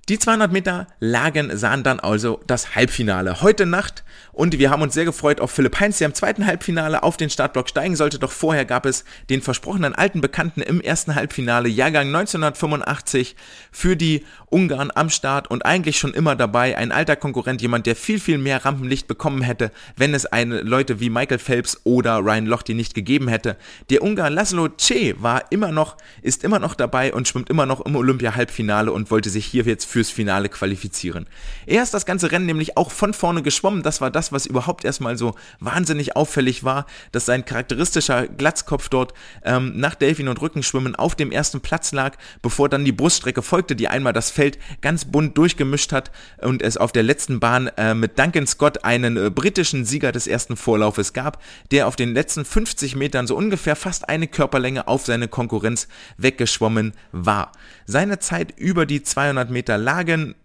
Die 0.08 0.18
200 0.18 0.50
Meter 0.50 0.86
Lagen 1.00 1.54
sahen 1.54 1.82
dann 1.82 2.00
also 2.00 2.40
das 2.46 2.74
Halbfinale 2.74 3.42
heute 3.42 3.66
Nacht 3.66 4.04
und 4.32 4.58
wir 4.58 4.70
haben 4.70 4.80
uns 4.80 4.94
sehr 4.94 5.04
gefreut 5.04 5.38
auf 5.38 5.50
Philipp 5.50 5.80
Heinz, 5.80 5.98
der 5.98 6.06
im 6.06 6.14
zweiten 6.14 6.46
Halbfinale 6.46 7.02
auf 7.02 7.18
den 7.18 7.28
Startblock 7.28 7.68
steigen 7.68 7.94
sollte. 7.94 8.18
Doch 8.18 8.32
vorher 8.32 8.64
gab 8.64 8.86
es 8.86 9.04
den 9.28 9.42
versprochenen 9.42 9.94
alten 9.94 10.22
Bekannten 10.22 10.62
im 10.62 10.80
ersten 10.80 11.14
Halbfinale, 11.14 11.68
Jahrgang 11.68 12.06
1985, 12.06 13.36
für 13.70 13.96
die 13.96 14.24
Ungarn 14.50 14.90
am 14.94 15.10
Start 15.10 15.50
und 15.50 15.64
eigentlich 15.64 15.98
schon 15.98 16.14
immer 16.14 16.36
dabei. 16.36 16.76
Ein 16.76 16.92
alter 16.92 17.16
Konkurrent, 17.16 17.62
jemand, 17.62 17.86
der 17.86 17.96
viel, 17.96 18.20
viel 18.20 18.38
mehr 18.38 18.64
Rampenlicht 18.64 19.06
bekommen 19.06 19.42
hätte, 19.42 19.70
wenn 19.96 20.14
es 20.14 20.26
eine 20.26 20.62
Leute 20.62 21.00
wie 21.00 21.10
Michael 21.10 21.38
Phelps 21.38 21.80
oder 21.84 22.18
Ryan 22.18 22.46
Lochte 22.46 22.74
nicht 22.74 22.94
gegeben 22.94 23.28
hätte. 23.28 23.56
Der 23.90 24.02
Ungar 24.02 24.30
Laszlo 24.30 24.68
Che 24.68 25.14
war 25.18 25.50
immer 25.50 25.72
noch, 25.72 25.96
ist 26.22 26.44
immer 26.44 26.58
noch 26.58 26.74
dabei 26.74 27.12
und 27.12 27.28
schwimmt 27.28 27.50
immer 27.50 27.66
noch 27.66 27.80
im 27.84 27.96
Olympia-Halbfinale 27.96 28.92
und 28.92 29.10
wollte 29.10 29.30
sich 29.30 29.46
hier 29.46 29.64
jetzt 29.64 29.84
fürs 29.84 30.10
Finale 30.10 30.48
qualifizieren. 30.48 31.26
Er 31.66 31.82
ist 31.82 31.94
das 31.94 32.06
ganze 32.06 32.32
Rennen 32.32 32.46
nämlich 32.46 32.76
auch 32.76 32.90
von 32.90 33.14
vorne 33.14 33.42
geschwommen. 33.42 33.82
Das 33.82 34.00
war 34.00 34.10
das, 34.10 34.32
was 34.32 34.46
überhaupt 34.46 34.84
erstmal 34.84 35.16
so 35.16 35.34
wahnsinnig 35.60 36.16
auffällig 36.16 36.64
war, 36.64 36.86
dass 37.12 37.26
sein 37.26 37.44
charakteristischer 37.44 38.26
Glatzkopf 38.26 38.88
dort 38.88 39.14
ähm, 39.44 39.72
nach 39.76 39.94
Delfin 39.94 40.28
und 40.28 40.40
Rückenschwimmen 40.40 40.96
auf 40.96 41.14
dem 41.14 41.30
ersten 41.30 41.60
Platz 41.60 41.92
lag, 41.92 42.16
bevor 42.42 42.68
dann 42.68 42.84
die 42.84 42.92
Bruststrecke 42.92 43.42
folgte, 43.42 43.76
die 43.76 43.88
einmal 43.88 44.12
das 44.12 44.30
Feld 44.38 44.56
ganz 44.82 45.04
bunt 45.04 45.36
durchgemischt 45.36 45.90
hat 45.90 46.12
und 46.40 46.62
es 46.62 46.76
auf 46.76 46.92
der 46.92 47.02
letzten 47.02 47.40
Bahn 47.40 47.66
äh, 47.76 47.92
mit 47.92 48.20
Duncan 48.20 48.46
Scott 48.46 48.84
einen 48.84 49.16
äh, 49.16 49.30
britischen 49.30 49.84
Sieger 49.84 50.12
des 50.12 50.28
ersten 50.28 50.56
Vorlaufes 50.56 51.12
gab, 51.12 51.42
der 51.72 51.88
auf 51.88 51.96
den 51.96 52.14
letzten 52.14 52.44
50 52.44 52.94
Metern 52.94 53.26
so 53.26 53.34
ungefähr 53.34 53.74
fast 53.74 54.08
eine 54.08 54.28
Körperlänge 54.28 54.86
auf 54.86 55.04
seine 55.04 55.26
Konkurrenz 55.26 55.88
weggeschwommen 56.18 56.92
war. 57.10 57.50
Seine 57.84 58.20
Zeit 58.20 58.56
über 58.56 58.86
die 58.86 59.02
200 59.02 59.50
Meter 59.50 59.76
lagen 59.76 60.36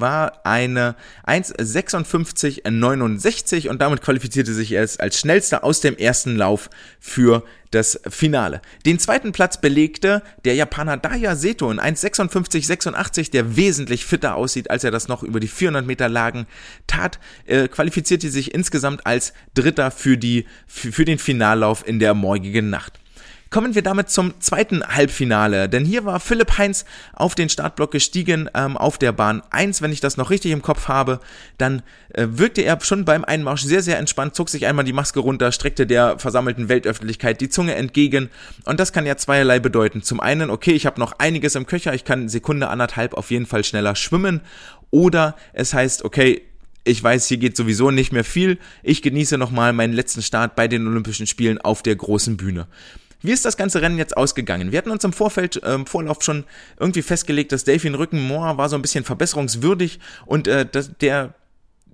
war 0.00 0.40
eine 0.44 0.96
1,56,69 1.26 3.68
und 3.68 3.80
damit 3.80 4.02
qualifizierte 4.02 4.52
sich 4.54 4.72
er 4.72 4.88
als 4.98 5.18
schnellster 5.18 5.64
aus 5.64 5.80
dem 5.80 5.96
ersten 5.96 6.36
Lauf 6.36 6.68
für 7.00 7.42
das 7.70 8.00
Finale. 8.08 8.62
Den 8.86 8.98
zweiten 8.98 9.32
Platz 9.32 9.60
belegte 9.60 10.22
der 10.44 10.54
Japaner 10.54 10.96
Daya 10.96 11.36
Seto 11.36 11.70
in 11.70 11.78
1,56,86, 11.78 13.30
der 13.30 13.56
wesentlich 13.56 14.06
fitter 14.06 14.36
aussieht, 14.36 14.70
als 14.70 14.84
er 14.84 14.90
das 14.90 15.08
noch 15.08 15.22
über 15.22 15.40
die 15.40 15.48
400 15.48 15.84
Meter 15.86 16.08
Lagen 16.08 16.46
tat, 16.86 17.18
äh, 17.46 17.68
qualifizierte 17.68 18.30
sich 18.30 18.54
insgesamt 18.54 19.06
als 19.06 19.34
Dritter 19.54 19.90
für, 19.90 20.16
die, 20.16 20.46
für, 20.66 20.92
für 20.92 21.04
den 21.04 21.18
Finallauf 21.18 21.86
in 21.86 21.98
der 21.98 22.14
morgigen 22.14 22.70
Nacht. 22.70 22.98
Kommen 23.50 23.74
wir 23.74 23.82
damit 23.82 24.10
zum 24.10 24.38
zweiten 24.40 24.84
Halbfinale, 24.86 25.70
denn 25.70 25.86
hier 25.86 26.04
war 26.04 26.20
Philipp 26.20 26.58
Heinz 26.58 26.84
auf 27.14 27.34
den 27.34 27.48
Startblock 27.48 27.90
gestiegen 27.90 28.50
ähm, 28.54 28.76
auf 28.76 28.98
der 28.98 29.12
Bahn 29.12 29.42
1, 29.50 29.80
wenn 29.80 29.90
ich 29.90 30.00
das 30.00 30.18
noch 30.18 30.28
richtig 30.28 30.52
im 30.52 30.60
Kopf 30.60 30.88
habe, 30.88 31.20
dann 31.56 31.82
äh, 32.12 32.26
wirkte 32.28 32.60
er 32.60 32.78
schon 32.82 33.06
beim 33.06 33.24
Einmarsch 33.24 33.62
sehr, 33.62 33.80
sehr 33.80 33.98
entspannt, 33.98 34.34
zog 34.34 34.50
sich 34.50 34.66
einmal 34.66 34.84
die 34.84 34.92
Maske 34.92 35.20
runter, 35.20 35.50
streckte 35.50 35.86
der 35.86 36.18
versammelten 36.18 36.68
Weltöffentlichkeit 36.68 37.40
die 37.40 37.48
Zunge 37.48 37.74
entgegen 37.74 38.28
und 38.66 38.78
das 38.78 38.92
kann 38.92 39.06
ja 39.06 39.16
zweierlei 39.16 39.60
bedeuten. 39.60 40.02
Zum 40.02 40.20
einen, 40.20 40.50
okay, 40.50 40.72
ich 40.72 40.84
habe 40.84 41.00
noch 41.00 41.18
einiges 41.18 41.54
im 41.54 41.64
Köcher, 41.64 41.94
ich 41.94 42.04
kann 42.04 42.28
Sekunde 42.28 42.68
anderthalb 42.68 43.14
auf 43.14 43.30
jeden 43.30 43.46
Fall 43.46 43.64
schneller 43.64 43.96
schwimmen 43.96 44.42
oder 44.90 45.36
es 45.54 45.72
heißt, 45.72 46.04
okay, 46.04 46.42
ich 46.84 47.02
weiß, 47.02 47.28
hier 47.28 47.38
geht 47.38 47.56
sowieso 47.56 47.90
nicht 47.90 48.12
mehr 48.12 48.24
viel. 48.24 48.58
Ich 48.82 49.02
genieße 49.02 49.36
nochmal 49.36 49.74
meinen 49.74 49.92
letzten 49.92 50.22
Start 50.22 50.56
bei 50.56 50.68
den 50.68 50.86
Olympischen 50.86 51.26
Spielen 51.26 51.58
auf 51.58 51.82
der 51.82 51.96
großen 51.96 52.36
Bühne. 52.38 52.66
Wie 53.20 53.32
ist 53.32 53.44
das 53.44 53.56
ganze 53.56 53.82
Rennen 53.82 53.98
jetzt 53.98 54.16
ausgegangen? 54.16 54.70
Wir 54.70 54.78
hatten 54.78 54.90
uns 54.90 55.04
im 55.04 55.12
Vorfeld, 55.12 55.62
äh, 55.62 55.84
Vorlauf 55.86 56.22
schon 56.22 56.44
irgendwie 56.78 57.02
festgelegt, 57.02 57.52
dass 57.52 57.64
Delfin 57.64 57.94
Rückenmoor 57.94 58.58
war 58.58 58.68
so 58.68 58.76
ein 58.76 58.82
bisschen 58.82 59.04
verbesserungswürdig 59.04 59.98
und 60.26 60.46
äh, 60.46 60.66
das, 60.70 60.96
der 60.98 61.34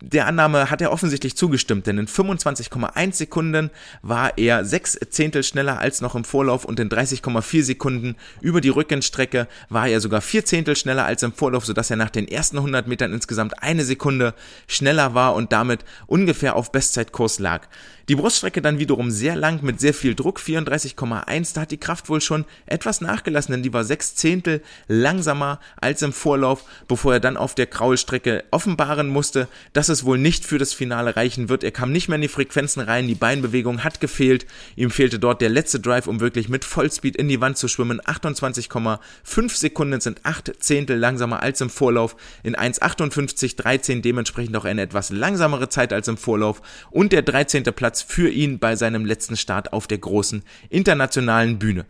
der 0.00 0.26
Annahme 0.26 0.70
hat 0.70 0.80
er 0.80 0.92
offensichtlich 0.92 1.36
zugestimmt, 1.36 1.86
denn 1.86 1.98
in 1.98 2.06
25,1 2.06 3.12
Sekunden 3.12 3.70
war 4.02 4.36
er 4.36 4.64
sechs 4.64 4.98
Zehntel 5.10 5.42
schneller 5.42 5.78
als 5.78 6.00
noch 6.00 6.14
im 6.14 6.24
Vorlauf 6.24 6.64
und 6.64 6.78
in 6.80 6.90
30,4 6.90 7.62
Sekunden 7.62 8.16
über 8.40 8.60
die 8.60 8.68
Rückenstrecke 8.68 9.48
war 9.68 9.88
er 9.88 10.00
sogar 10.00 10.20
vier 10.20 10.44
Zehntel 10.44 10.76
schneller 10.76 11.04
als 11.04 11.22
im 11.22 11.32
Vorlauf, 11.32 11.64
sodass 11.64 11.90
er 11.90 11.96
nach 11.96 12.10
den 12.10 12.28
ersten 12.28 12.58
100 12.58 12.86
Metern 12.86 13.12
insgesamt 13.12 13.62
eine 13.62 13.84
Sekunde 13.84 14.34
schneller 14.66 15.14
war 15.14 15.34
und 15.34 15.52
damit 15.52 15.84
ungefähr 16.06 16.56
auf 16.56 16.72
Bestzeitkurs 16.72 17.38
lag. 17.38 17.68
Die 18.08 18.16
Bruststrecke 18.16 18.60
dann 18.60 18.78
wiederum 18.78 19.10
sehr 19.10 19.34
lang 19.34 19.62
mit 19.62 19.80
sehr 19.80 19.94
viel 19.94 20.14
Druck, 20.14 20.38
34,1. 20.38 21.54
Da 21.54 21.62
hat 21.62 21.70
die 21.70 21.78
Kraft 21.78 22.10
wohl 22.10 22.20
schon 22.20 22.44
etwas 22.66 23.00
nachgelassen, 23.00 23.52
denn 23.52 23.62
die 23.62 23.72
war 23.72 23.84
sechs 23.84 24.14
Zehntel 24.14 24.60
langsamer 24.88 25.58
als 25.80 26.02
im 26.02 26.12
Vorlauf, 26.12 26.64
bevor 26.86 27.14
er 27.14 27.20
dann 27.20 27.38
auf 27.38 27.54
der 27.54 27.66
Kraulstrecke 27.66 28.44
offenbaren 28.50 29.08
musste, 29.08 29.48
dass 29.72 29.88
es 29.88 30.04
wohl 30.04 30.18
nicht 30.18 30.44
für 30.44 30.58
das 30.58 30.74
Finale 30.74 31.16
reichen 31.16 31.48
wird. 31.48 31.64
Er 31.64 31.70
kam 31.70 31.92
nicht 31.92 32.08
mehr 32.08 32.16
in 32.16 32.22
die 32.22 32.28
Frequenzen 32.28 32.80
rein, 32.82 33.08
die 33.08 33.14
Beinbewegung 33.14 33.84
hat 33.84 34.00
gefehlt. 34.00 34.44
Ihm 34.76 34.90
fehlte 34.90 35.18
dort 35.18 35.40
der 35.40 35.48
letzte 35.48 35.80
Drive, 35.80 36.06
um 36.06 36.20
wirklich 36.20 36.50
mit 36.50 36.66
Vollspeed 36.66 37.16
in 37.16 37.28
die 37.28 37.40
Wand 37.40 37.56
zu 37.56 37.68
schwimmen. 37.68 38.02
28,5 38.02 39.56
Sekunden 39.56 40.02
sind 40.02 40.20
acht 40.24 40.52
Zehntel 40.58 40.98
langsamer 40.98 41.42
als 41.42 41.62
im 41.62 41.70
Vorlauf. 41.70 42.16
In 42.42 42.54
1,58,13 42.54 44.02
dementsprechend 44.02 44.54
auch 44.58 44.66
eine 44.66 44.82
etwas 44.82 45.08
langsamere 45.08 45.70
Zeit 45.70 45.94
als 45.94 46.08
im 46.08 46.18
Vorlauf. 46.18 46.60
Und 46.90 47.14
der 47.14 47.22
13. 47.22 47.64
Platz 47.64 47.93
Platz 47.94 48.02
für 48.02 48.28
ihn 48.28 48.58
bei 48.58 48.74
seinem 48.74 49.04
letzten 49.04 49.36
Start 49.36 49.72
auf 49.72 49.86
der 49.86 49.98
großen 49.98 50.42
internationalen 50.68 51.60
Bühne. 51.60 51.84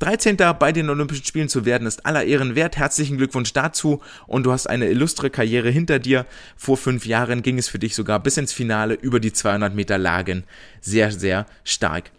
13. 0.00 0.36
bei 0.58 0.70
den 0.70 0.90
Olympischen 0.90 1.24
Spielen 1.24 1.48
zu 1.48 1.64
werden, 1.64 1.86
ist 1.86 2.04
aller 2.04 2.24
Ehren 2.24 2.54
wert. 2.54 2.76
Herzlichen 2.76 3.16
Glückwunsch 3.16 3.54
dazu 3.54 4.02
und 4.26 4.44
du 4.44 4.52
hast 4.52 4.66
eine 4.66 4.90
illustre 4.90 5.30
Karriere 5.30 5.70
hinter 5.70 5.98
dir. 5.98 6.26
Vor 6.58 6.76
fünf 6.76 7.06
Jahren 7.06 7.40
ging 7.40 7.56
es 7.56 7.70
für 7.70 7.78
dich 7.78 7.94
sogar 7.94 8.20
bis 8.22 8.36
ins 8.36 8.52
Finale 8.52 8.92
über 8.92 9.18
die 9.18 9.32
200 9.32 9.74
Meter 9.74 9.96
Lagen. 9.96 10.44
Sehr, 10.82 11.10
sehr 11.10 11.46
stark. 11.64 12.10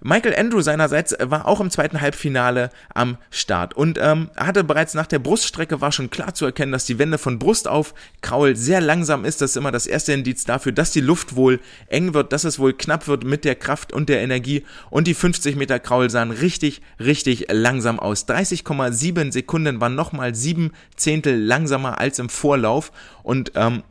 Michael 0.00 0.34
Andrew 0.36 0.60
seinerseits 0.60 1.16
war 1.20 1.48
auch 1.48 1.60
im 1.60 1.70
zweiten 1.70 2.00
Halbfinale 2.00 2.70
am 2.94 3.18
Start 3.30 3.74
und 3.74 3.98
ähm, 4.00 4.30
hatte 4.36 4.62
bereits 4.62 4.94
nach 4.94 5.06
der 5.06 5.18
Bruststrecke 5.18 5.80
war 5.80 5.90
schon 5.90 6.10
klar 6.10 6.34
zu 6.34 6.44
erkennen, 6.44 6.70
dass 6.70 6.84
die 6.84 6.98
Wende 6.98 7.18
von 7.18 7.38
Brust 7.38 7.66
auf 7.66 7.94
Kraul 8.20 8.54
sehr 8.54 8.80
langsam 8.80 9.24
ist. 9.24 9.40
Das 9.40 9.50
ist 9.50 9.56
immer 9.56 9.72
das 9.72 9.86
erste 9.86 10.12
Indiz 10.12 10.44
dafür, 10.44 10.72
dass 10.72 10.92
die 10.92 11.00
Luft 11.00 11.34
wohl 11.34 11.58
eng 11.88 12.14
wird, 12.14 12.32
dass 12.32 12.44
es 12.44 12.60
wohl 12.60 12.74
knapp 12.74 13.08
wird 13.08 13.24
mit 13.24 13.44
der 13.44 13.56
Kraft 13.56 13.92
und 13.92 14.08
der 14.08 14.20
Energie 14.20 14.64
und 14.90 15.08
die 15.08 15.14
50 15.14 15.56
Meter 15.56 15.80
Kraul 15.80 16.10
sahen 16.10 16.30
richtig, 16.30 16.80
richtig 17.00 17.46
langsam 17.50 17.98
aus. 17.98 18.28
30,7 18.28 19.32
Sekunden 19.32 19.80
waren 19.80 19.96
nochmal 19.96 20.34
sieben 20.34 20.72
Zehntel 20.96 21.42
langsamer 21.42 21.98
als 21.98 22.20
im 22.20 22.28
Vorlauf 22.28 22.92
und 23.24 23.52
ähm, 23.56 23.82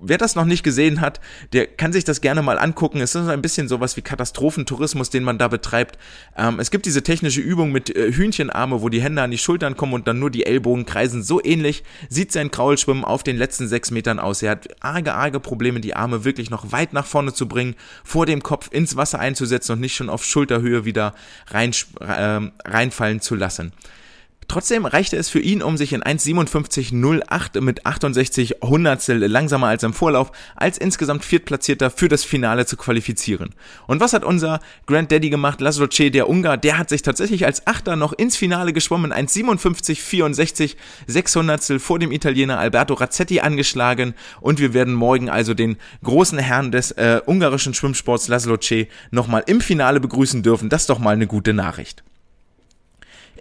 wer 0.00 0.18
das 0.18 0.34
noch 0.34 0.44
nicht 0.44 0.62
gesehen 0.62 1.00
hat, 1.00 1.20
der 1.52 1.66
kann 1.66 1.92
sich 1.92 2.04
das 2.04 2.20
gerne 2.20 2.42
mal 2.42 2.58
angucken. 2.58 3.00
Es 3.00 3.14
ist 3.14 3.28
ein 3.28 3.42
bisschen 3.42 3.68
sowas 3.68 3.96
wie 3.96 4.02
Katastrophentourismus, 4.02 5.10
den 5.10 5.24
man 5.24 5.38
da 5.38 5.48
betreibt. 5.48 5.98
Ähm, 6.36 6.58
es 6.60 6.70
gibt 6.70 6.86
diese 6.86 7.02
technische 7.02 7.40
Übung 7.40 7.72
mit 7.72 7.94
äh, 7.94 8.12
Hühnchenarme, 8.12 8.82
wo 8.82 8.88
die 8.88 9.02
Hände 9.02 9.22
an 9.22 9.30
die 9.30 9.38
Schultern 9.38 9.76
kommen 9.76 9.94
und 9.94 10.08
dann 10.08 10.18
nur 10.18 10.30
die 10.30 10.46
Ellbogen 10.46 10.86
kreisen. 10.86 11.22
So 11.22 11.42
ähnlich 11.42 11.84
sieht 12.08 12.32
sein 12.32 12.50
Kraulschwimmen 12.50 13.04
auf 13.04 13.22
den 13.22 13.36
letzten 13.36 13.68
sechs 13.68 13.90
Metern 13.90 14.18
aus. 14.18 14.42
Er 14.42 14.52
hat 14.52 14.68
arge, 14.80 15.14
arge 15.14 15.40
Probleme, 15.40 15.80
die 15.80 15.94
Arme 15.94 16.24
wirklich 16.24 16.50
noch 16.50 16.72
weit 16.72 16.92
nach 16.92 17.06
vorne 17.06 17.32
zu 17.32 17.48
bringen, 17.48 17.74
vor 18.04 18.26
dem 18.26 18.42
Kopf 18.42 18.68
ins 18.70 18.96
Wasser 18.96 19.18
einzusetzen 19.18 19.72
und 19.72 19.80
nicht 19.80 19.94
schon 19.94 20.10
auf 20.10 20.24
Schulterhöhe 20.24 20.84
wieder 20.84 21.14
rein, 21.48 21.72
äh, 22.00 22.40
reinfallen 22.64 23.20
zu 23.20 23.34
lassen. 23.34 23.72
Trotzdem 24.50 24.84
reichte 24.84 25.16
es 25.16 25.28
für 25.28 25.38
ihn, 25.38 25.62
um 25.62 25.76
sich 25.76 25.92
in 25.92 26.02
1,57,08 26.02 27.60
mit 27.60 27.86
68 27.86 28.56
Hundertstel 28.64 29.24
langsamer 29.24 29.68
als 29.68 29.84
im 29.84 29.92
Vorlauf 29.92 30.32
als 30.56 30.76
insgesamt 30.76 31.24
Viertplatzierter 31.24 31.88
für 31.88 32.08
das 32.08 32.24
Finale 32.24 32.66
zu 32.66 32.76
qualifizieren. 32.76 33.54
Und 33.86 34.00
was 34.00 34.12
hat 34.12 34.24
unser 34.24 34.58
Grand 34.88 35.12
Daddy 35.12 35.30
gemacht? 35.30 35.60
Laszlo 35.60 35.86
C., 35.86 36.10
der 36.10 36.28
Ungar, 36.28 36.56
der 36.56 36.78
hat 36.78 36.88
sich 36.88 37.02
tatsächlich 37.02 37.46
als 37.46 37.68
Achter 37.68 37.94
noch 37.94 38.12
ins 38.12 38.36
Finale 38.36 38.72
geschwommen, 38.72 39.12
1,57,64 39.12 40.74
600 41.06 41.80
vor 41.80 42.00
dem 42.00 42.10
Italiener 42.10 42.58
Alberto 42.58 42.94
Razzetti 42.94 43.38
angeschlagen 43.38 44.14
und 44.40 44.58
wir 44.58 44.74
werden 44.74 44.94
morgen 44.94 45.30
also 45.30 45.54
den 45.54 45.76
großen 46.02 46.38
Herrn 46.40 46.72
des 46.72 46.90
äh, 46.90 47.20
ungarischen 47.24 47.72
Schwimmsports 47.72 48.26
Laszlo 48.26 48.56
C. 48.56 48.88
nochmal 49.12 49.44
im 49.46 49.60
Finale 49.60 50.00
begrüßen 50.00 50.42
dürfen. 50.42 50.68
Das 50.70 50.80
ist 50.82 50.90
doch 50.90 50.98
mal 50.98 51.14
eine 51.14 51.28
gute 51.28 51.54
Nachricht. 51.54 52.02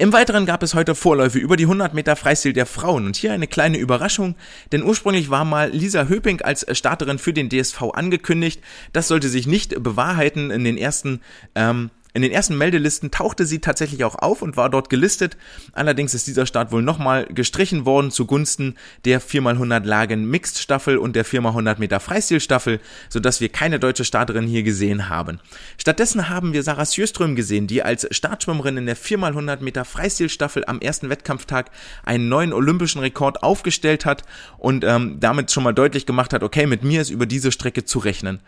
Im 0.02 0.14
Weiteren 0.14 0.46
gab 0.46 0.64
es 0.64 0.76
heute 0.76 0.96
Vorläufe 0.96 1.40
über 1.40 1.58
die 1.58 1.66
100 1.66 1.94
Meter 1.94 2.16
Freistil 2.16 2.54
der 2.54 2.66
Frauen 2.66 3.06
und 3.06 3.18
hier 3.18 3.34
eine 3.34 3.48
kleine 3.48 3.78
Überraschung, 3.78 4.36
denn 4.72 4.82
ursprünglich 4.82 5.30
war 5.30 5.44
mal 5.44 5.72
Lisa 5.72 6.08
Höping 6.08 6.42
als 6.42 6.66
Starterin 6.72 7.20
für 7.20 7.34
den 7.34 7.50
DSV 7.50 7.82
angekündigt. 7.92 8.62
Das 8.94 9.10
sollte 9.10 9.28
sich 9.28 9.46
nicht 9.46 9.84
bewahrheiten 9.84 10.52
in 10.52 10.64
den 10.64 10.78
ersten 10.78 11.20
ähm, 11.54 11.90
in 12.14 12.24
den 12.24 12.32
ersten 12.32 12.58
Meldelisten 12.58 13.12
tauchte 13.12 13.46
sie 13.46 13.60
tatsächlich 13.60 14.04
auch 14.04 14.16
auf 14.16 14.42
und 14.42 14.58
war 14.58 14.70
dort 14.70 14.90
gelistet. 14.90 15.38
Allerdings 15.74 16.16
ist 16.16 16.26
dieser 16.26 16.48
Start 16.48 16.72
wohl 16.72 16.82
nochmal 16.82 17.26
gestrichen 17.26 17.86
worden 17.86 18.10
zugunsten 18.10 18.76
der 19.06 19.22
4x100 19.22 19.86
Lagen 19.86 20.26
Mixed 20.26 20.58
Staffel 20.58 20.98
und 20.98 21.16
der 21.16 21.26
4x100 21.26 21.80
Meter 21.80 22.00
Freistil 22.00 22.40
Staffel, 22.40 22.80
sodass 23.10 23.42
wir 23.42 23.50
keine 23.50 23.80
deutsche 23.80 24.06
Starterin 24.06 24.48
hier 24.48 24.64
gesehen 24.64 25.08
haben. 25.08 25.40
Stattdessen 25.78 26.30
haben 26.30 26.54
wir 26.54 26.64
Sarah 26.64 26.86
Sjöström 26.86 27.36
gesehen, 27.36 27.68
die 27.68 27.84
als 27.84 28.08
Startschwimmerin 28.10 28.78
in 28.78 28.86
der 28.88 28.98
4x100 28.98 29.62
Meter 29.62 29.86
Freistil 29.86 30.30
Staffel 30.30 30.64
am 30.66 30.80
ersten 30.80 31.10
Wettkampftag 31.10 31.70
einen 32.04 32.28
neuen 32.28 32.54
olympischen 32.54 33.02
Rekord 33.02 33.44
aufgestellt 33.44 34.06
hat 34.06 34.24
und 34.58 34.84
ähm, 34.84 35.18
damit 35.20 35.52
schon 35.52 35.64
mal 35.64 35.74
deutlich 35.74 36.08
gemacht 36.08 36.34
hat, 36.34 36.42
okay, 36.42 36.66
mit 36.66 36.84
mir 36.84 37.02
ist 37.02 37.12
über 37.12 37.28
diese 37.28 37.52
Strecke 37.52 37.86
zu 37.86 38.00
rechnen. 38.00 38.40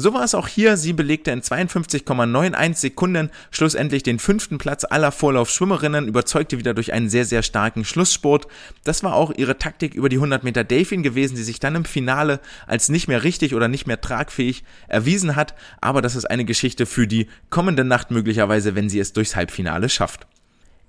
So 0.00 0.14
war 0.14 0.22
es 0.22 0.36
auch 0.36 0.46
hier. 0.46 0.76
Sie 0.76 0.92
belegte 0.92 1.32
in 1.32 1.42
52,91 1.42 2.74
Sekunden 2.76 3.30
schlussendlich 3.50 4.04
den 4.04 4.20
fünften 4.20 4.56
Platz 4.56 4.84
aller 4.88 5.10
Vorlaufschwimmerinnen, 5.10 6.06
überzeugte 6.06 6.56
wieder 6.56 6.72
durch 6.72 6.92
einen 6.92 7.08
sehr, 7.08 7.24
sehr 7.24 7.42
starken 7.42 7.84
Schlusssport. 7.84 8.46
Das 8.84 9.02
war 9.02 9.14
auch 9.14 9.32
ihre 9.36 9.58
Taktik 9.58 9.94
über 9.94 10.08
die 10.08 10.18
100 10.18 10.44
Meter 10.44 10.62
Delfin 10.62 11.02
gewesen, 11.02 11.34
die 11.34 11.42
sich 11.42 11.58
dann 11.58 11.74
im 11.74 11.84
Finale 11.84 12.38
als 12.68 12.88
nicht 12.90 13.08
mehr 13.08 13.24
richtig 13.24 13.56
oder 13.56 13.66
nicht 13.66 13.88
mehr 13.88 14.00
tragfähig 14.00 14.62
erwiesen 14.86 15.34
hat. 15.34 15.56
Aber 15.80 16.00
das 16.00 16.14
ist 16.14 16.26
eine 16.26 16.44
Geschichte 16.44 16.86
für 16.86 17.08
die 17.08 17.26
kommende 17.50 17.82
Nacht 17.82 18.12
möglicherweise, 18.12 18.76
wenn 18.76 18.88
sie 18.88 19.00
es 19.00 19.12
durchs 19.12 19.34
Halbfinale 19.34 19.88
schafft 19.88 20.28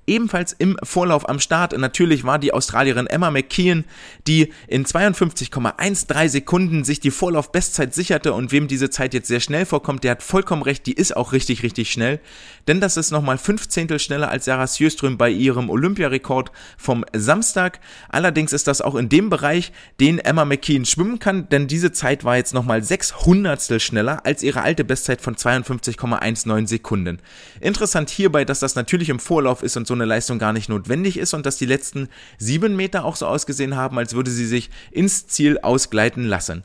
ebenfalls 0.10 0.51
im 0.51 0.78
Vorlauf 0.84 1.30
am 1.30 1.39
Start. 1.39 1.78
Natürlich 1.78 2.24
war 2.26 2.39
die 2.39 2.51
Australierin 2.51 3.07
Emma 3.07 3.32
McKeon, 3.32 3.86
die 4.28 4.51
in 4.68 4.86
52,13 4.86 6.28
Sekunden 6.28 6.84
sich 6.84 6.99
die 6.99 7.12
Vorlauf-Bestzeit 7.12 7.93
sicherte 7.93 8.34
und 8.34 8.51
wem 8.51 8.68
diese 8.68 8.89
Zeit 8.89 9.14
jetzt 9.14 9.28
sehr 9.28 9.39
schnell 9.39 9.66
vorkommt, 9.66 10.03
der 10.03 10.12
hat 10.12 10.24
vollkommen 10.24 10.64
recht, 10.64 10.86
die 10.88 10.93
ist 10.93 11.16
auch 11.16 11.32
richtig, 11.32 11.64
richtig 11.64 11.91
schnell. 11.91 12.20
Denn 12.68 12.82
das 12.82 12.97
ist 12.97 13.12
nochmal 13.12 13.38
fünf 13.38 13.70
Zehntel 13.70 13.99
schneller 13.99 14.30
als 14.30 14.45
Sarah 14.45 14.68
Sjöström 14.68 15.18
bei 15.18 15.30
ihrem 15.30 15.70
Olympiarekord 15.70 16.51
vom 16.78 17.05
Samstag. 17.14 17.80
Allerdings 18.10 18.51
ist 18.51 18.68
das 18.68 18.82
auch 18.82 18.95
in 18.95 19.10
dem 19.10 19.30
Bereich, 19.30 19.72
den 19.99 20.20
Emma 20.20 20.43
McKeon 20.45 20.86
schwimmen 20.86 21.20
kann, 21.20 21.47
denn 21.49 21.68
diese 21.68 21.91
Zeit 21.91 22.24
war 22.24 22.38
jetzt 22.38 22.53
nochmal 22.53 22.84
sechs 22.84 23.26
Hundertstel 23.26 23.80
schneller 23.80 24.26
als 24.26 24.41
ihre 24.41 24.64
alte 24.64 24.84
Bestzeit 24.84 25.22
von 25.22 25.36
52,19 25.36 26.68
Sekunden. 26.68 27.20
Interessant 27.62 28.10
hierbei, 28.10 28.45
dass 28.45 28.60
das 28.60 28.76
natürlich 28.76 29.10
im 29.10 29.20
Vorlauf 29.20 29.62
ist 29.62 29.78
und 29.78 29.86
so 29.86 29.99
eine 30.02 30.10
Leistung 30.10 30.39
gar 30.39 30.54
nicht 30.54 30.70
notwendig 30.70 31.18
ist 31.18 31.34
und 31.34 31.45
dass 31.45 31.58
die 31.58 31.66
letzten 31.66 32.10
sieben 32.38 32.76
Meter 32.76 33.06
auch 33.06 33.16
so 33.16 33.28
ausgesehen 33.28 33.76
haben, 33.76 33.97
als 33.97 34.14
würde 34.14 34.32
sie 34.32 34.45
sich 34.45 34.70
ins 34.91 35.28
Ziel 35.28 35.60
ausgleiten 35.60 36.26
lassen. 36.26 36.64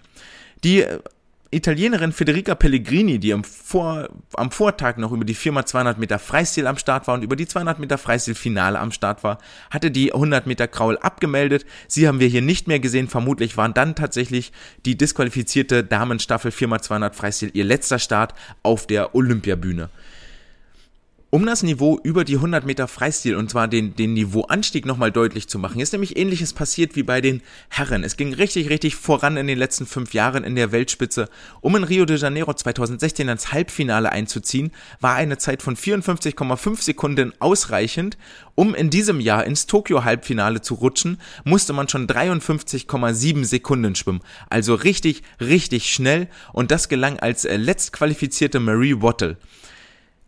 Die 0.63 0.83
äh, 0.83 0.99
Italienerin 1.55 2.13
Federica 2.13 2.57
Pellegrini, 2.57 3.21
die 3.21 3.33
am, 3.33 3.45
Vor 3.45 4.09
am 4.35 4.51
Vortag 4.51 4.97
noch 4.97 5.13
über 5.13 5.25
die 5.25 5.37
4x200 5.37 5.99
Meter 5.99 6.19
Freistil 6.19 6.67
am 6.67 6.77
Start 6.79 7.07
war 7.07 7.15
und 7.15 7.23
über 7.23 7.37
die 7.37 7.47
200 7.47 7.79
Meter 7.79 7.97
Freistil-Finale 7.97 8.79
am 8.79 8.91
Start 8.91 9.23
war, 9.23 9.39
hatte 9.71 9.93
die 9.93 10.13
100 10.13 10.47
Meter 10.47 10.67
Kraul 10.67 10.99
abgemeldet. 10.99 11.65
Sie 11.87 12.09
haben 12.09 12.19
wir 12.19 12.27
hier 12.27 12.43
nicht 12.43 12.67
mehr 12.67 12.81
gesehen. 12.81 13.07
Vermutlich 13.07 13.57
waren 13.57 13.73
dann 13.73 13.95
tatsächlich 13.95 14.53
die 14.85 14.97
disqualifizierte 14.97 15.85
Damenstaffel 15.85 16.51
4x200 16.51 17.13
Freistil 17.13 17.51
ihr 17.55 17.65
letzter 17.65 18.01
Start 18.01 18.35
auf 18.65 18.89
der 18.89 19.15
Olympiabühne. 19.15 19.91
Um 21.35 21.47
das 21.47 21.65
Niveau 21.65 21.99
über 22.05 22.23
die 22.23 22.37
100 22.37 22.65
Meter 22.65 22.87
Freistil 22.87 23.35
und 23.35 23.51
zwar 23.51 23.67
den, 23.67 23.97
den 23.97 24.15
Niveauanstieg 24.15 24.87
nochmal 24.87 25.11
deutlich 25.11 25.49
zu 25.49 25.59
machen, 25.59 25.81
ist 25.81 25.91
nämlich 25.91 26.17
ähnliches 26.17 26.53
passiert 26.53 26.95
wie 26.95 27.03
bei 27.03 27.21
den 27.21 27.43
Herren. 27.69 28.05
Es 28.05 28.17
ging 28.17 28.33
richtig, 28.33 28.71
richtig 28.71 28.95
voran 28.95 29.37
in 29.37 29.49
den 29.49 29.59
letzten 29.59 29.85
fünf 29.85 30.15
Jahren 30.15 30.45
in 30.45 30.55
der 30.55 30.71
Weltspitze. 30.71 31.29
Um 31.61 31.75
in 31.75 31.83
Rio 31.83 32.05
de 32.05 32.19
Janeiro 32.19 32.55
2016 32.55 33.29
ans 33.29 33.53
Halbfinale 33.53 34.13
einzuziehen, 34.13 34.71
war 35.01 35.17
eine 35.17 35.37
Zeit 35.37 35.61
von 35.61 35.77
54,5 35.77 36.81
Sekunden 36.81 37.33
ausreichend. 37.41 38.17
Um 38.55 38.73
in 38.73 38.91
diesem 38.91 39.19
Jahr 39.19 39.45
ins 39.45 39.67
Tokio-Halbfinale 39.67 40.61
zu 40.61 40.75
rutschen, 40.75 41.21
musste 41.43 41.73
man 41.73 41.89
schon 41.89 42.07
53,7 42.07 43.45
Sekunden 43.45 43.97
schwimmen. 43.97 44.21
Also 44.51 44.77
richtig, 44.77 45.25
richtig 45.41 45.93
schnell 45.93 46.29
und 46.53 46.71
das 46.71 46.89
gelang 46.89 47.19
als 47.19 47.45
äh, 47.45 47.57
letztqualifizierte 47.57 48.61
Marie 48.61 49.03
Wattle. 49.03 49.37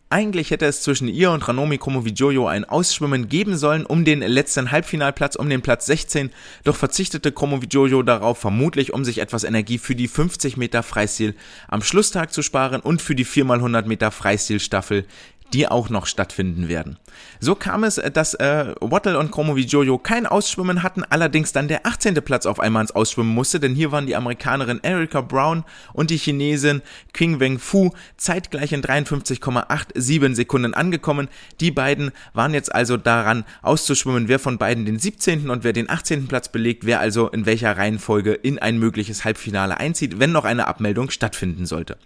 Eigentlich 0.09 0.51
hätte 0.51 0.65
es 0.65 0.83
zwischen 0.83 1.09
ihr 1.09 1.31
und 1.31 1.45
Ranomi 1.45 1.77
Kromowidjojo 1.77 2.47
ein 2.47 2.63
Ausschwimmen 2.63 3.27
geben 3.27 3.57
sollen 3.57 3.85
um 3.85 4.05
den 4.05 4.21
letzten 4.21 4.71
Halbfinalplatz, 4.71 5.35
um 5.35 5.49
den 5.49 5.61
Platz 5.61 5.85
16, 5.87 6.29
doch 6.63 6.77
verzichtete 6.77 7.33
Kromowidjojo 7.33 8.03
darauf, 8.03 8.37
vermutlich 8.37 8.93
um 8.93 9.03
sich 9.03 9.17
etwas 9.17 9.43
Energie 9.43 9.77
für 9.77 9.95
die 9.95 10.07
50 10.07 10.55
Meter 10.55 10.81
Freistil 10.81 11.35
am 11.67 11.81
Schlusstag 11.81 12.31
zu 12.31 12.41
sparen 12.41 12.79
und 12.79 13.01
für 13.01 13.15
die 13.15 13.25
4x100 13.25 13.85
Meter 13.85 14.11
Freistilstaffel 14.11 15.05
die 15.53 15.67
auch 15.67 15.89
noch 15.89 16.05
stattfinden 16.05 16.67
werden. 16.67 16.97
So 17.39 17.55
kam 17.55 17.83
es, 17.83 17.97
äh, 17.97 18.11
dass 18.11 18.33
äh, 18.35 18.73
Wattle 18.81 19.17
und 19.17 19.31
Chromo 19.31 19.55
wie 19.55 19.65
Jojo 19.65 19.97
kein 19.97 20.25
Ausschwimmen 20.25 20.83
hatten, 20.83 21.03
allerdings 21.03 21.53
dann 21.53 21.67
der 21.67 21.85
18. 21.85 22.15
Platz 22.15 22.45
auf 22.45 22.59
einmal 22.59 22.81
ins 22.81 22.91
Ausschwimmen 22.91 23.33
musste, 23.33 23.59
denn 23.59 23.75
hier 23.75 23.91
waren 23.91 24.07
die 24.07 24.15
Amerikanerin 24.15 24.79
Erika 24.81 25.21
Brown 25.21 25.63
und 25.93 26.09
die 26.09 26.17
Chinesin 26.17 26.81
Qing 27.13 27.39
Weng 27.39 27.59
Fu 27.59 27.91
zeitgleich 28.17 28.73
in 28.73 28.81
53,87 28.81 30.35
Sekunden 30.35 30.73
angekommen. 30.73 31.29
Die 31.59 31.71
beiden 31.71 32.11
waren 32.33 32.53
jetzt 32.53 32.73
also 32.73 32.97
daran 32.97 33.45
auszuschwimmen, 33.61 34.27
wer 34.27 34.39
von 34.39 34.57
beiden 34.57 34.85
den 34.85 34.99
17. 34.99 35.49
und 35.49 35.63
wer 35.63 35.73
den 35.73 35.89
18. 35.89 36.27
Platz 36.27 36.49
belegt, 36.49 36.85
wer 36.85 36.99
also 36.99 37.29
in 37.29 37.45
welcher 37.45 37.77
Reihenfolge 37.77 38.33
in 38.33 38.59
ein 38.59 38.77
mögliches 38.77 39.25
Halbfinale 39.25 39.77
einzieht, 39.77 40.19
wenn 40.19 40.31
noch 40.31 40.45
eine 40.45 40.67
Abmeldung 40.67 41.09
stattfinden 41.09 41.65
sollte. 41.65 41.97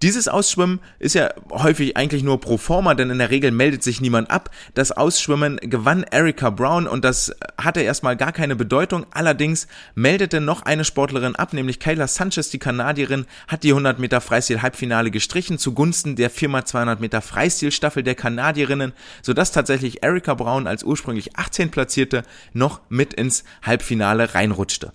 Dieses 0.00 0.28
Ausschwimmen 0.28 0.78
ist 1.00 1.16
ja 1.16 1.30
häufig 1.50 1.96
eigentlich 1.96 2.22
nur 2.22 2.40
pro 2.40 2.56
forma, 2.56 2.94
denn 2.94 3.10
in 3.10 3.18
der 3.18 3.30
Regel 3.30 3.50
meldet 3.50 3.82
sich 3.82 4.00
niemand 4.00 4.30
ab. 4.30 4.48
Das 4.74 4.92
Ausschwimmen 4.92 5.56
gewann 5.56 6.04
Erika 6.04 6.50
Brown 6.50 6.86
und 6.86 7.04
das 7.04 7.34
hatte 7.60 7.80
erstmal 7.80 8.16
gar 8.16 8.30
keine 8.30 8.54
Bedeutung. 8.54 9.06
Allerdings 9.10 9.66
meldete 9.96 10.40
noch 10.40 10.62
eine 10.62 10.84
Sportlerin 10.84 11.34
ab, 11.34 11.52
nämlich 11.52 11.80
Kayla 11.80 12.06
Sanchez, 12.06 12.48
die 12.50 12.60
Kanadierin, 12.60 13.26
hat 13.48 13.64
die 13.64 13.70
100 13.70 13.98
Meter 13.98 14.20
Freistil-Halbfinale 14.20 15.10
gestrichen 15.10 15.58
zugunsten 15.58 16.14
der 16.14 16.30
4x200 16.30 17.00
Meter 17.00 17.20
Freistil-Staffel 17.20 18.04
der 18.04 18.14
Kanadierinnen, 18.14 18.92
sodass 19.22 19.50
tatsächlich 19.50 20.04
Erika 20.04 20.34
Brown 20.34 20.68
als 20.68 20.84
ursprünglich 20.84 21.36
18 21.36 21.72
Platzierte 21.72 22.22
noch 22.52 22.82
mit 22.88 23.14
ins 23.14 23.42
Halbfinale 23.62 24.32
reinrutschte. 24.32 24.92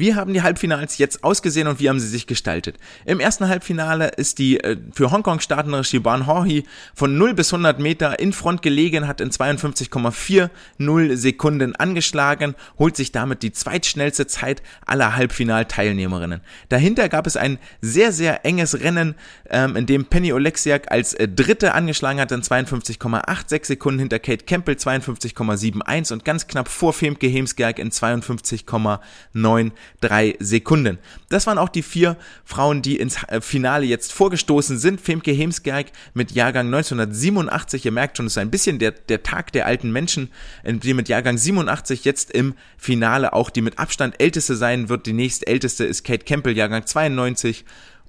Wie 0.00 0.14
haben 0.14 0.32
die 0.32 0.40
Halbfinals 0.40 0.96
jetzt 0.96 1.22
ausgesehen 1.22 1.68
und 1.68 1.78
wie 1.78 1.90
haben 1.90 2.00
sie 2.00 2.08
sich 2.08 2.26
gestaltet? 2.26 2.78
Im 3.04 3.20
ersten 3.20 3.48
Halbfinale 3.48 4.08
ist 4.08 4.38
die 4.38 4.58
äh, 4.58 4.78
für 4.94 5.10
Hongkong 5.10 5.40
startende 5.40 5.84
Shiban 5.84 6.26
Horhi 6.26 6.64
von 6.94 7.18
0 7.18 7.34
bis 7.34 7.52
100 7.52 7.78
Meter 7.80 8.18
in 8.18 8.32
Front 8.32 8.62
gelegen, 8.62 9.06
hat 9.06 9.20
in 9.20 9.30
52,40 9.30 11.16
Sekunden 11.16 11.76
angeschlagen, 11.76 12.54
holt 12.78 12.96
sich 12.96 13.12
damit 13.12 13.42
die 13.42 13.52
zweitschnellste 13.52 14.26
Zeit 14.26 14.62
aller 14.86 15.16
Halbfinalteilnehmerinnen. 15.16 16.40
Dahinter 16.70 17.10
gab 17.10 17.26
es 17.26 17.36
ein 17.36 17.58
sehr, 17.82 18.10
sehr 18.12 18.46
enges 18.46 18.80
Rennen, 18.80 19.16
ähm, 19.50 19.76
in 19.76 19.84
dem 19.84 20.06
Penny 20.06 20.32
Oleksiak 20.32 20.90
als 20.90 21.12
äh, 21.12 21.28
Dritte 21.28 21.74
angeschlagen 21.74 22.20
hat 22.20 22.32
in 22.32 22.40
52,86 22.40 23.66
Sekunden 23.66 23.98
hinter 23.98 24.18
Kate 24.18 24.46
Campbell 24.46 24.76
52,71 24.76 26.14
und 26.14 26.24
ganz 26.24 26.46
knapp 26.46 26.68
vor 26.68 26.94
Femke 26.94 27.26
Hemsgerg 27.26 27.78
in 27.78 27.90
52,93 30.02 30.36
Sekunden. 30.40 30.98
Das 31.28 31.46
waren 31.46 31.58
auch 31.58 31.68
die 31.68 31.82
vier 31.82 32.16
Frauen, 32.44 32.82
die 32.82 32.96
ins 32.96 33.22
äh, 33.28 33.40
Finale 33.40 33.84
jetzt 33.86 34.12
vorgestoßen 34.12 34.78
sind. 34.78 35.00
Femke 35.00 35.32
Hemsgerg 35.32 35.86
mit 36.14 36.32
Jahrgang 36.32 36.66
1987, 36.66 37.84
ihr 37.84 37.92
merkt 37.92 38.16
schon, 38.16 38.26
es 38.26 38.32
ist 38.32 38.38
ein 38.38 38.50
bisschen 38.50 38.78
der, 38.78 38.92
der 38.92 39.22
Tag 39.22 39.52
der 39.52 39.66
alten 39.66 39.92
Menschen, 39.92 40.30
die 40.64 40.94
mit 40.94 41.08
Jahrgang 41.08 41.38
87 41.38 42.04
jetzt 42.04 42.30
im 42.30 42.54
Finale 42.76 43.32
auch 43.32 43.50
die 43.50 43.62
mit 43.62 43.78
Abstand 43.78 44.20
älteste 44.20 44.56
sein 44.56 44.88
wird. 44.88 45.06
Die 45.06 45.12
nächstälteste 45.12 45.84
ist 45.84 46.04
Kate 46.04 46.24
Campbell, 46.24 46.56
Jahrgang 46.56 46.86
92 46.86 47.64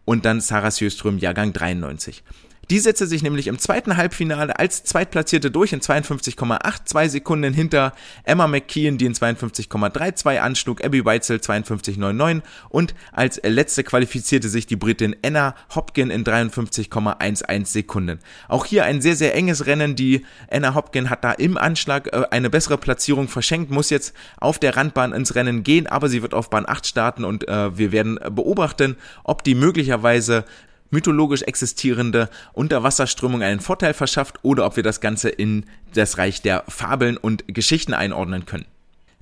und 0.05 0.25
dann 0.25 0.41
Sarah 0.41 0.71
Sjöström, 0.71 1.17
Jahrgang 1.17 1.53
93. 1.53 2.23
Die 2.71 2.79
setzte 2.79 3.05
sich 3.05 3.21
nämlich 3.21 3.47
im 3.47 3.59
zweiten 3.59 3.97
Halbfinale 3.97 4.57
als 4.57 4.85
Zweitplatzierte 4.85 5.51
durch 5.51 5.73
in 5.73 5.81
52,82 5.81 7.09
Sekunden 7.09 7.53
hinter 7.53 7.91
Emma 8.23 8.47
McKeon, 8.47 8.97
die 8.97 9.07
in 9.07 9.13
52,32 9.13 10.37
anschlug, 10.37 10.81
Abby 10.81 11.03
Weitzel 11.03 11.39
52,99 11.39 12.41
und 12.69 12.95
als 13.11 13.41
letzte 13.43 13.83
qualifizierte 13.83 14.47
sich 14.47 14.67
die 14.67 14.77
Britin 14.77 15.17
Anna 15.21 15.53
Hopkin 15.75 16.11
in 16.11 16.23
53,11 16.23 17.65
Sekunden. 17.65 18.19
Auch 18.47 18.65
hier 18.65 18.85
ein 18.85 19.01
sehr, 19.01 19.17
sehr 19.17 19.35
enges 19.35 19.65
Rennen. 19.65 19.97
Die 19.97 20.25
Anna 20.49 20.73
Hopkin 20.73 21.09
hat 21.09 21.25
da 21.25 21.33
im 21.33 21.57
Anschlag 21.57 22.07
äh, 22.13 22.23
eine 22.31 22.49
bessere 22.49 22.77
Platzierung 22.77 23.27
verschenkt, 23.27 23.69
muss 23.69 23.89
jetzt 23.89 24.15
auf 24.39 24.59
der 24.59 24.77
Randbahn 24.77 25.11
ins 25.11 25.35
Rennen 25.35 25.63
gehen, 25.63 25.87
aber 25.87 26.07
sie 26.07 26.21
wird 26.21 26.33
auf 26.33 26.49
Bahn 26.49 26.63
8 26.65 26.87
starten 26.87 27.25
und 27.25 27.49
äh, 27.49 27.77
wir 27.77 27.91
werden 27.91 28.17
beobachten, 28.29 28.95
ob 29.25 29.43
die 29.43 29.55
möglicherweise 29.55 30.45
mythologisch 30.91 31.41
existierende 31.41 32.29
Unterwasserströmung 32.53 33.41
einen 33.41 33.59
Vorteil 33.59 33.93
verschafft 33.93 34.39
oder 34.43 34.65
ob 34.65 34.75
wir 34.75 34.83
das 34.83 35.01
Ganze 35.01 35.29
in 35.29 35.65
das 35.93 36.17
Reich 36.17 36.41
der 36.41 36.63
Fabeln 36.67 37.17
und 37.17 37.45
Geschichten 37.47 37.93
einordnen 37.93 38.45
können. 38.45 38.65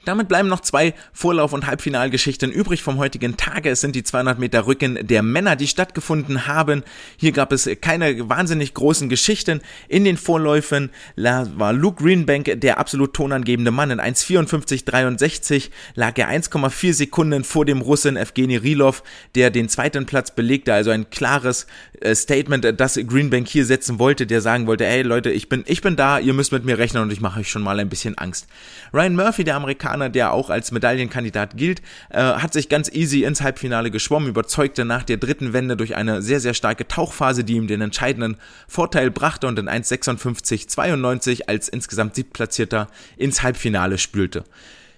Damit 0.05 0.27
bleiben 0.27 0.47
noch 0.47 0.61
zwei 0.61 0.93
Vorlauf- 1.13 1.53
und 1.53 1.67
Halbfinalgeschichten 1.67 2.51
übrig 2.51 2.81
vom 2.81 2.97
heutigen 2.97 3.37
Tage. 3.37 3.69
Es 3.69 3.81
sind 3.81 3.95
die 3.95 4.03
200 4.03 4.39
Meter 4.39 4.65
Rücken 4.65 4.99
der 5.05 5.23
Männer, 5.23 5.55
die 5.55 5.67
stattgefunden 5.67 6.47
haben. 6.47 6.83
Hier 7.17 7.31
gab 7.31 7.51
es 7.51 7.69
keine 7.81 8.29
wahnsinnig 8.29 8.73
großen 8.73 9.09
Geschichten. 9.09 9.61
In 9.87 10.05
den 10.05 10.17
Vorläufen 10.17 10.89
war 11.15 11.73
Luke 11.73 12.03
Greenbank 12.03 12.59
der 12.61 12.77
absolut 12.77 13.13
tonangebende 13.13 13.71
Mann. 13.71 13.91
In 13.91 13.99
1,54,63 13.99 15.69
lag 15.95 16.17
er 16.17 16.29
1,4 16.29 16.93
Sekunden 16.93 17.43
vor 17.43 17.65
dem 17.65 17.81
Russen 17.81 18.17
Evgeny 18.17 18.57
Rilov, 18.57 19.03
der 19.35 19.49
den 19.49 19.69
zweiten 19.69 20.05
Platz 20.05 20.31
belegte. 20.31 20.73
Also 20.73 20.91
ein 20.91 21.09
klares 21.09 21.67
äh, 22.01 22.15
Statement, 22.15 22.79
das 22.79 22.95
Greenbank 22.95 23.47
hier 23.47 23.65
setzen 23.65 23.99
wollte, 23.99 24.25
der 24.25 24.41
sagen 24.41 24.67
wollte, 24.67 24.85
ey 24.85 25.01
Leute, 25.01 25.31
ich 25.31 25.49
bin, 25.49 25.63
ich 25.67 25.81
bin 25.81 25.95
da, 25.95 26.19
ihr 26.19 26.33
müsst 26.33 26.51
mit 26.51 26.65
mir 26.65 26.77
rechnen 26.77 27.03
und 27.03 27.11
ich 27.11 27.21
mache 27.21 27.41
euch 27.41 27.49
schon 27.49 27.61
mal 27.61 27.79
ein 27.79 27.89
bisschen 27.89 28.17
Angst. 28.17 28.47
Ryan 28.93 29.15
Murphy, 29.15 29.43
der 29.43 29.55
Amerikaner, 29.55 29.88
Amerikaner, 29.89 30.09
der 30.09 30.33
auch 30.33 30.49
als 30.49 30.71
Medaillenkandidat 30.71 31.57
gilt, 31.57 31.81
äh, 32.09 32.19
hat 32.19 32.53
sich 32.53 32.69
ganz 32.69 32.89
easy 32.91 33.23
ins 33.23 33.41
Halbfinale 33.41 33.91
geschwommen, 33.91 34.29
überzeugte 34.29 34.85
nach 34.85 35.03
der 35.03 35.17
dritten 35.17 35.53
Wende 35.53 35.75
durch 35.75 35.95
eine 35.95 36.21
sehr, 36.21 36.39
sehr 36.39 36.53
starke 36.53 36.87
Tauchphase, 36.87 37.43
die 37.43 37.53
ihm 37.53 37.67
den 37.67 37.81
entscheidenden 37.81 38.37
Vorteil 38.67 39.11
brachte 39.11 39.47
und 39.47 39.57
in 39.59 39.67
1,56,92 39.69 41.47
als 41.47 41.69
insgesamt 41.69 42.15
siebtplatzierter 42.15 42.87
ins 43.17 43.43
Halbfinale 43.43 43.97
spülte. 43.97 44.43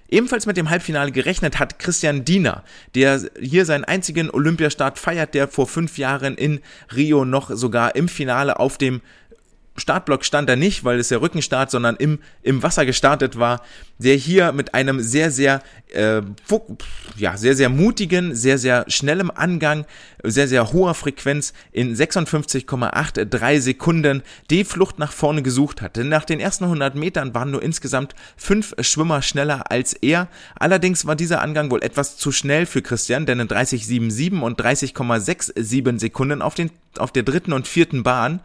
Ebenfalls 0.10 0.46
mit 0.46 0.58
dem 0.58 0.70
Halbfinale 0.70 1.14
gerechnet 1.14 1.58
hat 1.58 1.80
Christian 1.80 2.26
Diener, 2.26 2.66
der 2.96 3.22
hier 3.39 3.66
seinen 3.66 3.86
einzigen 3.86 4.30
Olympiastart 4.30 5.00
feiert, 5.00 5.34
der 5.34 5.48
vor 5.48 5.68
fünf 5.68 5.98
Jahren 5.98 6.36
in 6.36 6.60
Rio 6.94 7.24
noch 7.24 7.50
sogar 7.50 7.96
im 7.96 8.10
Finale 8.10 8.60
auf 8.60 8.78
dem 8.78 9.00
Startblock 9.78 10.26
stand 10.26 10.50
er 10.50 10.58
nicht, 10.58 10.84
weil 10.84 11.00
es 11.00 11.08
der 11.08 11.22
Rückenstart, 11.22 11.72
sondern 11.72 11.96
im, 11.96 12.20
im 12.44 12.62
Wasser 12.62 12.86
gestartet 12.86 13.39
war, 13.39 13.62
der 14.02 14.16
hier 14.16 14.52
mit 14.52 14.74
einem 14.74 14.99
sehr, 14.99 15.32
sehr, 15.32 15.62
äh, 15.93 16.22
ja, 17.18 17.38
sehr, 17.38 17.56
sehr 17.56 17.70
mutigen, 17.70 18.36
sehr, 18.36 18.58
sehr 18.58 18.86
schnellem 18.88 19.32
Angang, 19.34 19.86
sehr, 20.24 20.47
sehr 20.47 20.74
hoher 20.74 20.93
Frequenz 20.93 21.54
in 21.72 21.95
56,83 21.95 23.62
Sekunden 23.62 24.24
die 24.49 24.64
Flucht 24.64 24.99
nach 24.99 25.12
vorne 25.12 25.41
gesucht 25.41 25.82
hat. 25.82 25.95
Denn 25.95 26.10
nach 26.10 26.26
den 26.26 26.39
ersten 26.39 26.66
100 26.66 26.95
Metern 26.95 27.34
waren 27.34 27.52
nur 27.52 27.62
insgesamt 27.62 28.16
fünf 28.36 28.74
Schwimmer 28.82 29.22
schneller 29.22 29.72
als 29.72 29.93
er. 29.93 30.28
Allerdings 30.56 31.06
war 31.06 31.16
dieser 31.16 31.41
Angang 31.41 31.72
wohl 31.72 31.84
etwas 31.84 32.18
zu 32.18 32.32
schnell 32.32 32.66
für 32.66 32.82
Christian, 32.82 33.26
denn 33.26 33.39
in 33.39 33.47
30,77 33.47 34.41
und 34.41 34.60
30,67 34.60 35.99
Sekunden 35.99 36.41
auf, 36.41 36.56
den, 36.56 36.72
auf 36.97 37.12
der 37.12 37.24
dritten 37.24 37.54
und 37.54 37.68
vierten 37.68 38.04
Bahn 38.04 38.41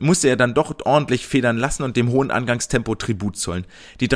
musste 0.00 0.28
er 0.28 0.36
dann 0.36 0.54
doch 0.54 0.74
ordentlich 0.84 1.26
federn 1.26 1.56
lassen 1.56 1.82
und 1.82 1.96
dem 1.96 2.10
hohen 2.10 2.30
Angangstempo 2.30 2.94
Tribut 2.94 3.36
zollen. 3.36 3.64
Die 4.00 4.08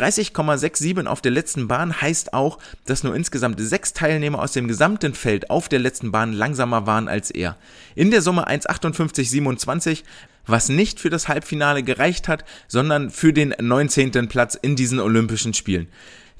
30,67 0.80 1.06
auf 1.06 1.20
der 1.20 1.32
letzten 1.32 1.68
Bahn 1.68 2.00
heißt 2.00 2.32
auch, 2.34 2.58
dass 2.86 3.04
nur 3.04 3.14
insgesamt 3.14 3.60
sechs 3.60 3.92
Teilnehmer 3.92 4.40
aus 4.40 4.52
dem 4.52 4.68
gesamten 4.68 5.14
Feld 5.14 5.50
auf 5.50 5.68
der 5.68 5.78
letzten 5.78 6.10
Bahn 6.10 6.32
langsamer 6.32 6.86
waren 6.86 7.08
als 7.08 7.30
er. 7.30 7.56
In 7.94 8.10
der 8.10 8.22
Summe 8.22 8.48
1,58,27 8.48 10.02
was 10.46 10.68
nicht 10.68 11.00
für 11.00 11.10
das 11.10 11.28
Halbfinale 11.28 11.82
gereicht 11.82 12.28
hat, 12.28 12.44
sondern 12.66 13.10
für 13.10 13.32
den 13.32 13.54
19. 13.58 14.28
Platz 14.28 14.54
in 14.60 14.76
diesen 14.76 14.98
Olympischen 14.98 15.54
Spielen. 15.54 15.88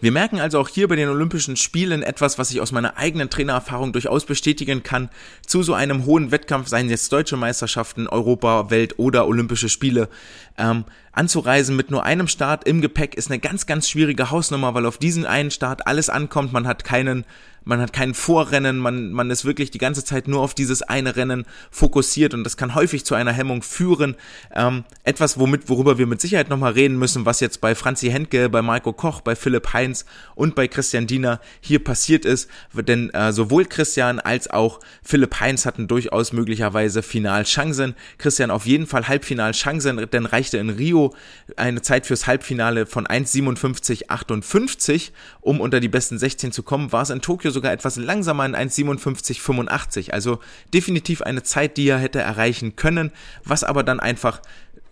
Wir 0.01 0.13
merken 0.13 0.41
also 0.41 0.59
auch 0.59 0.69
hier 0.69 0.89
bei 0.89 0.97
den 0.97 1.11
Olympischen 1.11 1.57
Spielen 1.57 2.03
etwas, 2.03 2.39
was 2.39 2.51
ich 2.51 2.61
aus 2.61 2.73
meiner 2.73 2.97
eigenen 2.97 3.29
Trainererfahrung 3.29 3.93
durchaus 3.93 4.25
bestätigen 4.25 4.83
kann. 4.83 5.11
Zu 5.47 5.63
so 5.63 5.75
einem 5.75 6.07
hohen 6.07 6.31
Wettkampf, 6.31 6.69
seien 6.69 6.89
jetzt 6.89 7.13
deutsche 7.13 7.37
Meisterschaften, 7.37 8.09
Europa, 8.09 8.71
Welt 8.71 8.99
oder 8.99 9.27
Olympische 9.27 9.69
Spiele, 9.69 10.09
ähm, 10.57 10.85
anzureisen 11.13 11.77
mit 11.77 11.91
nur 11.91 12.05
einem 12.05 12.29
Start 12.29 12.65
im 12.65 12.81
Gepäck 12.81 13.15
ist 13.15 13.31
eine 13.31 13.41
ganz, 13.41 13.67
ganz 13.67 13.89
schwierige 13.89 14.31
Hausnummer, 14.31 14.75
weil 14.75 14.87
auf 14.87 14.97
diesen 14.97 15.27
einen 15.27 15.51
Start 15.51 15.87
alles 15.87 16.09
ankommt. 16.09 16.53
Man 16.53 16.67
hat 16.67 16.85
keinen 16.85 17.25
man 17.65 17.81
hat 17.81 17.93
kein 17.93 18.15
Vorrennen, 18.15 18.79
man, 18.79 19.13
man 19.13 19.31
ist 19.31 19.45
wirklich 19.45 19.71
die 19.71 19.79
ganze 19.79 20.05
Zeit 20.05 20.29
nur 20.29 20.41
auf 20.41 20.55
dieses 20.55 20.83
eine 20.83 21.17
Rennen 21.17 21.45
fokussiert 21.71 22.35
und 22.35 22.45
das 22.45 22.57
kann 22.57 22.75
häufig 22.75 23.05
zu 23.05 23.15
einer 23.15 23.33
Hemmung 23.33 23.63
führen. 23.63 24.17
Ähm, 24.55 24.85
etwas, 25.05 25.39
womit, 25.39 25.69
worüber 25.69 25.99
wir 25.99 26.07
mit 26.07 26.21
Sicherheit 26.21 26.49
nochmal 26.49 26.73
reden 26.73 26.99
müssen, 26.99 27.27
was 27.27 27.41
jetzt 27.41 27.61
bei 27.61 27.75
Franzi 27.75 28.11
Henke, 28.11 28.49
bei 28.49 28.63
Marco 28.63 28.93
Koch, 28.93 29.21
bei 29.21 29.37
Philipp 29.37 29.73
Heinz 29.73 30.05
und 30.35 30.55
bei 30.55 30.69
Christian 30.69 31.07
Diener 31.07 31.41
hier 31.61 31.85
passiert 31.85 32.25
ist, 32.25 32.49
denn 32.73 33.11
äh, 33.11 33.33
sowohl 33.33 33.67
Christian 33.67 34.21
als 34.21 34.49
auch 34.49 34.81
Philipp 35.03 35.41
Heinz 35.41 35.67
hatten 35.67 35.89
durchaus 35.89 36.33
möglicherweise 36.33 37.03
Finalchancen. 37.03 37.95
Christian 38.19 38.51
auf 38.51 38.67
jeden 38.67 38.87
Fall 38.87 39.09
Halbfinalchancen, 39.09 40.09
denn 40.11 40.27
reichte 40.27 40.59
in 40.59 40.71
Rio 40.71 41.15
eine 41.57 41.83
Zeit 41.83 42.07
fürs 42.07 42.27
Halbfinale 42.27 42.87
von 42.87 43.07
1,57,58, 43.07 45.11
um 45.41 45.61
unter 45.61 45.81
die 45.81 45.89
besten 45.89 46.19
16 46.19 46.53
zu 46.53 46.63
kommen, 46.63 46.93
war 46.93 47.03
es 47.03 47.11
in 47.11 47.21
Tokio 47.21 47.50
sogar 47.51 47.73
etwas 47.73 47.97
langsamer 47.97 48.47
in 48.47 48.57
1,57,85. 48.57 50.11
Also 50.11 50.41
definitiv 50.73 51.23
eine 51.23 51.43
Zeit, 51.43 51.77
die 51.77 51.89
er 51.89 51.99
hätte 51.99 52.21
erreichen 52.21 52.77
können, 52.77 53.13
was 53.45 53.65
aber 53.65 53.83
dann 53.83 54.01
einfach 54.01 54.41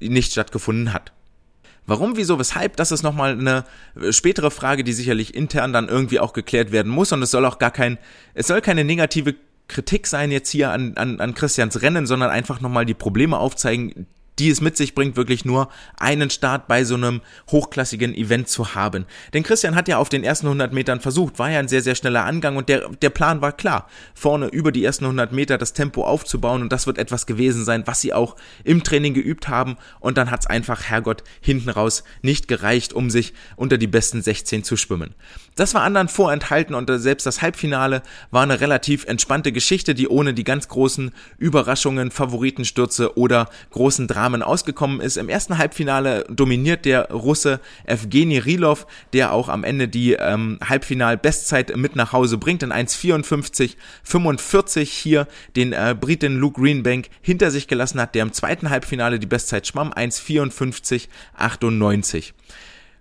nicht 0.00 0.32
stattgefunden 0.32 0.92
hat. 0.92 1.12
Warum, 1.86 2.16
wieso, 2.18 2.38
weshalb, 2.38 2.76
das 2.76 2.92
ist 2.92 3.02
nochmal 3.02 3.32
eine 3.32 3.64
spätere 4.10 4.50
Frage, 4.50 4.84
die 4.84 4.92
sicherlich 4.92 5.34
intern 5.34 5.72
dann 5.72 5.88
irgendwie 5.88 6.20
auch 6.20 6.34
geklärt 6.34 6.70
werden 6.70 6.92
muss 6.92 7.12
und 7.12 7.22
es 7.22 7.30
soll 7.30 7.46
auch 7.46 7.58
gar 7.58 7.70
kein, 7.70 7.96
es 8.34 8.46
soll 8.46 8.60
keine 8.60 8.84
negative 8.84 9.34
Kritik 9.68 10.06
sein 10.06 10.30
jetzt 10.30 10.50
hier 10.50 10.70
an, 10.70 10.96
an, 10.96 11.18
an 11.20 11.34
Christians 11.34 11.80
Rennen, 11.80 12.06
sondern 12.06 12.30
einfach 12.30 12.60
nochmal 12.60 12.84
die 12.84 12.94
Probleme 12.94 13.38
aufzeigen, 13.38 14.06
die 14.38 14.50
es 14.50 14.60
mit 14.60 14.76
sich 14.76 14.94
bringt, 14.94 15.16
wirklich 15.16 15.44
nur 15.44 15.68
einen 15.96 16.30
Start 16.30 16.68
bei 16.68 16.84
so 16.84 16.94
einem 16.94 17.20
hochklassigen 17.50 18.14
Event 18.14 18.48
zu 18.48 18.74
haben. 18.74 19.06
Denn 19.34 19.42
Christian 19.42 19.74
hat 19.74 19.88
ja 19.88 19.98
auf 19.98 20.08
den 20.08 20.24
ersten 20.24 20.46
100 20.46 20.72
Metern 20.72 21.00
versucht, 21.00 21.38
war 21.38 21.50
ja 21.50 21.58
ein 21.58 21.68
sehr, 21.68 21.82
sehr 21.82 21.94
schneller 21.94 22.24
Angang 22.24 22.56
und 22.56 22.68
der, 22.68 22.88
der 22.88 23.10
Plan 23.10 23.40
war 23.40 23.52
klar, 23.52 23.88
vorne 24.14 24.46
über 24.48 24.72
die 24.72 24.84
ersten 24.84 25.04
100 25.04 25.32
Meter 25.32 25.58
das 25.58 25.72
Tempo 25.72 26.04
aufzubauen 26.04 26.62
und 26.62 26.72
das 26.72 26.86
wird 26.86 26.98
etwas 26.98 27.26
gewesen 27.26 27.64
sein, 27.64 27.86
was 27.86 28.00
sie 28.00 28.12
auch 28.12 28.36
im 28.64 28.82
Training 28.82 29.14
geübt 29.14 29.48
haben 29.48 29.76
und 30.00 30.18
dann 30.18 30.30
hat's 30.30 30.46
einfach, 30.46 30.84
Herrgott, 30.84 31.24
hinten 31.40 31.70
raus 31.70 32.04
nicht 32.22 32.48
gereicht, 32.48 32.92
um 32.92 33.10
sich 33.10 33.34
unter 33.56 33.78
die 33.78 33.86
besten 33.86 34.22
16 34.22 34.64
zu 34.64 34.76
schwimmen. 34.76 35.14
Das 35.56 35.74
war 35.74 35.82
anderen 35.82 36.08
vorenthalten 36.08 36.74
und 36.74 36.88
selbst 37.00 37.26
das 37.26 37.42
Halbfinale 37.42 38.02
war 38.30 38.42
eine 38.42 38.60
relativ 38.60 39.04
entspannte 39.06 39.50
Geschichte, 39.50 39.94
die 39.94 40.08
ohne 40.08 40.32
die 40.32 40.44
ganz 40.44 40.68
großen 40.68 41.12
Überraschungen, 41.38 42.10
Favoritenstürze 42.12 43.18
oder 43.18 43.48
großen 43.70 44.06
Dramen 44.06 44.27
Damen 44.28 44.42
ausgekommen 44.42 45.00
ist. 45.00 45.16
Im 45.16 45.30
ersten 45.30 45.56
Halbfinale 45.56 46.26
dominiert 46.28 46.84
der 46.84 47.10
Russe 47.10 47.60
Evgeny 47.86 48.36
Rilov, 48.36 48.86
der 49.14 49.32
auch 49.32 49.48
am 49.48 49.64
Ende 49.64 49.88
die 49.88 50.12
ähm, 50.12 50.58
Halbfinal-Bestzeit 50.62 51.74
mit 51.74 51.96
nach 51.96 52.12
Hause 52.12 52.36
bringt 52.36 52.62
in 52.62 52.70
1,54,45 52.70 54.82
hier 54.82 55.26
den 55.56 55.72
äh, 55.72 55.96
Briten 55.98 56.36
Luke 56.36 56.60
Greenbank 56.60 57.08
hinter 57.22 57.50
sich 57.50 57.68
gelassen 57.68 58.02
hat, 58.02 58.14
der 58.14 58.20
im 58.20 58.34
zweiten 58.34 58.68
Halbfinale 58.68 59.18
die 59.18 59.26
Bestzeit 59.26 59.66
schwamm, 59.66 59.94
1,54,98. 59.94 62.34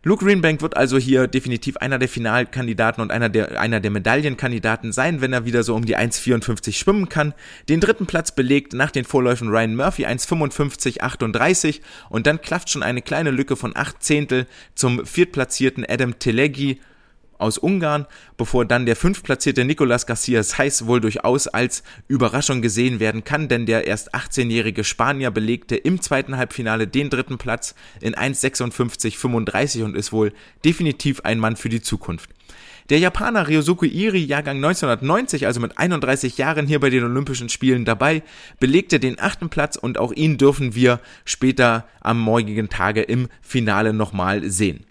Luke 0.08 0.24
Greenbank 0.24 0.62
wird 0.62 0.78
also 0.78 0.98
hier 0.98 1.28
definitiv 1.28 1.76
einer 1.76 2.00
der 2.00 2.08
Finalkandidaten 2.08 3.02
und 3.02 3.12
einer 3.12 3.28
der, 3.28 3.60
einer 3.60 3.82
der 3.82 3.92
Medaillenkandidaten 3.92 4.94
sein, 4.94 5.20
wenn 5.20 5.34
er 5.34 5.44
wieder 5.44 5.64
so 5.64 5.76
um 5.76 5.84
die 5.84 5.98
1,54 5.98 6.72
schwimmen 6.78 7.10
kann. 7.10 7.34
Den 7.68 7.82
dritten 7.82 8.06
Platz 8.06 8.32
belegt 8.32 8.72
nach 8.72 8.90
den 8.90 9.04
Vorläufen 9.04 9.50
Ryan 9.50 9.76
Murphy 9.76 10.06
1,55,38 10.06 11.82
und 12.10 12.26
dann 12.26 12.42
klafft 12.42 12.70
schon 12.70 12.84
eine 12.84 13.02
kleine 13.02 13.32
Lücke 13.32 13.58
von 13.58 13.76
8 13.76 14.02
Zehntel 14.02 14.48
zum 14.76 15.06
viertplatzierten 15.06 15.86
Adam 15.86 16.18
Telegi 16.20 16.80
aus 17.38 17.58
Ungarn, 17.58 18.06
bevor 18.38 18.66
dann 18.66 18.86
der 18.86 18.96
fünftplatzierte 18.96 19.66
Nicolas 19.66 20.06
Garcia 20.06 20.44
Saiz 20.44 20.86
wohl 20.86 21.02
durchaus 21.02 21.48
als 21.48 21.84
Überraschung 22.08 22.62
gesehen 22.62 23.00
werden 23.00 23.24
kann, 23.24 23.48
denn 23.48 23.66
der 23.66 23.88
erst 23.88 24.14
18-jährige 24.14 24.84
Spanier 24.84 25.32
belegte 25.32 25.76
im 25.76 26.02
zweiten 26.02 26.38
Halbfinale 26.38 26.88
den 26.88 27.10
dritten 27.10 27.38
Platz 27.38 27.76
in 28.02 28.16
1,56,35 28.16 29.84
und 29.84 29.96
ist 29.96 30.12
wohl 30.12 30.34
definitiv 30.66 31.22
ein 31.22 31.40
Mann 31.40 31.56
für 31.56 31.70
die 31.70 31.82
Zukunft. 31.82 32.30
Der 32.90 33.00
Japaner 33.00 33.50
Ryosuke 33.50 33.86
Iri, 33.86 34.24
Jahrgang 34.24 34.58
1990, 34.58 35.46
also 35.46 35.60
mit 35.60 35.78
31 35.78 36.38
Jahren 36.38 36.68
hier 36.68 36.80
bei 36.80 36.90
den 36.90 37.04
Olympischen 37.04 37.50
Spielen 37.50 37.84
dabei, 37.84 38.24
belegte 38.62 39.02
den 39.02 39.20
achten 39.20 39.50
Platz 39.50 39.76
und 39.76 39.98
auch 39.98 40.14
ihn 40.14 40.38
dürfen 40.38 40.74
wir 40.74 41.02
später 41.26 41.86
am 42.00 42.18
morgigen 42.18 42.70
Tage 42.70 43.02
im 43.02 43.28
Finale 43.42 43.92
nochmal 43.92 44.50
sehen. 44.50 44.87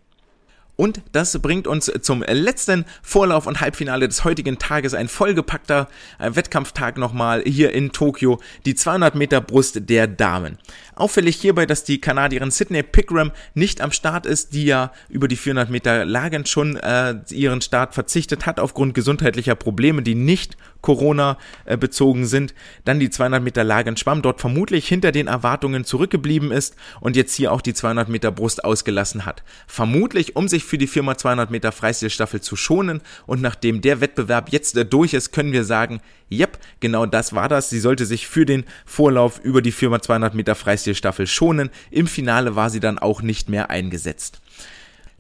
Und 0.77 1.01
das 1.13 1.39
bringt 1.41 1.67
uns 1.67 1.91
zum 2.03 2.23
letzten 2.23 2.85
Vorlauf 3.03 3.47
und 3.47 3.61
Halbfinale 3.61 4.07
des 4.09 4.25
heutigen 4.25 4.59
Tages. 4.59 4.93
Ein 4.95 5.09
vollgepackter 5.09 5.89
äh, 6.19 6.35
Wettkampftag 6.35 6.99
nochmal 6.99 7.43
hier 7.45 7.73
in 7.73 7.93
Tokio. 7.93 8.41
Die 8.67 8.75
200 8.75 9.15
Meter 9.15 9.41
Brust 9.41 9.89
der 9.89 10.07
Damen. 10.07 10.59
Auffällig 10.95 11.37
hierbei, 11.37 11.67
dass 11.67 11.85
die 11.85 12.01
Kanadierin 12.01 12.51
Sydney 12.51 12.83
Pickram 12.83 13.33
nicht 13.55 13.81
am 13.81 13.91
Start 13.91 14.27
ist, 14.27 14.53
die 14.53 14.67
ja 14.67 14.93
über 15.09 15.29
die 15.29 15.37
400 15.37 15.71
Meter 15.71 16.05
Lagen 16.05 16.45
schon 16.45 16.77
äh, 16.77 17.17
ihren 17.31 17.63
Start 17.63 17.95
verzichtet 17.95 18.45
hat 18.45 18.61
aufgrund 18.61 18.95
gesundheitlicher 18.95 19.55
Probleme, 19.55 20.03
die 20.03 20.15
nicht 20.15 20.57
Corona 20.87 21.37
äh, 21.65 21.77
bezogen 21.77 22.27
sind. 22.27 22.55
Dann 22.85 23.01
die 23.01 23.11
200 23.11 23.43
Meter 23.43 23.65
Lagen 23.65 23.97
Schwamm 23.97 24.23
dort 24.23 24.41
vermutlich 24.41 24.87
hinter 24.87 25.11
den 25.11 25.27
Erwartungen 25.27 25.85
zurückgeblieben 25.85 26.53
ist 26.53 26.77
und 27.01 27.17
jetzt 27.17 27.35
hier 27.35 27.51
auch 27.51 27.61
die 27.61 27.75
200 27.75 28.09
Meter 28.09 28.31
Brust 28.31 28.65
ausgelassen 28.65 29.27
hat. 29.27 29.43
Vermutlich, 29.67 30.37
um 30.37 30.47
sich 30.47 30.63
für 30.63 30.79
die 30.79 30.87
Firma 30.87 31.19
200 31.19 31.51
Meter 31.51 31.73
Freistilstaffel 31.73 32.41
zu 32.41 32.55
schonen. 32.55 33.01
Und 33.27 33.43
nachdem 33.43 33.81
der 33.81 34.01
Wettbewerb 34.01 34.51
jetzt 34.51 34.79
durch 34.93 35.13
ist, 35.13 35.33
können 35.33 35.51
wir 35.51 35.65
sagen, 35.65 36.01
yep, 36.31 36.57
genau 36.79 37.05
das 37.05 37.33
war 37.33 37.49
das. 37.49 37.69
Sie 37.69 37.81
sollte 37.81 38.07
sich 38.07 38.29
für 38.29 38.47
den 38.47 38.63
Vorlauf 38.85 39.41
über 39.43 39.63
die 39.63 39.73
Firma 39.73 40.01
200 40.01 40.37
Meter 40.37 40.55
Freistilstaffel 40.55 41.27
schonen. 41.27 41.71
Im 41.91 42.07
Finale 42.07 42.55
war 42.55 42.71
sie 42.71 42.81
dann 42.81 43.01
auch 43.01 43.23
nicht 43.23 43.49
mehr 43.49 43.71
eingesetzt. 43.71 44.41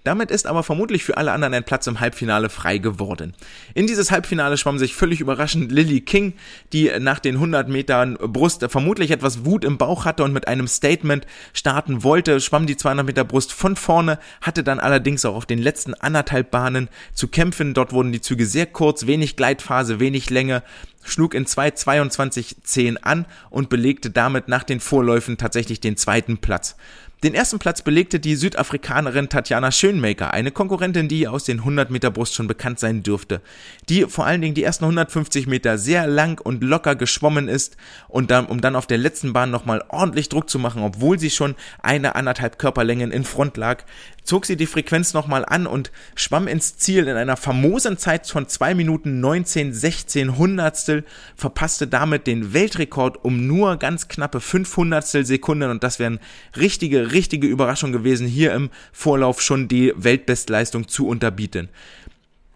Damit 0.07 0.31
ist 0.31 0.47
aber 0.47 0.63
vermutlich 0.63 1.03
für 1.03 1.17
alle 1.17 1.33
anderen 1.33 1.53
ein 1.53 1.65
Platz 1.65 1.89
im 1.89 1.99
Halbfinale 1.99 2.49
frei 2.49 2.79
geworden. 2.79 3.35
In 3.75 3.89
dieses 3.89 4.13
Halbfinale 4.13 4.57
schwamm 4.57 4.79
sich 4.79 4.95
völlig 4.95 5.19
überraschend 5.19 5.73
Lily 5.73 6.01
King, 6.01 6.35
die 6.73 6.93
nach 7.01 7.19
den 7.19 7.35
100 7.35 7.69
Metern 7.69 8.15
Brust 8.15 8.65
vermutlich 8.69 9.11
etwas 9.11 9.45
Wut 9.45 9.65
im 9.65 9.79
Bauch 9.79 10.05
hatte 10.05 10.23
und 10.23 10.33
mit 10.33 10.47
einem 10.47 10.69
Statement 10.69 11.27
starten 11.53 12.05
wollte, 12.05 12.41
schwamm 12.41 12.67
die 12.67 12.77
200 12.77 13.05
Meter 13.05 13.25
Brust 13.25 13.53
von 13.53 13.75
vorne, 13.75 14.21
hatte 14.41 14.63
dann 14.63 14.79
allerdings 14.79 15.25
auch 15.25 15.35
auf 15.35 15.47
den 15.47 15.59
letzten 15.59 15.95
anderthalb 15.95 16.53
Bahnen 16.53 16.89
zu 17.13 17.27
kämpfen. 17.27 17.75
Dort 17.75 17.93
wurden 17.93 18.13
die 18.13 18.21
Züge 18.21 18.47
sehr 18.47 18.67
kurz, 18.67 19.09
wenig 19.09 19.35
Gleitphase, 19.35 19.99
wenig 19.99 20.31
Länge 20.31 20.63
schlug 21.09 21.35
in 21.35 21.47
2.22.10 21.47 22.97
an 22.99 23.27
und 23.51 23.69
belegte 23.69 24.11
damit 24.11 24.49
nach 24.49 24.65
den 24.65 24.81
Vorläufen 24.81 25.39
tatsächlich 25.39 25.81
den 25.81 25.97
zweiten 25.97 26.39
Platz. 26.39 26.77
Den 27.23 27.35
ersten 27.35 27.59
Platz 27.59 27.81
belegte 27.81 28.21
die 28.21 28.37
Südafrikanerin 28.37 29.31
Tatjana 29.31 29.73
Schönmaker, 29.73 30.35
eine 30.35 30.51
Konkurrentin, 30.51 31.09
die 31.09 31.27
aus 31.27 31.45
den 31.45 31.61
100 31.61 31.91
Meter 31.91 32.11
Brust 32.11 32.35
schon 32.35 32.47
bekannt 32.47 32.79
sein 32.79 33.03
dürfte, 33.03 33.41
die 33.89 34.03
vor 34.03 34.27
allen 34.27 34.43
Dingen 34.43 34.55
die 34.55 34.63
ersten 34.63 34.85
150 34.85 35.47
Meter 35.47 35.79
sehr 35.79 36.07
lang 36.07 36.39
und 36.39 36.63
locker 36.63 36.95
geschwommen 36.95 37.49
ist 37.49 37.79
und 38.09 38.31
dann, 38.31 38.45
um 38.45 38.61
dann 38.61 38.77
auf 38.77 38.87
der 38.87 38.99
letzten 38.99 39.33
Bahn 39.33 39.51
nochmal 39.51 39.83
ordentlich 39.89 40.29
Druck 40.29 40.51
zu 40.51 40.59
machen, 40.59 40.83
obwohl 40.83 41.19
sie 41.19 41.31
schon 41.31 41.55
eine 41.81 42.17
anderthalb 42.17 42.59
Körperlängen 42.59 43.11
in 43.11 43.25
Front 43.25 43.57
lag, 43.57 43.85
zog 44.27 44.45
sie 44.45 44.57
die 44.57 44.67
Frequenz 44.67 45.15
nochmal 45.15 45.45
an 45.45 45.67
und 45.67 45.91
schwamm 46.15 46.49
ins 46.49 46.77
Ziel 46.77 47.09
in 47.09 47.17
einer 47.17 47.37
famosen 47.37 47.97
Zeit 47.97 48.27
von 48.27 48.49
2 48.49 48.75
Minuten 48.75 49.21
19 49.21 49.73
16 49.73 50.37
Hundertstel, 50.37 51.05
verpasste 51.37 51.87
damit 51.87 52.27
den 52.27 52.53
Weltrekord 52.53 53.25
um 53.25 53.47
nur 53.47 53.77
ganz 53.77 54.09
knappe 54.09 54.41
500 54.41 55.07
Sekunden 55.07 55.71
und 55.71 55.83
das 55.83 55.99
wären 55.99 56.19
richtige, 56.57 57.13
richtige 57.13 57.47
Überraschung 57.47 57.93
gewesen, 57.93 58.27
hier 58.27 58.53
im 58.53 58.71
Vorlauf 58.93 59.41
schon 59.41 59.69
die 59.69 59.93
Weltbestleistung 59.97 60.89
zu 60.89 61.07
unterbieten. 61.07 61.69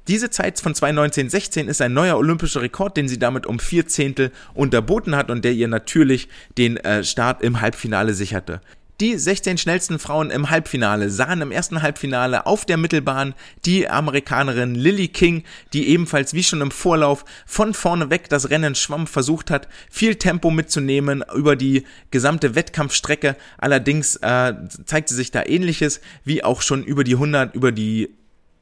Diese 0.08 0.30
Zeit 0.30 0.58
von 0.58 0.74
2.19.16 0.74 1.66
ist 1.66 1.80
ein 1.80 1.92
neuer 1.92 2.16
olympischer 2.16 2.62
Rekord, 2.62 2.96
den 2.96 3.06
sie 3.06 3.18
damit 3.18 3.46
um 3.46 3.60
vier 3.60 3.86
Zehntel 3.86 4.32
unterboten 4.54 5.14
hat 5.14 5.30
und 5.30 5.44
der 5.44 5.52
ihr 5.52 5.68
natürlich 5.68 6.28
den 6.58 6.78
äh, 6.78 7.04
Start 7.04 7.42
im 7.42 7.60
Halbfinale 7.60 8.12
sicherte. 8.12 8.60
Die 9.00 9.16
16 9.16 9.56
schnellsten 9.56 9.98
Frauen 9.98 10.30
im 10.30 10.50
Halbfinale 10.50 11.08
sahen 11.08 11.40
im 11.40 11.52
ersten 11.52 11.80
Halbfinale 11.80 12.44
auf 12.44 12.66
der 12.66 12.76
Mittelbahn 12.76 13.32
die 13.64 13.88
Amerikanerin 13.88 14.74
Lily 14.74 15.08
King, 15.08 15.42
die 15.72 15.88
ebenfalls 15.88 16.34
wie 16.34 16.42
schon 16.42 16.60
im 16.60 16.70
Vorlauf 16.70 17.24
von 17.46 17.72
vorne 17.72 18.10
weg 18.10 18.28
das 18.28 18.50
Rennen 18.50 18.74
schwamm 18.74 19.06
versucht 19.06 19.50
hat, 19.50 19.68
viel 19.90 20.16
Tempo 20.16 20.50
mitzunehmen 20.50 21.24
über 21.34 21.56
die 21.56 21.86
gesamte 22.10 22.54
Wettkampfstrecke. 22.54 23.36
Allerdings 23.56 24.16
äh, 24.16 24.52
zeigte 24.84 25.14
sich 25.14 25.30
da 25.30 25.46
ähnliches 25.46 26.02
wie 26.24 26.44
auch 26.44 26.60
schon 26.60 26.84
über 26.84 27.02
die 27.02 27.14
100, 27.14 27.54
über 27.54 27.72
die 27.72 28.10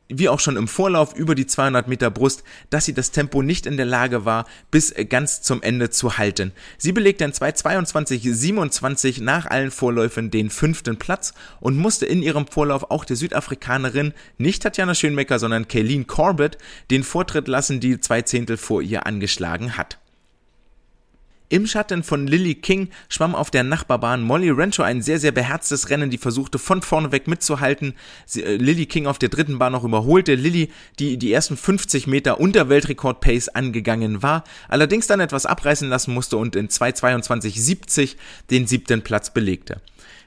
wie 0.09 0.29
auch 0.29 0.41
schon 0.41 0.57
im 0.57 0.69
Vorlauf 0.69 1.15
über 1.15 1.35
die 1.35 1.47
200 1.47 1.89
Meter 1.89 2.11
Brust, 2.11 2.43
dass 2.71 2.85
sie 2.85 2.95
das 2.95 3.11
Tempo 3.11 3.43
nicht 3.43 3.67
in 3.67 3.77
der 3.77 3.87
Lage 3.87 4.25
war, 4.25 4.47
bis 4.71 4.95
ganz 5.09 5.43
zum 5.43 5.63
Ende 5.63 5.91
zu 5.91 6.19
halten. 6.19 6.53
Sie 6.79 6.93
belegte 6.93 7.25
in 7.25 7.33
2.22.27 7.33 9.23
nach 9.23 9.47
allen 9.47 9.71
Vorläufen 9.71 10.31
den 10.31 10.51
fünften 10.51 10.97
Platz 10.97 11.35
und 11.61 11.77
musste 11.77 12.07
in 12.07 12.23
ihrem 12.23 12.47
Vorlauf 12.47 12.91
auch 12.91 13.05
der 13.05 13.17
Südafrikanerin, 13.17 14.15
nicht 14.39 14.63
Tatjana 14.63 14.95
Schönmecker, 14.95 15.39
sondern 15.39 15.69
Kayleen 15.69 16.07
Corbett, 16.07 16.59
den 16.91 17.03
Vortritt 17.03 17.49
lassen, 17.49 17.81
die 17.81 18.01
zwei 18.01 18.23
Zehntel 18.23 18.57
vor 18.57 18.83
ihr 18.83 19.07
angeschlagen 19.07 19.77
hat. 19.77 19.99
Im 21.51 21.67
Schatten 21.67 22.03
von 22.03 22.27
Lily 22.27 22.57
King 22.57 22.91
schwamm 23.09 23.35
auf 23.35 23.51
der 23.51 23.63
Nachbarbahn 23.63 24.21
Molly 24.21 24.51
Rancho 24.51 24.83
ein 24.83 25.01
sehr, 25.01 25.19
sehr 25.19 25.33
beherztes 25.33 25.89
Rennen, 25.89 26.11
die 26.11 26.19
versuchte 26.19 26.59
von 26.59 26.83
vorne 26.83 27.11
weg 27.11 27.27
mitzuhalten. 27.27 27.95
Sie, 28.27 28.43
äh, 28.43 28.57
Lily 28.57 28.85
King 28.85 29.07
auf 29.07 29.19
der 29.19 29.31
dritten 29.31 29.59
Bahn 29.59 29.73
noch 29.73 29.83
überholte. 29.83 30.35
Lily, 30.35 30.71
die 30.99 31.17
die 31.17 31.33
ersten 31.33 31.57
50 31.57 32.07
Meter 32.07 32.39
unter 32.39 32.69
Weltrekord-Pace 32.69 33.49
angegangen 33.49 34.23
war, 34.23 34.45
allerdings 34.69 35.07
dann 35.07 35.21
etwas 35.21 35.47
abreißen 35.47 35.89
lassen 35.89 36.13
musste 36.13 36.37
und 36.37 36.55
in 36.55 36.69
2.22.70 36.69 38.17
den 38.51 38.67
siebten 38.67 39.01
Platz 39.01 39.33
belegte. 39.33 39.81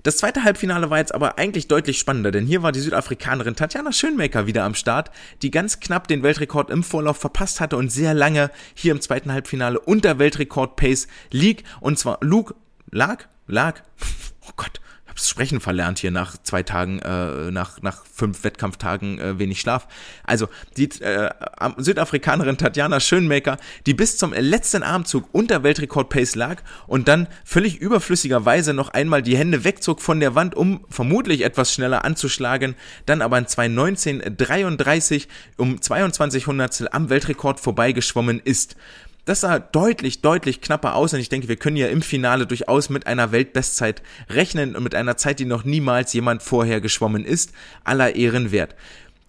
Das 0.03 0.17
zweite 0.17 0.43
Halbfinale 0.43 0.89
war 0.89 0.97
jetzt 0.97 1.13
aber 1.13 1.37
eigentlich 1.37 1.67
deutlich 1.67 1.99
spannender, 1.99 2.31
denn 2.31 2.47
hier 2.47 2.63
war 2.63 2.71
die 2.71 2.79
Südafrikanerin 2.79 3.55
Tatjana 3.55 3.91
Schönmaker 3.91 4.47
wieder 4.47 4.63
am 4.63 4.73
Start, 4.73 5.11
die 5.43 5.51
ganz 5.51 5.79
knapp 5.79 6.07
den 6.07 6.23
Weltrekord 6.23 6.71
im 6.71 6.83
Vorlauf 6.83 7.17
verpasst 7.17 7.61
hatte 7.61 7.77
und 7.77 7.91
sehr 7.91 8.15
lange 8.15 8.49
hier 8.73 8.93
im 8.93 9.01
zweiten 9.01 9.31
Halbfinale 9.31 9.79
unter 9.79 10.17
Weltrekord-Pace 10.17 11.07
lieg, 11.29 11.63
und 11.81 11.99
zwar 11.99 12.17
Luke, 12.21 12.55
lag, 12.89 13.25
lag, 13.45 13.81
oh 14.47 14.53
Gott, 14.55 14.81
hab's 15.11 15.29
Sprechen 15.29 15.59
verlernt 15.59 15.99
hier 15.99 16.11
nach 16.11 16.37
zwei 16.41 16.63
Tagen, 16.63 16.99
äh, 16.99 17.51
nach, 17.51 17.81
nach 17.81 18.05
fünf 18.05 18.43
Wettkampftagen 18.43 19.19
äh, 19.19 19.39
wenig 19.39 19.59
Schlaf. 19.59 19.87
Also 20.23 20.47
die 20.77 20.89
äh, 21.01 21.29
Südafrikanerin 21.77 22.57
Tatjana 22.57 22.99
Schönmaker, 22.99 23.57
die 23.85 23.93
bis 23.93 24.17
zum 24.17 24.33
letzten 24.33 24.83
Armzug 24.83 25.27
unter 25.33 25.63
Weltrekord-Pace 25.63 26.35
lag 26.35 26.61
und 26.87 27.07
dann 27.07 27.27
völlig 27.43 27.77
überflüssigerweise 27.77 28.73
noch 28.73 28.89
einmal 28.89 29.21
die 29.21 29.37
Hände 29.37 29.63
wegzog 29.63 30.01
von 30.01 30.19
der 30.19 30.33
Wand, 30.35 30.55
um 30.55 30.85
vermutlich 30.89 31.43
etwas 31.43 31.73
schneller 31.73 32.05
anzuschlagen, 32.05 32.75
dann 33.05 33.21
aber 33.21 33.37
in 33.37 33.45
2.19.33 33.45 35.27
um 35.57 35.81
22 35.81 36.47
Hundertstel 36.47 36.87
am 36.91 37.09
Weltrekord 37.09 37.59
vorbeigeschwommen 37.59 38.39
ist. 38.39 38.77
Das 39.23 39.41
sah 39.41 39.59
deutlich, 39.59 40.21
deutlich 40.21 40.61
knapper 40.61 40.95
aus 40.95 41.13
und 41.13 41.19
ich 41.19 41.29
denke, 41.29 41.47
wir 41.47 41.55
können 41.55 41.77
ja 41.77 41.87
im 41.87 42.01
Finale 42.01 42.47
durchaus 42.47 42.89
mit 42.89 43.05
einer 43.05 43.31
Weltbestzeit 43.31 44.01
rechnen 44.29 44.75
und 44.75 44.81
mit 44.83 44.95
einer 44.95 45.15
Zeit, 45.15 45.37
die 45.37 45.45
noch 45.45 45.63
niemals 45.63 46.11
jemand 46.13 46.41
vorher 46.41 46.81
geschwommen 46.81 47.23
ist, 47.23 47.53
aller 47.83 48.15
Ehren 48.15 48.51
wert. 48.51 48.75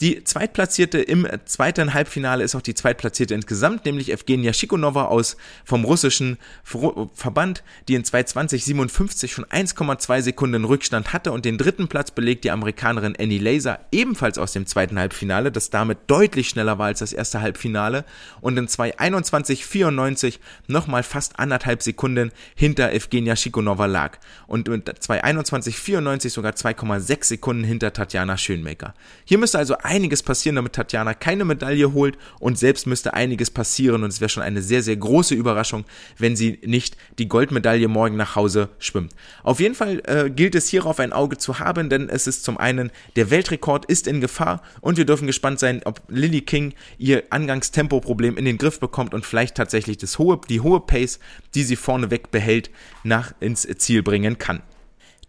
Die 0.03 0.25
zweitplatzierte 0.25 0.99
im 0.99 1.29
zweiten 1.45 1.95
Halbfinale 1.95 2.43
ist 2.43 2.57
auch 2.57 2.61
die 2.61 2.75
zweitplatzierte 2.75 3.35
insgesamt, 3.35 3.85
nämlich 3.85 4.11
Evgenia 4.11 4.53
Shikonova 4.53 5.05
aus 5.05 5.37
vom 5.65 5.85
russischen 5.85 6.39
Verband, 6.65 7.63
die 7.87 7.95
in 7.95 8.03
2.20.57 8.03 9.29
schon 9.29 9.45
1,2 9.45 10.23
Sekunden 10.23 10.65
Rückstand 10.65 11.13
hatte 11.13 11.31
und 11.31 11.45
den 11.45 11.57
dritten 11.57 11.87
Platz 11.87 12.11
belegt 12.11 12.43
die 12.43 12.51
Amerikanerin 12.51 13.15
Annie 13.17 13.39
Laser, 13.39 13.79
ebenfalls 13.93 14.39
aus 14.39 14.51
dem 14.51 14.67
zweiten 14.67 14.99
Halbfinale, 14.99 15.53
das 15.53 15.71
damit 15.71 15.99
deutlich 16.09 16.49
schneller 16.49 16.81
war 16.81 16.87
als 16.87 16.99
das 16.99 17.13
erste 17.13 17.41
Halbfinale 17.41 18.05
und 18.41 18.59
in 18.59 18.67
2.21.94 18.67 20.41
nochmal 20.67 21.05
fast 21.05 21.39
anderthalb 21.39 21.81
Sekunden 21.81 22.33
hinter 22.57 22.93
Evgenia 22.93 23.37
Shikonova 23.37 23.87
lag 23.87 24.19
und 24.49 24.67
mit 24.67 24.89
2.21.94 24.89 26.31
sogar 26.31 26.55
2,6 26.55 27.25
Sekunden 27.25 27.63
hinter 27.63 27.93
Tatjana 27.93 28.37
Schönmaker. 28.37 28.95
Hier 29.25 29.39
müsste 29.39 29.59
also 29.59 29.77
einiges 29.93 30.23
passieren, 30.23 30.57
damit 30.57 30.73
Tatjana 30.73 31.13
keine 31.13 31.45
Medaille 31.45 31.93
holt 31.93 32.17
und 32.41 32.59
selbst 32.59 32.87
müsste 32.87 33.13
einiges 33.13 33.51
passieren 33.51 34.05
und 34.05 34.09
es 34.09 34.23
wäre 34.23 34.31
schon 34.31 34.43
eine 34.43 34.63
sehr, 34.63 34.83
sehr 34.83 34.97
große 34.97 35.35
Überraschung, 35.35 35.85
wenn 36.17 36.35
sie 36.35 36.59
nicht 36.65 36.97
die 37.19 37.29
Goldmedaille 37.29 37.89
morgen 37.89 38.17
nach 38.17 38.35
Hause 38.35 38.71
schwimmt. 38.79 39.15
Auf 39.43 39.61
jeden 39.61 39.75
Fall 39.75 40.01
äh, 40.07 40.31
gilt 40.31 40.55
es 40.55 40.69
hierauf 40.69 40.99
ein 40.99 41.13
Auge 41.13 41.37
zu 41.37 41.59
haben, 41.59 41.91
denn 41.91 42.09
es 42.09 42.27
ist 42.27 42.43
zum 42.43 42.57
einen, 42.57 42.91
der 43.17 43.29
Weltrekord 43.31 43.85
ist 43.85 44.07
in 44.07 44.23
Gefahr 44.23 44.63
und 44.81 44.97
wir 44.97 45.05
dürfen 45.05 45.27
gespannt 45.27 45.59
sein, 45.59 45.83
ob 45.85 46.01
Lily 46.09 46.41
King 46.41 46.73
ihr 46.97 47.25
Angangstempoproblem 47.29 48.39
in 48.39 48.47
den 48.47 48.57
Griff 48.57 48.81
bekommt 48.81 49.13
und 49.13 49.27
vielleicht 49.27 49.57
tatsächlich 49.57 49.99
das 49.99 50.19
hohe, 50.19 50.41
die 50.49 50.61
hohe 50.61 50.81
Pace, 50.81 51.19
die 51.55 51.65
sie 51.65 51.77
vorneweg 51.77 52.31
behält, 52.31 52.71
nach 53.05 53.35
ins 53.41 53.69
Ziel 53.77 54.03
bringen 54.03 54.39
kann. 54.39 54.63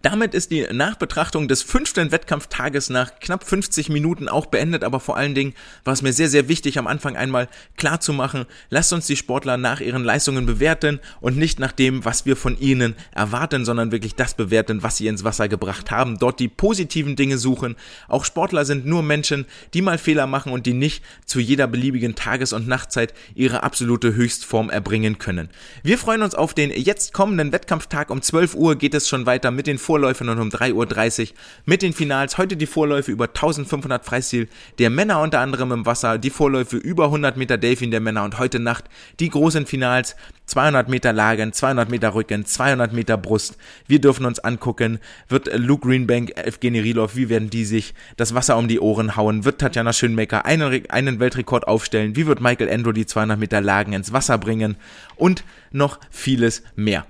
Damit 0.04 0.34
ist 0.34 0.52
die 0.52 0.64
Nachbetrachtung 0.64 1.48
des 1.48 1.64
fünften 1.64 2.12
Wettkampftages 2.12 2.90
nach 2.90 3.22
knapp 3.22 3.48
50 3.48 3.88
Minuten 3.88 4.28
auch 4.28 4.48
beendet, 4.48 4.84
aber 4.84 5.00
vor 5.00 5.16
allen 5.16 5.34
Dingen 5.34 5.54
war 5.86 5.94
es 5.94 6.02
mir 6.02 6.12
sehr, 6.12 6.28
sehr 6.28 6.50
wichtig, 6.50 6.78
am 6.78 6.88
Anfang 6.88 7.16
einmal 7.16 7.48
klar 7.78 8.02
zu 8.02 8.12
machen, 8.12 8.44
lasst 8.70 8.92
uns 8.92 9.08
die 9.08 9.16
Sportler 9.16 9.56
nach 9.56 9.80
ihren 9.80 10.04
Leistungen 10.04 10.46
bewerten 10.46 11.00
und 11.22 11.38
nicht 11.38 11.58
nach 11.58 11.72
dem, 11.72 12.04
was 12.04 12.26
wir 12.26 12.36
von 12.36 12.60
ihnen 12.60 12.96
erwarten, 13.16 13.64
sondern 13.64 13.94
wirklich 13.94 14.14
das 14.14 14.34
bewerten, 14.34 14.84
was 14.84 14.98
sie 14.98 15.08
ins 15.08 15.24
Wasser 15.24 15.48
gebracht 15.48 15.90
haben, 15.90 16.20
dort 16.20 16.42
die 16.42 16.50
positiven 16.50 17.16
Dinge 17.16 17.38
suchen. 17.38 17.78
Auch 18.10 18.26
Sportler 18.26 18.66
sind 18.66 18.86
nur 18.86 19.04
Menschen, 19.04 19.46
die 19.74 19.82
mal 19.82 19.98
Fehler 19.98 20.28
machen 20.28 20.52
und 20.52 20.66
die 20.66 20.74
nicht 20.74 21.02
zu 21.26 21.40
jeder 21.40 21.66
beliebigen 21.68 22.14
Tages- 22.14 22.52
und 22.52 22.68
Nachtzeit 22.68 23.14
ihre 23.36 23.64
absolute 23.64 24.16
Höchstform 24.16 24.70
erbringen 24.70 25.18
können. 25.18 25.48
Wir 25.82 25.98
freuen 25.98 26.24
uns 26.24 26.36
auf 26.36 26.54
den 26.54 26.72
jetzt 26.72 27.14
kommenden 27.14 27.54
Wettkampftag. 27.54 28.10
Um 28.10 28.22
12 28.22 28.56
Uhr 28.56 28.76
geht 28.76 28.96
es 28.96 29.08
schon 29.08 29.26
weiter 29.26 29.50
mit 29.50 29.66
den 29.66 29.78
Vorläufen 29.94 30.28
und 30.28 30.40
um 30.40 30.50
3.30 30.50 31.22
Uhr 31.22 31.36
mit 31.66 31.84
den 31.84 31.94
Finals. 31.94 32.40
Heute 32.40 32.58
die 32.58 32.66
Vorläufe 32.66 33.12
über 33.12 33.26
1500 33.26 34.04
Freistil 34.04 34.48
der 34.80 34.90
Männer 34.90 35.22
unter 35.22 35.40
anderem 35.40 35.72
im 35.72 35.86
Wasser, 35.86 36.18
die 36.18 36.32
Vorläufe 36.32 36.78
über 36.78 37.06
100 37.06 37.38
Meter 37.38 37.60
Delfin 37.60 37.92
der 37.92 38.00
Männer 38.00 38.24
und 38.24 38.40
heute 38.40 38.60
Nacht 38.60 38.86
die 39.20 39.30
großen 39.30 39.68
Finals 39.68 40.16
200 40.48 40.90
Meter 40.90 41.14
Lagen, 41.14 41.54
200 41.54 41.92
Meter 41.92 42.16
Rücken, 42.16 42.44
200 42.44 42.92
Meter 42.92 43.18
Brust. 43.18 43.56
Wir 43.86 44.02
dürfen 44.02 44.26
uns 44.26 44.40
angucken, 44.40 44.98
wird 45.30 45.48
Luke 45.56 45.88
Greenbank, 45.88 46.36
Evgeny 46.38 46.80
Rilov, 46.80 47.16
wie 47.16 47.30
werden 47.30 47.52
die 47.52 47.64
sich 47.64 47.94
das 48.18 48.34
Wasser 48.34 48.58
um 48.58 48.68
die 48.68 48.80
Ohren 48.80 49.16
hauen? 49.16 49.46
Wird 49.46 49.62
Tatjana 49.62 49.94
Schönmaker 49.94 50.48
einen, 50.48 50.90
einen 50.90 51.20
Weltrekord 51.20 51.68
aufstellen? 51.68 52.16
Wie 52.16 52.26
wird 52.26 52.42
Michael 52.42 52.72
Andrew 52.72 52.94
die 52.94 53.06
200 53.06 53.38
Meter 53.38 53.62
Lagen 53.62 53.94
ins 53.94 54.12
Wasser 54.12 54.40
bringen? 54.40 54.76
Und 55.16 55.44
noch 55.72 56.00
vieles 56.10 56.64
mehr. 56.76 57.06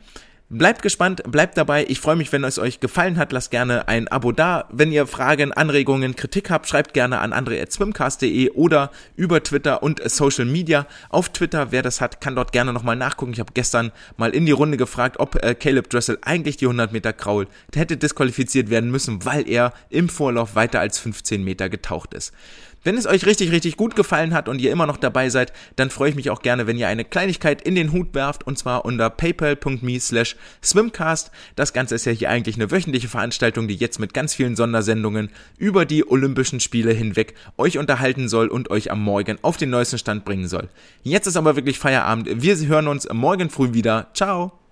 Bleibt 0.55 0.83
gespannt, 0.83 1.23
bleibt 1.25 1.57
dabei. 1.57 1.83
Ich 1.89 1.99
freue 1.99 2.15
mich, 2.15 2.31
wenn 2.31 2.43
es 2.43 2.59
euch 2.59 2.79
gefallen 2.79 3.17
hat. 3.17 3.31
Lasst 3.31 3.49
gerne 3.49 3.87
ein 3.87 4.07
Abo 4.07 4.31
da. 4.31 4.65
Wenn 4.71 4.91
ihr 4.91 5.07
Fragen, 5.07 5.51
Anregungen, 5.51 6.15
Kritik 6.15 6.51
habt, 6.51 6.69
schreibt 6.69 6.93
gerne 6.93 7.21
an 7.21 7.33
andre.swimcast.de 7.33 8.51
oder 8.51 8.91
über 9.15 9.41
Twitter 9.41 9.81
und 9.81 10.07
Social 10.07 10.45
Media. 10.45 10.85
Auf 11.09 11.29
Twitter, 11.29 11.71
wer 11.71 11.81
das 11.81 12.01
hat, 12.01 12.21
kann 12.21 12.35
dort 12.35 12.51
gerne 12.51 12.71
nochmal 12.71 12.95
nachgucken. 12.95 13.33
Ich 13.33 13.39
habe 13.39 13.53
gestern 13.55 13.91
mal 14.15 14.29
in 14.29 14.45
die 14.45 14.51
Runde 14.51 14.77
gefragt, 14.77 15.15
ob 15.19 15.43
äh, 15.43 15.55
Caleb 15.55 15.89
Dressel 15.89 16.19
eigentlich 16.21 16.57
die 16.57 16.65
100 16.65 16.93
Meter 16.93 17.13
Kraul 17.13 17.47
hätte 17.73 17.97
disqualifiziert 17.97 18.69
werden 18.69 18.91
müssen, 18.91 19.25
weil 19.25 19.49
er 19.49 19.73
im 19.89 20.07
Vorlauf 20.07 20.53
weiter 20.53 20.79
als 20.79 20.99
15 20.99 21.43
Meter 21.43 21.67
getaucht 21.67 22.13
ist. 22.13 22.31
Wenn 22.83 22.97
es 22.97 23.07
euch 23.07 23.25
richtig, 23.25 23.51
richtig 23.51 23.77
gut 23.77 23.95
gefallen 23.95 24.33
hat 24.33 24.49
und 24.49 24.59
ihr 24.59 24.71
immer 24.71 24.85
noch 24.85 24.97
dabei 24.97 25.29
seid, 25.29 25.53
dann 25.77 25.89
freue 25.89 26.09
ich 26.09 26.15
mich 26.15 26.29
auch 26.29 26.41
gerne, 26.41 26.67
wenn 26.67 26.77
ihr 26.77 26.87
eine 26.87 27.05
Kleinigkeit 27.05 27.61
in 27.61 27.75
den 27.75 27.91
Hut 27.91 28.13
werft 28.13 28.45
und 28.45 28.57
zwar 28.57 28.85
unter 28.85 29.09
paypal.me 29.09 29.99
slash 29.99 30.35
swimcast. 30.61 31.31
Das 31.55 31.73
Ganze 31.73 31.95
ist 31.95 32.05
ja 32.05 32.11
hier 32.11 32.29
eigentlich 32.29 32.55
eine 32.55 32.71
wöchentliche 32.71 33.07
Veranstaltung, 33.07 33.67
die 33.67 33.75
jetzt 33.75 33.99
mit 33.99 34.13
ganz 34.13 34.33
vielen 34.33 34.55
Sondersendungen 34.55 35.29
über 35.57 35.85
die 35.85 36.05
Olympischen 36.09 36.59
Spiele 36.59 36.91
hinweg 36.91 37.35
euch 37.57 37.77
unterhalten 37.77 38.27
soll 38.27 38.47
und 38.47 38.69
euch 38.69 38.91
am 38.91 39.01
Morgen 39.01 39.37
auf 39.41 39.57
den 39.57 39.69
neuesten 39.69 39.97
Stand 39.97 40.25
bringen 40.25 40.47
soll. 40.47 40.67
Jetzt 41.03 41.27
ist 41.27 41.37
aber 41.37 41.55
wirklich 41.55 41.79
Feierabend. 41.79 42.29
Wir 42.41 42.57
hören 42.67 42.87
uns 42.87 43.07
morgen 43.11 43.49
früh 43.49 43.73
wieder. 43.73 44.07
Ciao! 44.13 44.62